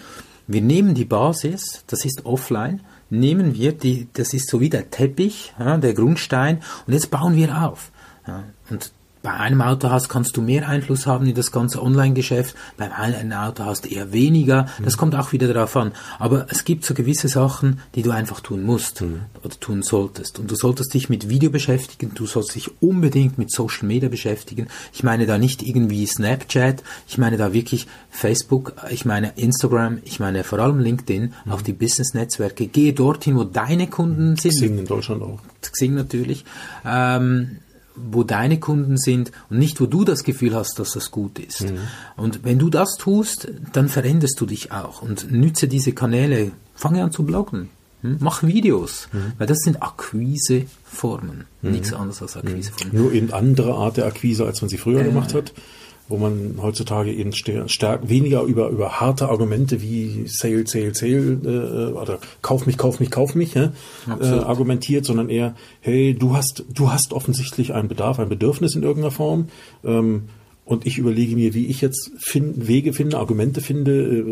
wir 0.46 0.62
nehmen 0.62 0.94
die 0.94 1.04
Basis, 1.04 1.84
das 1.86 2.04
ist 2.04 2.24
offline, 2.24 2.80
nehmen 3.10 3.54
wir 3.54 3.72
die, 3.72 4.08
das 4.12 4.32
ist 4.32 4.48
so 4.48 4.60
wie 4.60 4.70
der 4.70 4.90
Teppich, 4.90 5.52
ja, 5.58 5.76
der 5.76 5.94
Grundstein, 5.94 6.62
und 6.86 6.92
jetzt 6.92 7.10
bauen 7.10 7.36
wir 7.36 7.62
auf. 7.62 7.90
Ja, 8.26 8.44
und 8.70 8.92
bei 9.22 9.32
einem 9.32 9.60
Autohaus 9.60 10.08
kannst 10.08 10.36
du 10.36 10.42
mehr 10.42 10.66
Einfluss 10.66 11.06
haben 11.06 11.26
in 11.26 11.34
das 11.34 11.52
ganze 11.52 11.82
Online-Geschäft, 11.82 12.56
beim 12.78 12.90
anderen 12.92 13.32
Autohaus 13.32 13.80
eher 13.80 14.12
weniger. 14.12 14.66
Das 14.82 14.94
mhm. 14.96 14.98
kommt 14.98 15.14
auch 15.14 15.32
wieder 15.32 15.52
darauf 15.52 15.76
an. 15.76 15.92
Aber 16.18 16.46
es 16.48 16.64
gibt 16.64 16.84
so 16.84 16.94
gewisse 16.94 17.28
Sachen, 17.28 17.80
die 17.94 18.02
du 18.02 18.12
einfach 18.12 18.40
tun 18.40 18.62
musst 18.62 19.02
mhm. 19.02 19.20
oder 19.44 19.58
tun 19.60 19.82
solltest. 19.82 20.38
Und 20.38 20.50
du 20.50 20.54
solltest 20.54 20.94
dich 20.94 21.10
mit 21.10 21.28
Video 21.28 21.50
beschäftigen, 21.50 22.12
du 22.14 22.26
solltest 22.26 22.54
dich 22.54 22.82
unbedingt 22.82 23.36
mit 23.36 23.50
Social 23.50 23.86
Media 23.86 24.08
beschäftigen. 24.08 24.68
Ich 24.92 25.02
meine 25.02 25.26
da 25.26 25.36
nicht 25.36 25.62
irgendwie 25.62 26.06
Snapchat, 26.06 26.82
ich 27.06 27.18
meine 27.18 27.36
da 27.36 27.52
wirklich 27.52 27.86
Facebook, 28.08 28.72
ich 28.90 29.04
meine 29.04 29.32
Instagram, 29.36 29.98
ich 30.04 30.18
meine 30.18 30.44
vor 30.44 30.60
allem 30.60 30.78
LinkedIn, 30.78 31.34
mhm. 31.44 31.52
auch 31.52 31.60
die 31.60 31.74
Business-Netzwerke. 31.74 32.68
Gehe 32.68 32.94
dorthin, 32.94 33.36
wo 33.36 33.44
deine 33.44 33.86
Kunden 33.86 34.36
sind. 34.36 34.52
Xing 34.52 34.78
in 34.78 34.86
Deutschland 34.86 35.22
auch. 35.22 35.40
Xing 35.60 35.94
natürlich. 35.94 36.44
Ähm, 36.86 37.58
wo 38.10 38.22
deine 38.24 38.60
Kunden 38.60 38.96
sind 38.96 39.32
und 39.48 39.58
nicht, 39.58 39.80
wo 39.80 39.86
du 39.86 40.04
das 40.04 40.24
Gefühl 40.24 40.54
hast, 40.54 40.78
dass 40.78 40.92
das 40.92 41.10
gut 41.10 41.38
ist. 41.38 41.62
Mhm. 41.62 41.78
Und 42.16 42.44
wenn 42.44 42.58
du 42.58 42.70
das 42.70 42.96
tust, 42.96 43.48
dann 43.72 43.88
veränderst 43.88 44.40
du 44.40 44.46
dich 44.46 44.72
auch 44.72 45.02
und 45.02 45.30
nütze 45.30 45.68
diese 45.68 45.92
Kanäle. 45.92 46.52
Fange 46.74 47.02
an 47.02 47.12
zu 47.12 47.24
bloggen. 47.24 47.68
Hm? 48.02 48.16
Mach 48.20 48.42
Videos, 48.42 49.08
mhm. 49.12 49.32
weil 49.36 49.46
das 49.46 49.58
sind 49.58 49.82
Akquiseformen. 49.82 51.44
Mhm. 51.60 51.70
Nichts 51.70 51.92
anderes 51.92 52.22
als 52.22 52.36
Akquiseformen. 52.36 52.96
Nur 52.96 53.12
eben 53.12 53.32
andere 53.32 53.74
Art 53.74 53.98
der 53.98 54.06
Akquise, 54.06 54.46
als 54.46 54.62
man 54.62 54.70
sie 54.70 54.78
früher 54.78 55.00
äh, 55.00 55.04
gemacht 55.04 55.34
hat 55.34 55.52
wo 56.10 56.16
man 56.16 56.56
heutzutage 56.60 57.12
eben 57.12 57.32
stark 57.32 58.08
weniger 58.08 58.42
über 58.42 58.68
über 58.68 59.00
harte 59.00 59.28
Argumente 59.28 59.80
wie 59.80 60.24
Sale, 60.26 60.66
Sale, 60.66 60.94
Sale 60.94 61.38
äh, 61.44 61.92
oder 61.92 62.18
Kauf 62.42 62.66
mich, 62.66 62.76
Kauf 62.76 63.00
mich, 63.00 63.10
Kauf 63.10 63.34
mich 63.34 63.56
äh, 63.56 63.70
argumentiert, 64.08 65.04
sondern 65.04 65.28
eher 65.28 65.54
Hey, 65.80 66.14
du 66.14 66.34
hast 66.36 66.64
du 66.68 66.92
hast 66.92 67.12
offensichtlich 67.12 67.72
einen 67.72 67.88
Bedarf, 67.88 68.18
ein 68.18 68.28
Bedürfnis 68.28 68.74
in 68.74 68.82
irgendeiner 68.82 69.12
Form. 69.12 69.48
Ähm, 69.84 70.24
und 70.70 70.86
ich 70.86 70.98
überlege 70.98 71.34
mir, 71.34 71.52
wie 71.52 71.66
ich 71.66 71.80
jetzt 71.80 72.12
find, 72.18 72.68
Wege 72.68 72.92
finde, 72.92 73.18
Argumente 73.18 73.60
finde, 73.60 74.18
äh, 74.18 74.24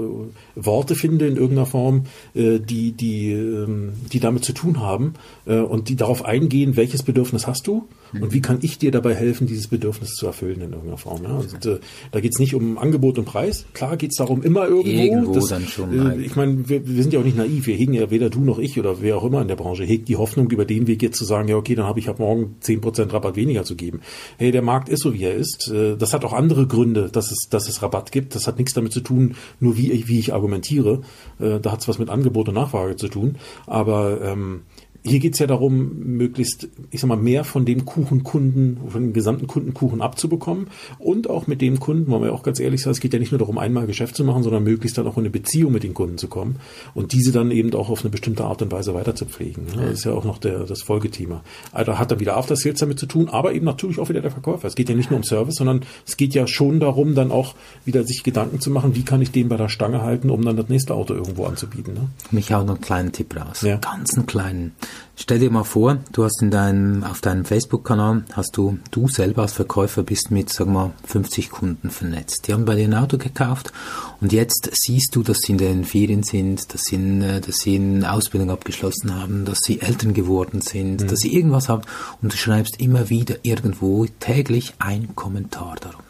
Worte 0.54 0.94
finde 0.94 1.26
in 1.26 1.36
irgendeiner 1.36 1.66
Form, 1.66 2.04
äh, 2.34 2.60
die, 2.60 2.92
die, 2.92 3.32
ähm, 3.32 3.94
die 4.12 4.20
damit 4.20 4.44
zu 4.44 4.52
tun 4.52 4.80
haben 4.80 5.14
äh, 5.46 5.58
und 5.58 5.88
die 5.88 5.96
darauf 5.96 6.24
eingehen, 6.24 6.76
welches 6.76 7.02
Bedürfnis 7.02 7.48
hast 7.48 7.66
du. 7.66 7.88
Und 8.12 8.32
wie 8.32 8.40
kann 8.40 8.58
ich 8.62 8.78
dir 8.78 8.90
dabei 8.90 9.14
helfen, 9.14 9.46
dieses 9.46 9.68
Bedürfnis 9.68 10.14
zu 10.14 10.26
erfüllen 10.26 10.60
in 10.60 10.72
irgendeiner 10.72 10.96
Form. 10.96 11.22
Ja? 11.22 11.36
Also, 11.36 11.70
äh, 11.70 11.80
da 12.10 12.20
geht 12.20 12.32
es 12.34 12.38
nicht 12.38 12.54
um 12.54 12.78
Angebot 12.78 13.18
und 13.18 13.24
Preis. 13.24 13.66
Klar 13.72 13.96
geht 13.96 14.10
es 14.10 14.16
darum 14.16 14.42
immer 14.42 14.66
irgendwo. 14.66 15.02
Irgendwo 15.02 15.34
das, 15.34 15.48
dann 15.48 15.66
schon. 15.66 16.20
Äh, 16.20 16.22
ich 16.22 16.36
meine, 16.36 16.68
wir, 16.68 16.86
wir, 16.86 17.02
sind 17.02 17.12
ja 17.12 17.20
auch 17.20 17.24
nicht 17.24 17.36
naiv. 17.36 17.66
Wir 17.66 17.76
hegen 17.76 17.94
ja 17.94 18.10
weder 18.10 18.30
du 18.30 18.40
noch 18.40 18.58
ich 18.58 18.78
oder 18.78 19.00
wer 19.00 19.16
auch 19.18 19.24
immer 19.24 19.42
in 19.42 19.48
der 19.48 19.56
Branche 19.56 19.84
hegt 19.84 20.08
die 20.08 20.16
Hoffnung, 20.16 20.50
über 20.50 20.64
den 20.64 20.86
Weg 20.86 21.02
jetzt 21.02 21.18
zu 21.18 21.24
sagen, 21.24 21.48
ja 21.48 21.56
okay, 21.56 21.74
dann 21.74 21.86
habe 21.86 22.00
ich 22.00 22.08
ab 22.08 22.18
morgen 22.18 22.56
zehn 22.60 22.80
Prozent 22.80 23.12
Rabatt 23.12 23.36
weniger 23.36 23.64
zu 23.64 23.76
geben. 23.76 24.00
Hey, 24.38 24.52
der 24.52 24.62
Markt 24.62 24.88
ist 24.88 25.02
so, 25.02 25.14
wie 25.14 25.24
er 25.24 25.34
ist. 25.34 25.70
Äh, 25.70 25.96
das 25.96 26.14
hat 26.14 26.24
auch 26.24 26.32
andere 26.32 26.66
Gründe, 26.66 27.08
dass 27.10 27.30
es, 27.30 27.48
dass 27.50 27.68
es 27.68 27.82
Rabatt 27.82 28.12
gibt. 28.12 28.34
Das 28.34 28.46
hat 28.46 28.58
nichts 28.58 28.74
damit 28.74 28.92
zu 28.92 29.00
tun, 29.00 29.34
nur 29.60 29.76
wie 29.76 29.92
ich, 29.92 30.08
wie 30.08 30.18
ich 30.18 30.32
argumentiere. 30.32 31.02
Äh, 31.38 31.60
da 31.60 31.72
hat 31.72 31.80
es 31.80 31.88
was 31.88 31.98
mit 31.98 32.08
Angebot 32.08 32.48
und 32.48 32.54
Nachfrage 32.54 32.96
zu 32.96 33.08
tun. 33.08 33.36
Aber 33.66 34.20
ähm, 34.22 34.62
hier 35.08 35.18
geht 35.18 35.34
es 35.34 35.38
ja 35.38 35.46
darum, 35.46 35.98
möglichst, 35.98 36.68
ich 36.90 37.00
sag 37.00 37.08
mal, 37.08 37.16
mehr 37.16 37.44
von 37.44 37.64
dem 37.64 37.84
Kuchenkunden, 37.84 38.78
von 38.88 39.02
dem 39.02 39.12
gesamten 39.12 39.46
Kundenkuchen 39.46 40.00
abzubekommen 40.00 40.68
und 40.98 41.28
auch 41.28 41.46
mit 41.46 41.60
dem 41.60 41.80
Kunden, 41.80 42.10
wollen 42.10 42.22
wir 42.22 42.32
auch 42.32 42.42
ganz 42.42 42.60
ehrlich 42.60 42.82
sagen, 42.82 42.92
es 42.92 43.00
geht 43.00 43.12
ja 43.12 43.18
nicht 43.18 43.32
nur 43.32 43.38
darum, 43.38 43.58
einmal 43.58 43.86
Geschäft 43.86 44.16
zu 44.16 44.24
machen, 44.24 44.42
sondern 44.42 44.64
möglichst 44.64 44.98
dann 44.98 45.06
auch 45.06 45.16
in 45.16 45.22
eine 45.22 45.30
Beziehung 45.30 45.72
mit 45.72 45.82
den 45.82 45.94
Kunden 45.94 46.18
zu 46.18 46.28
kommen 46.28 46.56
und 46.94 47.12
diese 47.12 47.32
dann 47.32 47.50
eben 47.50 47.72
auch 47.74 47.88
auf 47.90 48.02
eine 48.02 48.10
bestimmte 48.10 48.44
Art 48.44 48.62
und 48.62 48.72
Weise 48.72 48.94
weiter 48.94 49.14
zu 49.14 49.26
pflegen. 49.26 49.66
Das 49.74 49.90
ist 49.90 50.04
ja 50.04 50.12
auch 50.12 50.24
noch 50.24 50.38
der, 50.38 50.64
das 50.64 50.82
Folgethema. 50.82 51.42
Also 51.72 51.98
hat 51.98 52.10
er 52.10 52.20
wieder 52.20 52.36
After 52.36 52.56
Sales 52.56 52.80
damit 52.80 52.98
zu 52.98 53.06
tun, 53.06 53.28
aber 53.28 53.52
eben 53.52 53.64
natürlich 53.64 53.98
auch 53.98 54.08
wieder 54.08 54.20
der 54.20 54.30
Verkäufer. 54.30 54.68
Es 54.68 54.74
geht 54.74 54.88
ja 54.88 54.94
nicht 54.94 55.10
nur 55.10 55.18
um 55.18 55.24
Service, 55.24 55.56
sondern 55.56 55.82
es 56.06 56.16
geht 56.16 56.34
ja 56.34 56.46
schon 56.46 56.80
darum, 56.80 57.14
dann 57.14 57.30
auch 57.30 57.54
wieder 57.84 58.04
sich 58.04 58.22
Gedanken 58.22 58.60
zu 58.60 58.70
machen, 58.70 58.94
wie 58.94 59.02
kann 59.02 59.22
ich 59.22 59.30
den 59.30 59.48
bei 59.48 59.56
der 59.56 59.68
Stange 59.68 60.02
halten, 60.02 60.30
um 60.30 60.44
dann 60.44 60.56
das 60.56 60.68
nächste 60.68 60.94
Auto 60.94 61.14
irgendwo 61.14 61.44
anzubieten. 61.44 61.94
Ne? 61.94 62.08
Mich 62.30 62.54
auch 62.54 62.64
noch 62.64 62.74
einen 62.74 62.80
kleinen 62.80 63.12
Tipp 63.12 63.34
raus. 63.36 63.62
Ja. 63.62 63.76
Ganz 63.76 64.14
einen 64.14 64.26
kleinen. 64.26 64.72
Stell 65.16 65.40
dir 65.40 65.50
mal 65.50 65.64
vor, 65.64 65.98
du 66.12 66.24
hast 66.24 66.40
in 66.42 66.50
deinem, 66.50 67.02
auf 67.02 67.20
deinem 67.20 67.44
Facebook-Kanal, 67.44 68.24
hast 68.32 68.56
du, 68.56 68.78
du 68.92 69.08
selber 69.08 69.42
als 69.42 69.52
Verkäufer 69.52 70.04
bist 70.04 70.30
mit, 70.30 70.52
sagen 70.52 70.72
wir, 70.72 70.92
50 71.04 71.50
Kunden 71.50 71.90
vernetzt. 71.90 72.46
Die 72.46 72.52
haben 72.52 72.64
bei 72.64 72.76
dir 72.76 72.84
ein 72.84 72.94
Auto 72.94 73.18
gekauft 73.18 73.72
und 74.20 74.32
jetzt 74.32 74.70
siehst 74.72 75.16
du, 75.16 75.24
dass 75.24 75.38
sie 75.38 75.52
in 75.52 75.58
den 75.58 75.84
Ferien 75.84 76.22
sind, 76.22 76.72
dass 76.72 76.82
sie, 76.82 76.94
in, 76.94 77.20
dass 77.20 77.58
sie 77.58 77.76
eine 77.76 78.12
Ausbildung 78.12 78.50
abgeschlossen 78.50 79.14
haben, 79.14 79.44
dass 79.44 79.58
sie 79.60 79.80
Eltern 79.80 80.14
geworden 80.14 80.60
sind, 80.60 81.02
mhm. 81.02 81.08
dass 81.08 81.18
sie 81.18 81.34
irgendwas 81.34 81.68
haben 81.68 81.82
und 82.22 82.32
du 82.32 82.36
schreibst 82.36 82.80
immer 82.80 83.10
wieder 83.10 83.36
irgendwo 83.42 84.06
täglich 84.20 84.74
ein 84.78 85.16
Kommentar 85.16 85.74
darunter. 85.80 86.04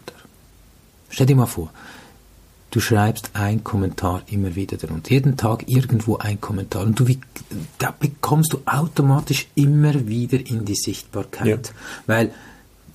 Stell 1.09 1.27
dir 1.27 1.37
mal 1.37 1.47
vor, 1.47 1.71
Du 2.71 2.81
schreibst 2.81 3.31
ein 3.33 3.65
Kommentar 3.65 4.23
immer 4.31 4.55
wieder 4.55 4.77
darunter. 4.77 5.11
Jeden 5.11 5.37
Tag 5.37 5.69
irgendwo 5.69 6.19
ein 6.19 6.41
Kommentar. 6.41 6.83
Und 6.83 7.01
du, 7.01 7.07
da 7.79 7.95
bekommst 7.99 8.53
du 8.53 8.61
automatisch 8.67 9.49
immer 9.55 10.07
wieder 10.07 10.39
in 10.39 10.65
die 10.67 10.75
Sichtbarkeit. 10.75 11.69
Ja. 11.69 11.73
Weil 12.07 12.33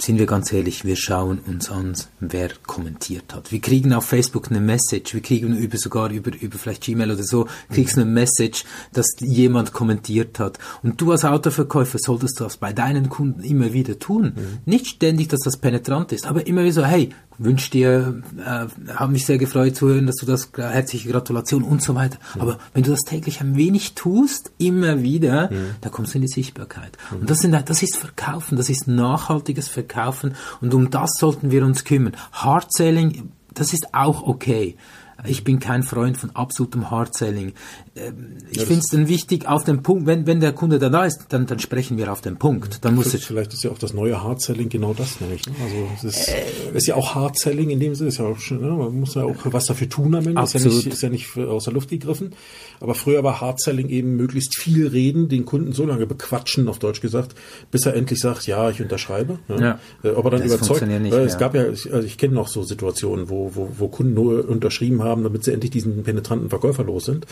sind 0.03 0.19
wir 0.19 0.25
ganz 0.25 0.51
ehrlich, 0.51 0.85
wir 0.85 0.95
schauen 0.95 1.39
uns 1.39 1.69
an, 1.69 1.93
wer 2.19 2.49
kommentiert 2.65 3.33
hat. 3.33 3.51
Wir 3.51 3.61
kriegen 3.61 3.93
auf 3.93 4.05
Facebook 4.05 4.49
eine 4.49 4.59
Message, 4.59 5.13
wir 5.13 5.21
kriegen 5.21 5.55
über 5.55 5.77
sogar 5.77 6.09
über, 6.11 6.31
über 6.39 6.57
vielleicht 6.57 6.83
Gmail 6.83 7.11
oder 7.11 7.23
so, 7.23 7.47
kriegst 7.71 7.97
eine 7.97 8.05
Message, 8.05 8.65
dass 8.91 9.15
jemand 9.19 9.71
kommentiert 9.71 10.39
hat. 10.39 10.59
Und 10.81 10.99
du 10.99 11.11
als 11.11 11.25
Autoverkäufer 11.25 11.99
solltest 11.99 12.41
das 12.41 12.57
bei 12.57 12.73
deinen 12.73 13.09
Kunden 13.09 13.43
immer 13.43 13.71
wieder 13.73 13.97
tun. 13.97 14.33
Mhm. 14.35 14.57
Nicht 14.65 14.87
ständig, 14.87 15.29
dass 15.29 15.41
das 15.41 15.57
penetrant 15.57 16.11
ist, 16.11 16.25
aber 16.25 16.45
immer 16.47 16.63
wieder 16.63 16.73
so, 16.73 16.85
hey, 16.85 17.09
wünsch 17.37 17.69
dir, 17.69 18.21
äh, 18.37 18.91
habe 18.93 19.11
mich 19.11 19.25
sehr 19.25 19.37
gefreut 19.37 19.75
zu 19.75 19.87
hören, 19.87 20.05
dass 20.05 20.17
du 20.17 20.25
das, 20.25 20.49
herzliche 20.55 21.09
Gratulation 21.09 21.63
und 21.63 21.81
so 21.81 21.95
weiter. 21.95 22.17
Mhm. 22.35 22.41
Aber 22.41 22.59
wenn 22.73 22.83
du 22.83 22.91
das 22.91 23.01
täglich 23.01 23.41
ein 23.41 23.55
wenig 23.55 23.95
tust, 23.95 24.51
immer 24.57 25.01
wieder, 25.01 25.51
mhm. 25.51 25.75
da 25.81 25.89
kommst 25.89 26.13
du 26.13 26.17
in 26.17 26.23
die 26.23 26.27
Sichtbarkeit. 26.27 26.97
Mhm. 27.11 27.21
Und 27.21 27.29
das, 27.29 27.39
sind, 27.39 27.53
das 27.69 27.83
ist 27.83 27.97
Verkaufen, 27.97 28.57
das 28.57 28.69
ist 28.69 28.87
nachhaltiges 28.87 29.67
Verkaufen 29.67 30.35
und 30.61 30.73
um 30.73 30.89
das 30.89 31.11
sollten 31.19 31.51
wir 31.51 31.65
uns 31.65 31.83
kümmern. 31.83 32.13
Hard 32.31 32.71
Selling, 32.73 33.31
das 33.53 33.73
ist 33.73 33.93
auch 33.93 34.23
okay. 34.23 34.77
Ich 35.25 35.43
bin 35.43 35.59
kein 35.59 35.83
Freund 35.83 36.17
von 36.17 36.35
absolutem 36.35 36.91
Hardselling. 36.91 37.47
Ähm, 37.47 37.53
ich 37.95 38.57
ja, 38.57 38.65
finde 38.65 38.79
es 38.79 38.87
dann 38.87 39.07
wichtig, 39.07 39.47
auf 39.47 39.63
den 39.63 39.83
Punkt, 39.83 40.07
wenn, 40.07 40.25
wenn 40.25 40.39
der 40.39 40.51
Kunde 40.51 40.79
dann 40.79 40.91
da 40.91 41.05
ist, 41.05 41.27
dann, 41.29 41.45
dann 41.45 41.59
sprechen 41.59 41.97
wir 41.97 42.11
auf 42.11 42.21
den 42.21 42.37
Punkt. 42.37 42.83
Dann 42.83 42.95
muss 42.95 43.09
vielleicht, 43.09 43.25
vielleicht 43.25 43.53
ist 43.53 43.63
ja 43.63 43.71
auch 43.71 43.77
das 43.77 43.93
neue 43.93 44.21
Hardselling 44.21 44.69
genau 44.69 44.93
das 44.93 45.21
nämlich. 45.21 45.45
Ne? 45.45 45.53
Also 45.63 45.75
es 45.95 46.03
ist, 46.03 46.27
äh, 46.27 46.77
ist 46.77 46.87
ja 46.87 46.95
auch 46.95 47.15
Hardselling 47.15 47.69
in 47.69 47.79
dem 47.79 47.95
Sinne, 47.95 48.09
ist 48.09 48.17
ja 48.17 48.25
auch 48.25 48.39
schon, 48.39 48.61
ne? 48.61 48.71
man 48.71 48.99
muss 48.99 49.15
ja 49.15 49.23
auch 49.23 49.35
was 49.45 49.65
dafür 49.65 49.89
tun 49.89 50.15
am 50.15 50.25
Ende. 50.25 50.41
Absolut. 50.41 50.67
Ist 50.67 50.73
ja 50.73 51.09
nicht, 51.09 51.25
ist 51.27 51.37
ja 51.37 51.43
nicht 51.43 51.49
aus 51.49 51.65
der 51.65 51.73
Luft 51.73 51.89
gegriffen. 51.89 52.33
Aber 52.79 52.95
früher 52.95 53.23
war 53.23 53.41
Hardselling 53.41 53.89
eben 53.89 54.15
möglichst 54.15 54.59
viel 54.59 54.87
reden, 54.87 55.29
den 55.29 55.45
Kunden 55.45 55.71
so 55.71 55.85
lange 55.85 56.07
bequatschen, 56.07 56.67
auf 56.67 56.79
Deutsch 56.79 56.99
gesagt, 56.99 57.35
bis 57.69 57.85
er 57.85 57.95
endlich 57.95 58.19
sagt, 58.19 58.47
ja, 58.47 58.69
ich 58.69 58.81
unterschreibe. 58.81 59.37
Ne? 59.47 59.55
Ja. 59.59 59.79
Ja. 60.03 60.17
Ob 60.17 60.25
er 60.25 60.31
dann 60.31 60.41
das 60.41 60.51
überzeugt. 60.51 60.87
Nicht 60.87 61.13
es 61.13 61.37
gab 61.37 61.55
ja, 61.55 61.63
also 61.63 61.99
ich 61.99 62.17
kenne 62.17 62.33
noch 62.33 62.47
so 62.47 62.63
Situationen, 62.63 63.29
wo, 63.29 63.51
wo, 63.53 63.69
wo 63.77 63.87
Kunden 63.87 64.15
nur 64.15 64.49
unterschrieben 64.49 65.01
haben, 65.03 65.13
haben, 65.13 65.23
damit 65.23 65.43
sie 65.43 65.53
endlich 65.53 65.71
diesen 65.71 66.03
penetranten 66.03 66.49
Verkäufer 66.49 66.83
los 66.83 67.05
sind. 67.05 67.25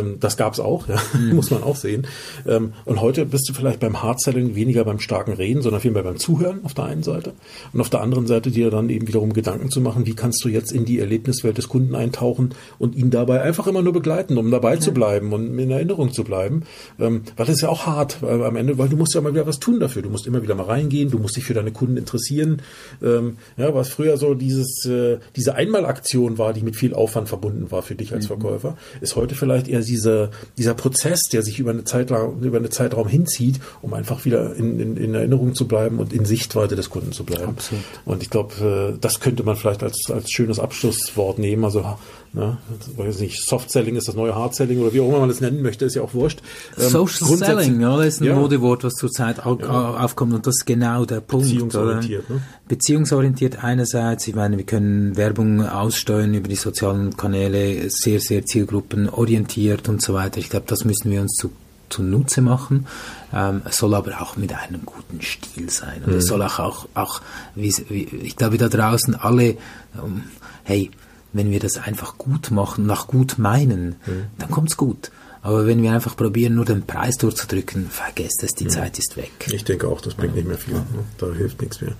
Ähm, 0.00 0.16
das 0.20 0.36
gab 0.36 0.52
es 0.52 0.60
auch, 0.60 0.88
ja, 0.88 0.96
mhm. 1.18 1.34
muss 1.34 1.50
man 1.50 1.62
auch 1.62 1.76
sehen. 1.76 2.06
Ähm, 2.46 2.72
und 2.84 3.00
heute 3.00 3.26
bist 3.26 3.48
du 3.48 3.52
vielleicht 3.52 3.80
beim 3.80 4.02
Hardselling 4.02 4.54
weniger 4.54 4.84
beim 4.84 5.00
starken 5.00 5.32
Reden, 5.32 5.62
sondern 5.62 5.80
vielmehr 5.80 6.02
beim 6.02 6.18
Zuhören 6.18 6.60
auf 6.64 6.74
der 6.74 6.84
einen 6.84 7.02
Seite 7.02 7.32
und 7.72 7.80
auf 7.80 7.90
der 7.90 8.00
anderen 8.00 8.26
Seite 8.26 8.50
dir 8.50 8.70
dann 8.70 8.88
eben 8.90 9.08
wiederum 9.08 9.32
Gedanken 9.32 9.70
zu 9.70 9.80
machen, 9.80 10.06
wie 10.06 10.14
kannst 10.14 10.44
du 10.44 10.48
jetzt 10.48 10.72
in 10.72 10.84
die 10.84 10.98
Erlebniswelt 10.98 11.58
des 11.58 11.68
Kunden 11.68 11.94
eintauchen 11.94 12.54
und 12.78 12.94
ihn 12.94 13.10
dabei 13.10 13.42
einfach 13.42 13.66
immer 13.66 13.82
nur 13.82 13.92
begleiten, 13.92 14.38
um 14.38 14.50
dabei 14.50 14.74
ja. 14.74 14.80
zu 14.80 14.92
bleiben 14.92 15.32
und 15.32 15.58
in 15.58 15.70
Erinnerung 15.70 16.12
zu 16.12 16.24
bleiben. 16.24 16.62
Ähm, 16.98 17.22
weil 17.36 17.46
das 17.46 17.56
ist 17.56 17.62
ja 17.62 17.68
auch 17.68 17.86
hart 17.86 18.20
weil 18.22 18.42
am 18.44 18.56
Ende, 18.56 18.78
weil 18.78 18.88
du 18.88 18.96
musst 18.96 19.14
ja 19.14 19.20
mal 19.20 19.32
wieder 19.32 19.46
was 19.46 19.58
tun 19.58 19.80
dafür. 19.80 20.02
Du 20.02 20.10
musst 20.10 20.26
immer 20.26 20.42
wieder 20.42 20.54
mal 20.54 20.64
reingehen, 20.64 21.10
du 21.10 21.18
musst 21.18 21.36
dich 21.36 21.44
für 21.44 21.54
deine 21.54 21.72
Kunden 21.72 21.96
interessieren. 21.96 22.62
Ähm, 23.02 23.36
ja, 23.56 23.74
was 23.74 23.88
früher 23.88 24.16
so 24.16 24.34
dieses, 24.34 24.84
äh, 24.86 25.18
diese 25.36 25.54
Einmalaktion 25.54 26.38
war, 26.38 26.52
die 26.52 26.62
mit 26.62 26.76
viel 26.76 26.94
Aufwand 26.94 27.28
verbunden 27.28 27.70
war 27.70 27.82
für 27.82 27.94
dich 27.94 28.12
als 28.12 28.24
mhm. 28.24 28.28
Verkäufer, 28.28 28.76
ist 29.00 29.16
heute 29.16 29.34
vielleicht 29.34 29.68
eher 29.68 29.82
dieser, 29.90 30.30
dieser 30.56 30.74
Prozess, 30.74 31.24
der 31.24 31.42
sich 31.42 31.58
über 31.58 31.70
eine 31.70 31.84
Zeit 31.84 32.10
lang, 32.10 32.40
über 32.40 32.58
eine 32.58 32.70
Zeitraum 32.70 33.08
hinzieht, 33.08 33.60
um 33.82 33.92
einfach 33.92 34.24
wieder 34.24 34.54
in, 34.54 34.78
in, 34.78 34.96
in 34.96 35.14
Erinnerung 35.14 35.54
zu 35.54 35.66
bleiben 35.66 35.98
und 35.98 36.12
in 36.12 36.24
Sichtweite 36.24 36.76
des 36.76 36.88
Kunden 36.90 37.12
zu 37.12 37.24
bleiben. 37.24 37.50
Absolut. 37.50 37.84
Und 38.04 38.22
ich 38.22 38.30
glaube, 38.30 38.94
äh, 38.94 38.98
das 39.00 39.20
könnte 39.20 39.42
man 39.42 39.56
vielleicht 39.56 39.82
als, 39.82 40.10
als 40.10 40.30
schönes 40.30 40.58
Abschlusswort 40.58 41.38
nehmen. 41.38 41.64
Also 41.64 41.84
Ne? 42.32 42.58
Weiß 42.96 43.18
nicht, 43.18 43.44
Soft 43.44 43.72
Selling 43.72 43.96
ist 43.96 44.06
das 44.06 44.14
neue 44.14 44.36
Hard 44.36 44.54
Selling 44.54 44.80
oder 44.80 44.92
wie 44.92 45.00
auch 45.00 45.08
immer 45.08 45.18
man 45.18 45.28
das 45.28 45.40
nennen 45.40 45.62
möchte, 45.62 45.84
ist 45.84 45.96
ja 45.96 46.02
auch 46.02 46.14
wurscht. 46.14 46.40
Ähm, 46.78 46.88
Social 46.88 47.36
Selling, 47.36 47.80
ja, 47.80 47.96
das 47.96 48.06
ist 48.06 48.20
ein 48.20 48.26
ja. 48.28 48.36
Modewort, 48.36 48.84
was 48.84 48.94
zurzeit 48.94 49.38
ja. 49.38 49.44
aufkommt 49.44 50.34
und 50.34 50.46
das 50.46 50.58
ist 50.58 50.64
genau 50.64 51.04
der 51.04 51.22
Punkt. 51.22 51.46
Beziehungsorientiert. 51.46 52.30
Ne? 52.30 52.40
Beziehungsorientiert 52.68 53.64
einerseits, 53.64 54.28
ich 54.28 54.36
meine, 54.36 54.58
wir 54.58 54.64
können 54.64 55.16
Werbung 55.16 55.66
aussteuern 55.66 56.32
über 56.32 56.46
die 56.46 56.54
sozialen 56.54 57.16
Kanäle, 57.16 57.90
sehr, 57.90 58.20
sehr 58.20 58.46
zielgruppenorientiert 58.46 59.79
und 59.88 60.02
so 60.02 60.14
weiter. 60.14 60.38
Ich 60.38 60.50
glaube, 60.50 60.66
das 60.66 60.84
müssen 60.84 61.10
wir 61.10 61.20
uns 61.20 61.34
zu 61.34 61.50
zunutze 61.90 62.40
machen. 62.40 62.86
Ähm, 63.32 63.62
es 63.64 63.76
soll 63.76 63.94
aber 63.94 64.20
auch 64.22 64.36
mit 64.36 64.54
einem 64.54 64.86
guten 64.86 65.20
Stil 65.20 65.70
sein. 65.70 66.02
Und 66.04 66.12
mhm. 66.12 66.18
es 66.18 66.26
soll 66.26 66.42
auch, 66.42 66.58
auch, 66.58 66.86
auch 66.94 67.20
wie, 67.54 67.74
wie, 67.88 68.04
ich 68.04 68.36
glaube, 68.36 68.58
da 68.58 68.68
draußen 68.68 69.14
alle, 69.14 69.56
ähm, 69.96 70.24
hey, 70.64 70.90
wenn 71.32 71.50
wir 71.50 71.60
das 71.60 71.78
einfach 71.78 72.16
gut 72.16 72.50
machen, 72.50 72.86
nach 72.86 73.06
gut 73.06 73.38
meinen, 73.38 73.96
mhm. 74.06 74.26
dann 74.38 74.50
kommt's 74.50 74.76
gut. 74.76 75.10
Aber 75.42 75.66
wenn 75.66 75.82
wir 75.82 75.92
einfach 75.92 76.16
probieren, 76.16 76.54
nur 76.54 76.66
den 76.66 76.82
Preis 76.82 77.16
durchzudrücken, 77.16 77.86
vergesst 77.86 78.42
es, 78.42 78.54
die 78.54 78.64
ja. 78.64 78.70
Zeit 78.70 78.98
ist 78.98 79.16
weg. 79.16 79.30
Ich 79.50 79.64
denke 79.64 79.88
auch, 79.88 80.02
das 80.02 80.14
bringt 80.14 80.34
nicht 80.34 80.46
mehr 80.46 80.58
viel. 80.58 80.74
Ja. 80.74 80.84
Da 81.16 81.32
hilft 81.32 81.62
nichts 81.62 81.80
mehr. 81.80 81.92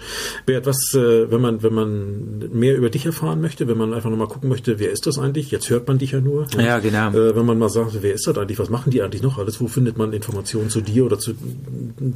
Bert, 0.45 0.67
was, 0.67 0.93
äh, 0.95 1.31
wenn 1.31 1.41
man, 1.41 1.63
wenn 1.63 1.73
man 1.73 2.51
mehr 2.53 2.77
über 2.77 2.91
dich 2.91 3.07
erfahren 3.07 3.41
möchte, 3.41 3.67
wenn 3.67 3.79
man 3.79 3.95
einfach 3.95 4.11
nochmal 4.11 4.29
gucken 4.29 4.51
möchte, 4.51 4.79
wer 4.79 4.91
ist 4.91 5.07
das 5.07 5.19
eigentlich? 5.19 5.51
Jetzt 5.51 5.71
hört 5.71 5.89
man 5.89 5.97
dich 5.97 6.11
ja 6.11 6.21
nur. 6.21 6.47
Ja, 6.59 6.81
genau. 6.81 7.11
Äh, 7.11 7.35
wenn 7.35 7.47
man 7.47 7.59
mal 7.59 7.71
sagt, 7.71 7.97
wer 8.03 8.13
ist 8.13 8.27
das 8.27 8.37
eigentlich? 8.37 8.59
Was 8.59 8.69
machen 8.69 8.91
die 8.91 9.01
eigentlich 9.01 9.23
noch 9.23 9.39
alles? 9.39 9.59
Wo 9.59 9.69
findet 9.69 9.97
man 9.97 10.13
Informationen 10.13 10.69
zu 10.69 10.83
dir 10.83 11.07
oder 11.07 11.19
zu, 11.19 11.33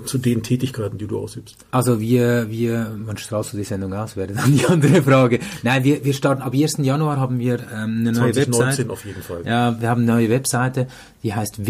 zu 0.05 0.19
den 0.19 0.43
Tätigkeiten, 0.43 0.99
die 0.99 1.07
du 1.07 1.19
ausübst? 1.19 1.57
Also 1.71 2.01
wir, 2.01 2.51
wir, 2.51 2.95
man 3.05 3.17
strahlt 3.17 3.47
so 3.47 3.57
die 3.57 3.65
Sendung 3.65 3.95
aus, 3.95 4.17
wäre 4.17 4.35
dann 4.35 4.55
die 4.55 4.67
andere 4.67 5.03
Frage. 5.03 5.41
Nein, 5.63 5.85
wir, 5.85 6.05
wir 6.05 6.13
starten, 6.13 6.43
ab 6.43 6.53
1. 6.53 6.75
Januar 6.79 7.17
haben 7.17 7.39
wir 7.39 7.61
ähm, 7.73 8.01
eine 8.01 8.13
neue 8.13 8.33
2019 8.33 8.59
Webseite. 8.61 8.91
auf 8.91 9.05
jeden 9.07 9.23
Fall. 9.23 9.43
Ja, 9.47 9.81
wir 9.81 9.89
haben 9.89 10.03
eine 10.03 10.13
neue 10.13 10.29
Webseite 10.29 10.87
die 11.25 11.35
heißt 11.35 11.67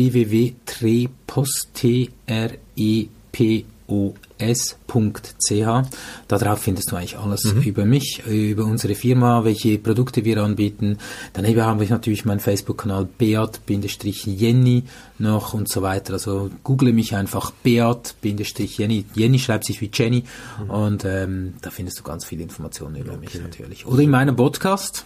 www.trepos.ch. 3.87 5.89
Darauf 6.29 6.59
findest 6.59 6.91
du 6.91 6.97
eigentlich 6.97 7.19
alles 7.19 7.45
mhm. 7.45 7.63
über 7.63 7.85
mich, 7.85 8.23
über 8.27 8.65
unsere 8.65 8.95
Firma, 8.95 9.45
welche 9.45 9.79
Produkte 9.79 10.25
wir 10.25 10.43
anbieten. 10.43 10.99
Daneben 11.33 11.63
habe 11.63 11.85
ich 11.85 11.91
natürlich 11.91 12.25
meinen 12.25 12.41
Facebook-Kanal 12.41 13.09
Beat-Jenny 13.19 14.85
noch 15.19 15.55
und 15.55 15.69
so 15.69 15.83
weiter. 15.83 16.15
Also 16.15 16.51
google 16.63 16.93
mich 16.93 17.15
einfach 17.15 17.53
Beat-Jenny. 17.53 19.07
Jenny 19.15 19.39
schreibt 19.39 19.65
sich 19.65 19.81
wie 19.81 19.91
Jenny 19.93 20.25
mhm. 20.61 20.71
und 20.71 21.05
ähm, 21.05 21.55
da 21.61 21.71
findest 21.71 21.99
du 21.99 22.03
ganz 22.03 22.25
viele 22.25 22.43
Informationen 22.43 22.97
über 22.97 23.13
okay. 23.13 23.21
mich 23.21 23.35
natürlich. 23.35 23.87
Oder 23.87 24.03
in 24.03 24.11
meinem 24.11 24.37
Podcast. 24.37 25.05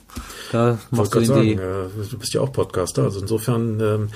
Da 0.53 0.79
machst 0.91 1.15
du, 1.15 1.25
sagen, 1.25 1.43
die 1.43 1.57
du 1.57 2.19
bist 2.19 2.35
ja 2.35 2.41
auch 2.41 2.53
Podcaster, 2.53 3.05
also 3.05 3.21
insofern 3.21 3.81
ähm, 3.81 4.09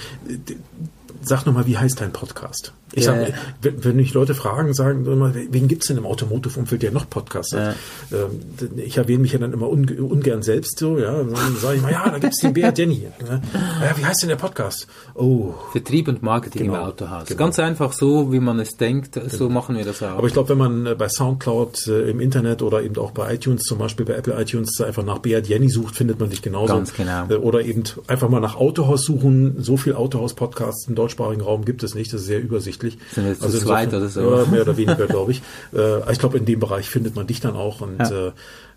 sag 1.20 1.46
nochmal, 1.46 1.66
wie 1.66 1.76
heißt 1.76 2.00
dein 2.00 2.12
Podcast? 2.12 2.72
Ich 2.92 3.04
ja. 3.04 3.18
sag, 3.18 3.34
wenn, 3.62 3.84
wenn 3.84 3.96
mich 3.96 4.12
Leute 4.12 4.34
fragen, 4.34 4.74
sagen 4.74 5.06
immer, 5.06 5.32
wen 5.34 5.68
gibt's 5.68 5.86
denn 5.86 5.96
im 5.96 6.06
Automotive-Umfeld, 6.06 6.82
der 6.82 6.90
noch 6.90 7.08
Podcasts 7.08 7.54
hat? 7.54 7.76
Ja. 8.10 8.18
Ähm, 8.18 8.78
ich 8.78 8.98
erwähne 8.98 9.20
mich 9.20 9.32
ja 9.32 9.38
dann 9.38 9.52
immer 9.52 9.68
un, 9.68 9.88
ungern 9.88 10.42
selbst 10.42 10.78
so, 10.78 10.98
ja. 10.98 11.22
Dann 11.22 11.56
sage 11.56 11.76
ich 11.76 11.82
mal, 11.82 11.92
ja, 11.92 12.08
da 12.08 12.18
gibt's 12.18 12.40
den 12.40 12.52
Beat 12.52 12.78
Jenny. 12.78 13.06
Ja, 13.26 13.96
wie 13.96 14.04
heißt 14.04 14.22
denn 14.22 14.28
der 14.28 14.36
Podcast? 14.36 14.86
Oh. 15.14 15.54
Vertrieb 15.72 16.08
und 16.08 16.22
Marketing 16.22 16.66
genau. 16.66 16.80
im 16.80 16.84
Autohaus. 16.88 17.28
Genau. 17.28 17.38
Ganz 17.38 17.58
einfach 17.58 17.92
so, 17.92 18.32
wie 18.32 18.40
man 18.40 18.58
es 18.60 18.76
denkt, 18.76 19.14
so 19.14 19.48
genau. 19.48 19.50
machen 19.50 19.76
wir 19.76 19.84
das 19.84 20.02
auch. 20.02 20.18
Aber 20.18 20.26
ich 20.26 20.34
glaube, 20.34 20.50
wenn 20.50 20.58
man 20.58 20.86
äh, 20.86 20.94
bei 20.94 21.08
Soundcloud 21.08 21.86
äh, 21.88 22.10
im 22.10 22.20
Internet 22.20 22.62
oder 22.62 22.82
eben 22.82 22.96
auch 22.98 23.12
bei 23.12 23.34
iTunes, 23.34 23.62
zum 23.62 23.78
Beispiel 23.78 24.04
bei 24.04 24.14
Apple 24.14 24.38
iTunes, 24.40 24.80
einfach 24.80 25.04
nach 25.04 25.18
Beat 25.18 25.48
Jenny 25.48 25.70
sucht, 25.70 25.96
findet 25.96 26.20
man 26.20 26.28
dich 26.28 26.42
genauso. 26.42 26.74
Ganz 26.74 26.92
genau. 26.92 27.26
Äh, 27.30 27.36
oder 27.36 27.62
eben 27.62 27.84
einfach 28.06 28.28
mal 28.28 28.40
nach 28.40 28.56
Autohaus 28.56 29.04
suchen. 29.04 29.56
So 29.62 29.76
viel 29.76 29.94
Autohaus-Podcasts 29.94 30.88
im 30.88 30.94
deutschsprachigen 30.94 31.42
Raum 31.42 31.64
gibt 31.64 31.82
es 31.82 31.94
nicht. 31.94 32.12
Das 32.12 32.20
ist 32.20 32.26
sehr 32.26 32.42
übersichtlich. 32.42 32.81
Sind 33.12 33.26
jetzt 33.26 33.42
also 33.42 33.58
zweit 33.58 33.88
oder 33.94 34.08
so. 34.08 34.20
Ja, 34.20 34.46
mehr 34.46 34.62
oder 34.62 34.76
weniger, 34.76 35.06
glaube 35.06 35.32
ich. 35.32 35.42
Äh, 35.72 36.12
ich 36.12 36.18
glaube, 36.18 36.38
in 36.38 36.44
dem 36.44 36.60
Bereich 36.60 36.88
findet 36.90 37.14
man 37.14 37.26
dich 37.26 37.40
dann 37.40 37.54
auch 37.54 37.80
und 37.80 37.98
ja. 37.98 38.28
äh, 38.28 38.32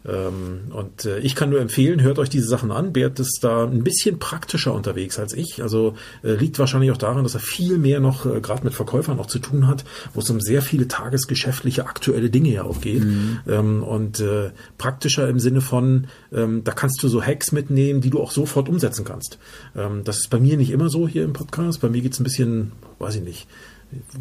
ähm, 0.07 0.71
und 0.71 1.05
äh, 1.05 1.19
ich 1.19 1.35
kann 1.35 1.49
nur 1.49 1.59
empfehlen, 1.59 2.01
hört 2.01 2.19
euch 2.19 2.29
diese 2.29 2.47
Sachen 2.47 2.71
an. 2.71 2.93
Bert 2.93 3.19
ist 3.19 3.39
da 3.41 3.63
ein 3.63 3.83
bisschen 3.83 4.19
praktischer 4.19 4.73
unterwegs 4.73 5.17
als 5.17 5.33
ich. 5.33 5.63
Also 5.63 5.95
äh, 6.23 6.33
liegt 6.33 6.59
wahrscheinlich 6.59 6.91
auch 6.91 6.97
daran, 6.97 7.23
dass 7.23 7.33
er 7.33 7.39
viel 7.39 7.77
mehr 7.77 7.99
noch 7.99 8.25
äh, 8.25 8.39
gerade 8.39 8.63
mit 8.63 8.73
Verkäufern 8.73 9.19
auch 9.19 9.25
zu 9.25 9.39
tun 9.39 9.67
hat, 9.67 9.83
wo 10.13 10.19
es 10.19 10.29
um 10.29 10.39
sehr 10.39 10.61
viele 10.61 10.87
tagesgeschäftliche, 10.87 11.87
aktuelle 11.87 12.29
Dinge 12.29 12.49
ja 12.49 12.63
auch 12.63 12.81
geht. 12.81 13.03
Mhm. 13.03 13.39
Ähm, 13.47 13.83
und 13.83 14.19
äh, 14.19 14.51
praktischer 14.77 15.27
im 15.27 15.39
Sinne 15.39 15.61
von, 15.61 16.07
ähm, 16.31 16.63
da 16.63 16.71
kannst 16.71 17.01
du 17.01 17.07
so 17.07 17.23
Hacks 17.23 17.51
mitnehmen, 17.51 18.01
die 18.01 18.11
du 18.11 18.21
auch 18.21 18.31
sofort 18.31 18.69
umsetzen 18.69 19.05
kannst. 19.05 19.39
Ähm, 19.75 20.03
das 20.03 20.17
ist 20.17 20.29
bei 20.29 20.39
mir 20.39 20.57
nicht 20.57 20.69
immer 20.69 20.89
so 20.89 21.07
hier 21.07 21.23
im 21.23 21.33
Podcast. 21.33 21.81
Bei 21.81 21.89
mir 21.89 22.01
geht's 22.01 22.19
ein 22.19 22.23
bisschen, 22.23 22.73
weiß 22.99 23.15
ich 23.15 23.23
nicht, 23.23 23.47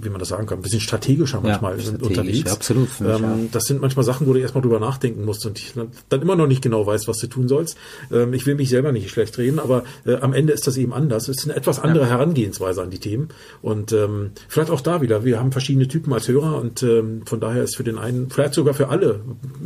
wie 0.00 0.08
man 0.08 0.18
das 0.18 0.28
sagen 0.28 0.46
kann, 0.46 0.58
ein 0.58 0.62
bisschen 0.62 0.80
strategischer 0.80 1.40
manchmal 1.40 1.80
ja, 1.80 1.90
unterwegs. 1.90 2.52
Absolut. 2.52 2.88
Ähm, 3.00 3.48
das 3.52 3.64
sind 3.64 3.80
manchmal 3.80 4.04
Sachen, 4.04 4.26
wo 4.26 4.32
du 4.32 4.40
erstmal 4.40 4.62
drüber 4.62 4.80
nachdenken 4.80 5.24
musst 5.24 5.44
und 5.46 5.60
dann 6.08 6.22
immer 6.22 6.36
noch 6.36 6.46
nicht 6.46 6.62
genau 6.62 6.86
weißt, 6.86 7.08
was 7.08 7.18
du 7.18 7.26
tun 7.26 7.48
sollst. 7.48 7.76
Ähm, 8.12 8.32
ich 8.32 8.46
will 8.46 8.54
mich 8.54 8.68
selber 8.68 8.92
nicht 8.92 9.10
schlecht 9.10 9.36
reden, 9.38 9.58
aber 9.58 9.84
äh, 10.06 10.16
am 10.16 10.32
Ende 10.32 10.52
ist 10.52 10.66
das 10.66 10.76
eben 10.76 10.92
anders. 10.92 11.28
Es 11.28 11.38
ist 11.38 11.44
eine 11.44 11.56
etwas 11.56 11.80
andere 11.80 12.04
ja. 12.04 12.10
Herangehensweise 12.10 12.82
an 12.82 12.90
die 12.90 12.98
Themen. 12.98 13.28
Und 13.62 13.92
ähm, 13.92 14.30
vielleicht 14.48 14.70
auch 14.70 14.80
da 14.80 15.02
wieder, 15.02 15.24
wir 15.24 15.38
haben 15.38 15.52
verschiedene 15.52 15.88
Typen 15.88 16.12
als 16.12 16.28
Hörer 16.28 16.60
und 16.60 16.82
ähm, 16.82 17.22
von 17.26 17.40
daher 17.40 17.62
ist 17.62 17.76
für 17.76 17.84
den 17.84 17.98
einen, 17.98 18.30
vielleicht 18.30 18.54
sogar 18.54 18.74
für 18.74 18.88
alle, 18.88 19.20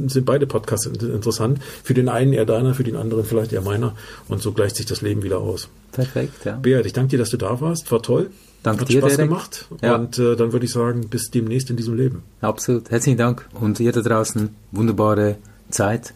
sind 0.07 0.25
beide 0.25 0.47
Podcasts 0.47 0.87
interessant. 0.87 1.61
Für 1.83 1.95
den 1.95 2.09
einen 2.09 2.33
eher 2.33 2.47
deiner, 2.47 2.75
für 2.75 2.85
den 2.85 2.97
anderen 2.97 3.25
vielleicht 3.25 3.53
eher 3.53 3.63
meiner. 3.63 3.95
Und 4.29 4.43
so 4.43 4.53
gleicht 4.53 4.77
sich 4.77 4.87
das 4.87 5.03
Leben 5.03 5.23
wieder 5.23 5.39
aus. 5.39 5.69
Perfekt, 5.93 6.45
ja. 6.45 6.57
Beat, 6.57 6.87
ich 6.87 6.93
danke 6.93 7.11
dir, 7.11 7.19
dass 7.19 7.31
du 7.31 7.37
da 7.37 7.61
warst. 7.61 7.91
War 7.91 8.03
toll. 8.03 8.31
Danke 8.63 8.83
Hat 8.83 8.89
dir, 8.89 8.99
Spaß 9.01 9.17
Derek. 9.17 9.31
gemacht. 9.31 9.69
Ja. 9.83 9.95
Und 9.95 10.19
äh, 10.19 10.37
dann 10.37 10.53
würde 10.53 10.67
ich 10.67 10.73
sagen, 10.73 11.09
bis 11.09 11.31
demnächst 11.31 11.71
in 11.71 11.77
diesem 11.77 11.97
Leben. 11.97 12.23
Absolut. 12.41 12.91
Herzlichen 12.91 13.19
Dank. 13.19 13.49
Und 13.55 13.79
ihr 13.81 13.93
da 13.93 14.01
draußen, 14.01 14.55
wunderbare 14.73 15.37
Zeit. 15.71 16.13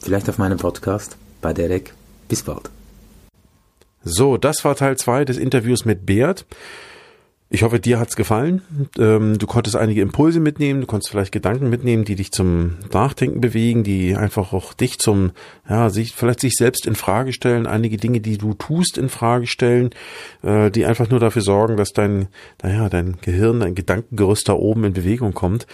Vielleicht 0.00 0.28
auf 0.28 0.38
meinem 0.38 0.58
Podcast 0.58 1.16
bei 1.40 1.52
Derek. 1.52 1.94
Bis 2.28 2.42
bald. 2.42 2.70
So, 4.02 4.36
das 4.36 4.64
war 4.64 4.76
Teil 4.76 4.98
2 4.98 5.24
des 5.24 5.38
Interviews 5.38 5.84
mit 5.84 6.04
Beat. 6.04 6.44
Ich 7.50 7.62
hoffe, 7.62 7.78
dir 7.78 8.00
hat's 8.00 8.16
gefallen. 8.16 8.62
Ähm, 8.98 9.38
du 9.38 9.46
konntest 9.46 9.76
einige 9.76 10.00
Impulse 10.00 10.40
mitnehmen, 10.40 10.80
du 10.80 10.86
konntest 10.86 11.10
vielleicht 11.10 11.30
Gedanken 11.30 11.68
mitnehmen, 11.68 12.04
die 12.04 12.16
dich 12.16 12.32
zum 12.32 12.78
Nachdenken 12.92 13.40
bewegen, 13.40 13.84
die 13.84 14.16
einfach 14.16 14.52
auch 14.52 14.72
dich 14.72 14.98
zum, 14.98 15.30
ja, 15.68 15.90
sich, 15.90 16.14
vielleicht 16.14 16.40
sich 16.40 16.54
selbst 16.56 16.86
in 16.86 16.96
Frage 16.96 17.32
stellen, 17.32 17.66
einige 17.66 17.98
Dinge, 17.98 18.20
die 18.20 18.38
du 18.38 18.54
tust, 18.54 18.96
in 18.96 19.10
Frage 19.10 19.46
stellen, 19.46 19.90
äh, 20.42 20.70
die 20.70 20.86
einfach 20.86 21.10
nur 21.10 21.20
dafür 21.20 21.42
sorgen, 21.42 21.76
dass 21.76 21.92
dein, 21.92 22.28
naja, 22.62 22.88
dein 22.88 23.18
Gehirn, 23.20 23.60
dein 23.60 23.74
Gedankengerüst 23.74 24.48
da 24.48 24.54
oben 24.54 24.84
in 24.84 24.94
Bewegung 24.94 25.34
kommt, 25.34 25.66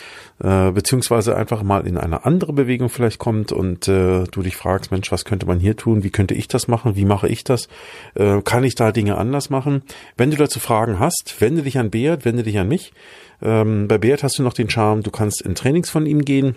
äh, 0.43 0.73
beziehungsweise 0.73 1.37
einfach 1.37 1.63
mal 1.63 1.87
in 1.87 1.97
eine 1.97 2.27
andere 2.27 2.53
Bewegung 2.53 2.89
vielleicht 2.89 3.21
kommt 3.21 3.53
und 3.53 3.87
äh, 3.89 4.25
du 4.25 4.43
dich 4.43 4.57
fragst, 4.57 4.91
Mensch, 4.91 5.11
was 5.13 5.25
könnte 5.25 5.47
man 5.47 5.61
hier 5.61 5.77
tun? 5.77 6.03
Wie 6.03 6.11
könnte 6.11 6.35
ich 6.35 6.49
das 6.49 6.69
machen? 6.69 6.97
Wie 6.97 7.05
mache 7.05 7.29
ich 7.29 7.45
das? 7.45 7.69
kann 8.45 8.65
ich 8.65 8.75
da 8.75 8.93
Dinge 8.93 9.17
anders 9.19 9.51
machen? 9.51 9.83
Wenn 10.17 10.31
du 10.31 10.37
dazu 10.37 10.59
Fragen 10.59 10.99
hast, 10.99 11.37
wende 11.41 11.63
dich 11.63 11.70
dich 11.71 11.79
an 11.79 11.91
Beat, 11.91 12.25
wende 12.25 12.43
dich 12.43 12.59
an 12.59 12.69
mich. 12.69 12.93
Ähm, 13.43 13.89
bei 13.89 13.99
Beat 13.99 14.23
hast 14.23 14.39
du 14.39 14.43
noch 14.43 14.55
den 14.55 14.69
Charme, 14.69 15.03
du 15.03 15.11
kannst 15.11 15.43
in 15.43 15.55
Trainings 15.55 15.91
von 15.91 16.07
ihm 16.07 16.25
gehen 16.25 16.57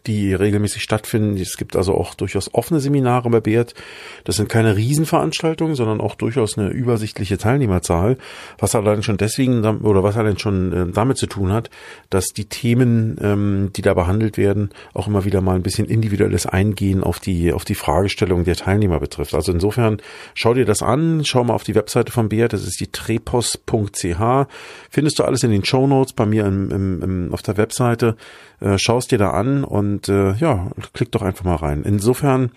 die 0.00 0.34
regelmäßig 0.34 0.82
stattfinden. 0.82 1.36
Es 1.40 1.56
gibt 1.56 1.76
also 1.76 1.94
auch 1.94 2.14
durchaus 2.14 2.52
offene 2.54 2.80
Seminare 2.80 3.30
bei 3.30 3.40
BERT. 3.40 3.74
Das 4.24 4.36
sind 4.36 4.48
keine 4.48 4.76
Riesenveranstaltungen, 4.76 5.74
sondern 5.74 6.00
auch 6.00 6.14
durchaus 6.14 6.58
eine 6.58 6.68
übersichtliche 6.68 7.38
Teilnehmerzahl, 7.38 8.18
was 8.58 8.74
allein 8.74 9.02
schon 9.02 9.16
deswegen 9.16 9.64
oder 9.64 10.02
was 10.02 10.16
allein 10.16 10.38
schon 10.38 10.72
äh, 10.72 10.92
damit 10.92 11.18
zu 11.18 11.26
tun 11.26 11.52
hat, 11.52 11.70
dass 12.10 12.28
die 12.28 12.46
Themen, 12.46 13.16
ähm, 13.20 13.70
die 13.74 13.82
da 13.82 13.94
behandelt 13.94 14.36
werden, 14.36 14.70
auch 14.94 15.06
immer 15.06 15.24
wieder 15.24 15.40
mal 15.40 15.56
ein 15.56 15.62
bisschen 15.62 15.86
individuelles 15.86 16.46
Eingehen 16.46 17.02
auf 17.02 17.20
die 17.20 17.52
auf 17.52 17.64
die 17.64 17.74
Fragestellung 17.74 18.44
der 18.44 18.56
Teilnehmer 18.56 19.00
betrifft. 19.00 19.34
Also 19.34 19.52
insofern 19.52 19.98
schau 20.34 20.54
dir 20.54 20.64
das 20.64 20.82
an, 20.82 21.24
schau 21.24 21.44
mal 21.44 21.54
auf 21.54 21.64
die 21.64 21.74
Webseite 21.74 22.12
von 22.12 22.28
BERT, 22.28 22.52
das 22.52 22.64
ist 22.64 22.80
die 22.80 22.88
trepos.ch. 22.88 24.46
Findest 24.90 25.18
du 25.18 25.24
alles 25.24 25.42
in 25.42 25.50
den 25.50 25.64
Show 25.64 25.86
Notes 25.86 26.12
bei 26.12 26.26
mir 26.26 26.46
im, 26.46 26.70
im, 26.70 27.02
im, 27.02 27.34
auf 27.34 27.42
der 27.42 27.56
Webseite. 27.56 28.16
Äh, 28.60 28.78
schaust 28.78 29.12
dir 29.12 29.18
da 29.18 29.30
an 29.30 29.64
und 29.64 29.95
äh, 30.08 30.32
ja, 30.34 30.68
klick 30.92 31.12
doch 31.12 31.22
einfach 31.22 31.44
mal 31.44 31.56
rein. 31.56 31.82
Insofern 31.84 32.50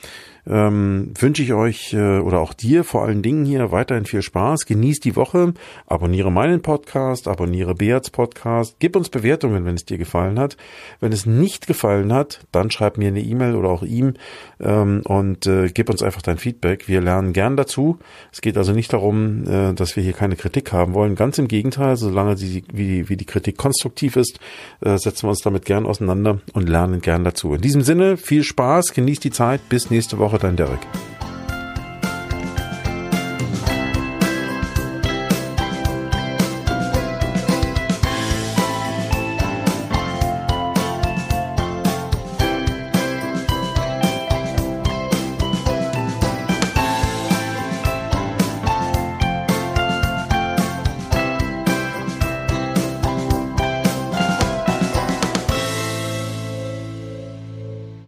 ähm, 0.48 1.14
wünsche 1.18 1.44
ich 1.44 1.54
euch 1.54 1.94
äh, 1.94 2.20
oder 2.20 2.40
auch 2.40 2.54
dir 2.54 2.84
vor 2.84 3.04
allen 3.04 3.22
Dingen 3.22 3.46
hier 3.46 3.72
weiterhin 3.72 4.06
viel 4.06 4.22
Spaß. 4.22 4.66
Genieß 4.66 5.00
die 5.00 5.16
Woche, 5.16 5.54
abonniere 5.88 6.32
meinen 6.32 6.62
Podcast, 6.62 7.28
abonniere 7.28 7.76
Beats 7.76 8.10
Podcast, 8.10 8.76
gib 8.80 8.96
uns 8.96 9.10
Bewertungen, 9.10 9.66
wenn 9.66 9.76
es 9.76 9.86
dir 9.86 9.98
gefallen 9.98 10.40
hat. 10.40 10.58
Wenn 11.00 11.12
es 11.12 11.26
nicht 11.26 11.68
gefallen 11.68 12.14
hat, 12.14 12.42
dann 12.52 12.72
schreib 12.72 12.98
mir 12.98 13.10
eine 13.10 13.22
E-Mail 13.22 13.56
oder 13.56 13.70
auch 13.70 13.84
ihm 13.84 14.14
ähm, 14.60 15.02
und 15.06 15.48
äh, 15.48 15.70
gib 15.74 15.90
uns 15.90 16.04
einfach 16.04 16.22
dein 16.22 16.38
Feedback. 16.38 16.88
Wir 16.88 17.02
lernen 17.02 17.34
gern 17.34 17.58
dazu. 17.58 18.00
Es 18.32 18.42
geht 18.42 18.58
also 18.58 18.74
nicht 18.74 18.94
darum, 18.94 19.48
äh, 19.48 19.74
dass 19.74 19.96
wir 19.96 20.04
hier 20.04 20.14
keine 20.14 20.36
Kritik 20.36 20.72
haben 20.72 20.94
wollen. 20.94 21.16
Ganz 21.16 21.38
im 21.38 21.48
Gegenteil, 21.48 21.98
solange 21.98 22.36
die, 22.36 22.64
wie, 22.72 23.10
wie 23.10 23.18
die 23.18 23.26
Kritik 23.26 23.58
konstruktiv 23.58 24.16
ist, 24.16 24.40
äh, 24.82 24.98
setzen 24.98 25.24
wir 25.24 25.30
uns 25.30 25.42
damit 25.42 25.66
gern 25.66 25.86
auseinander 25.86 26.40
und 26.54 26.70
lernen 26.70 27.02
gern 27.02 27.24
dazu. 27.24 27.54
In 27.54 27.62
diesem 27.62 27.82
Sinne, 27.82 28.18
viel 28.18 28.44
Spaß, 28.44 28.94
genießt 28.94 29.24
die 29.24 29.32
Zeit, 29.32 29.62
bis 29.70 29.90
nächste 29.90 30.20
Woche, 30.30 30.38
dein 30.38 30.56
Derek. 30.56 30.86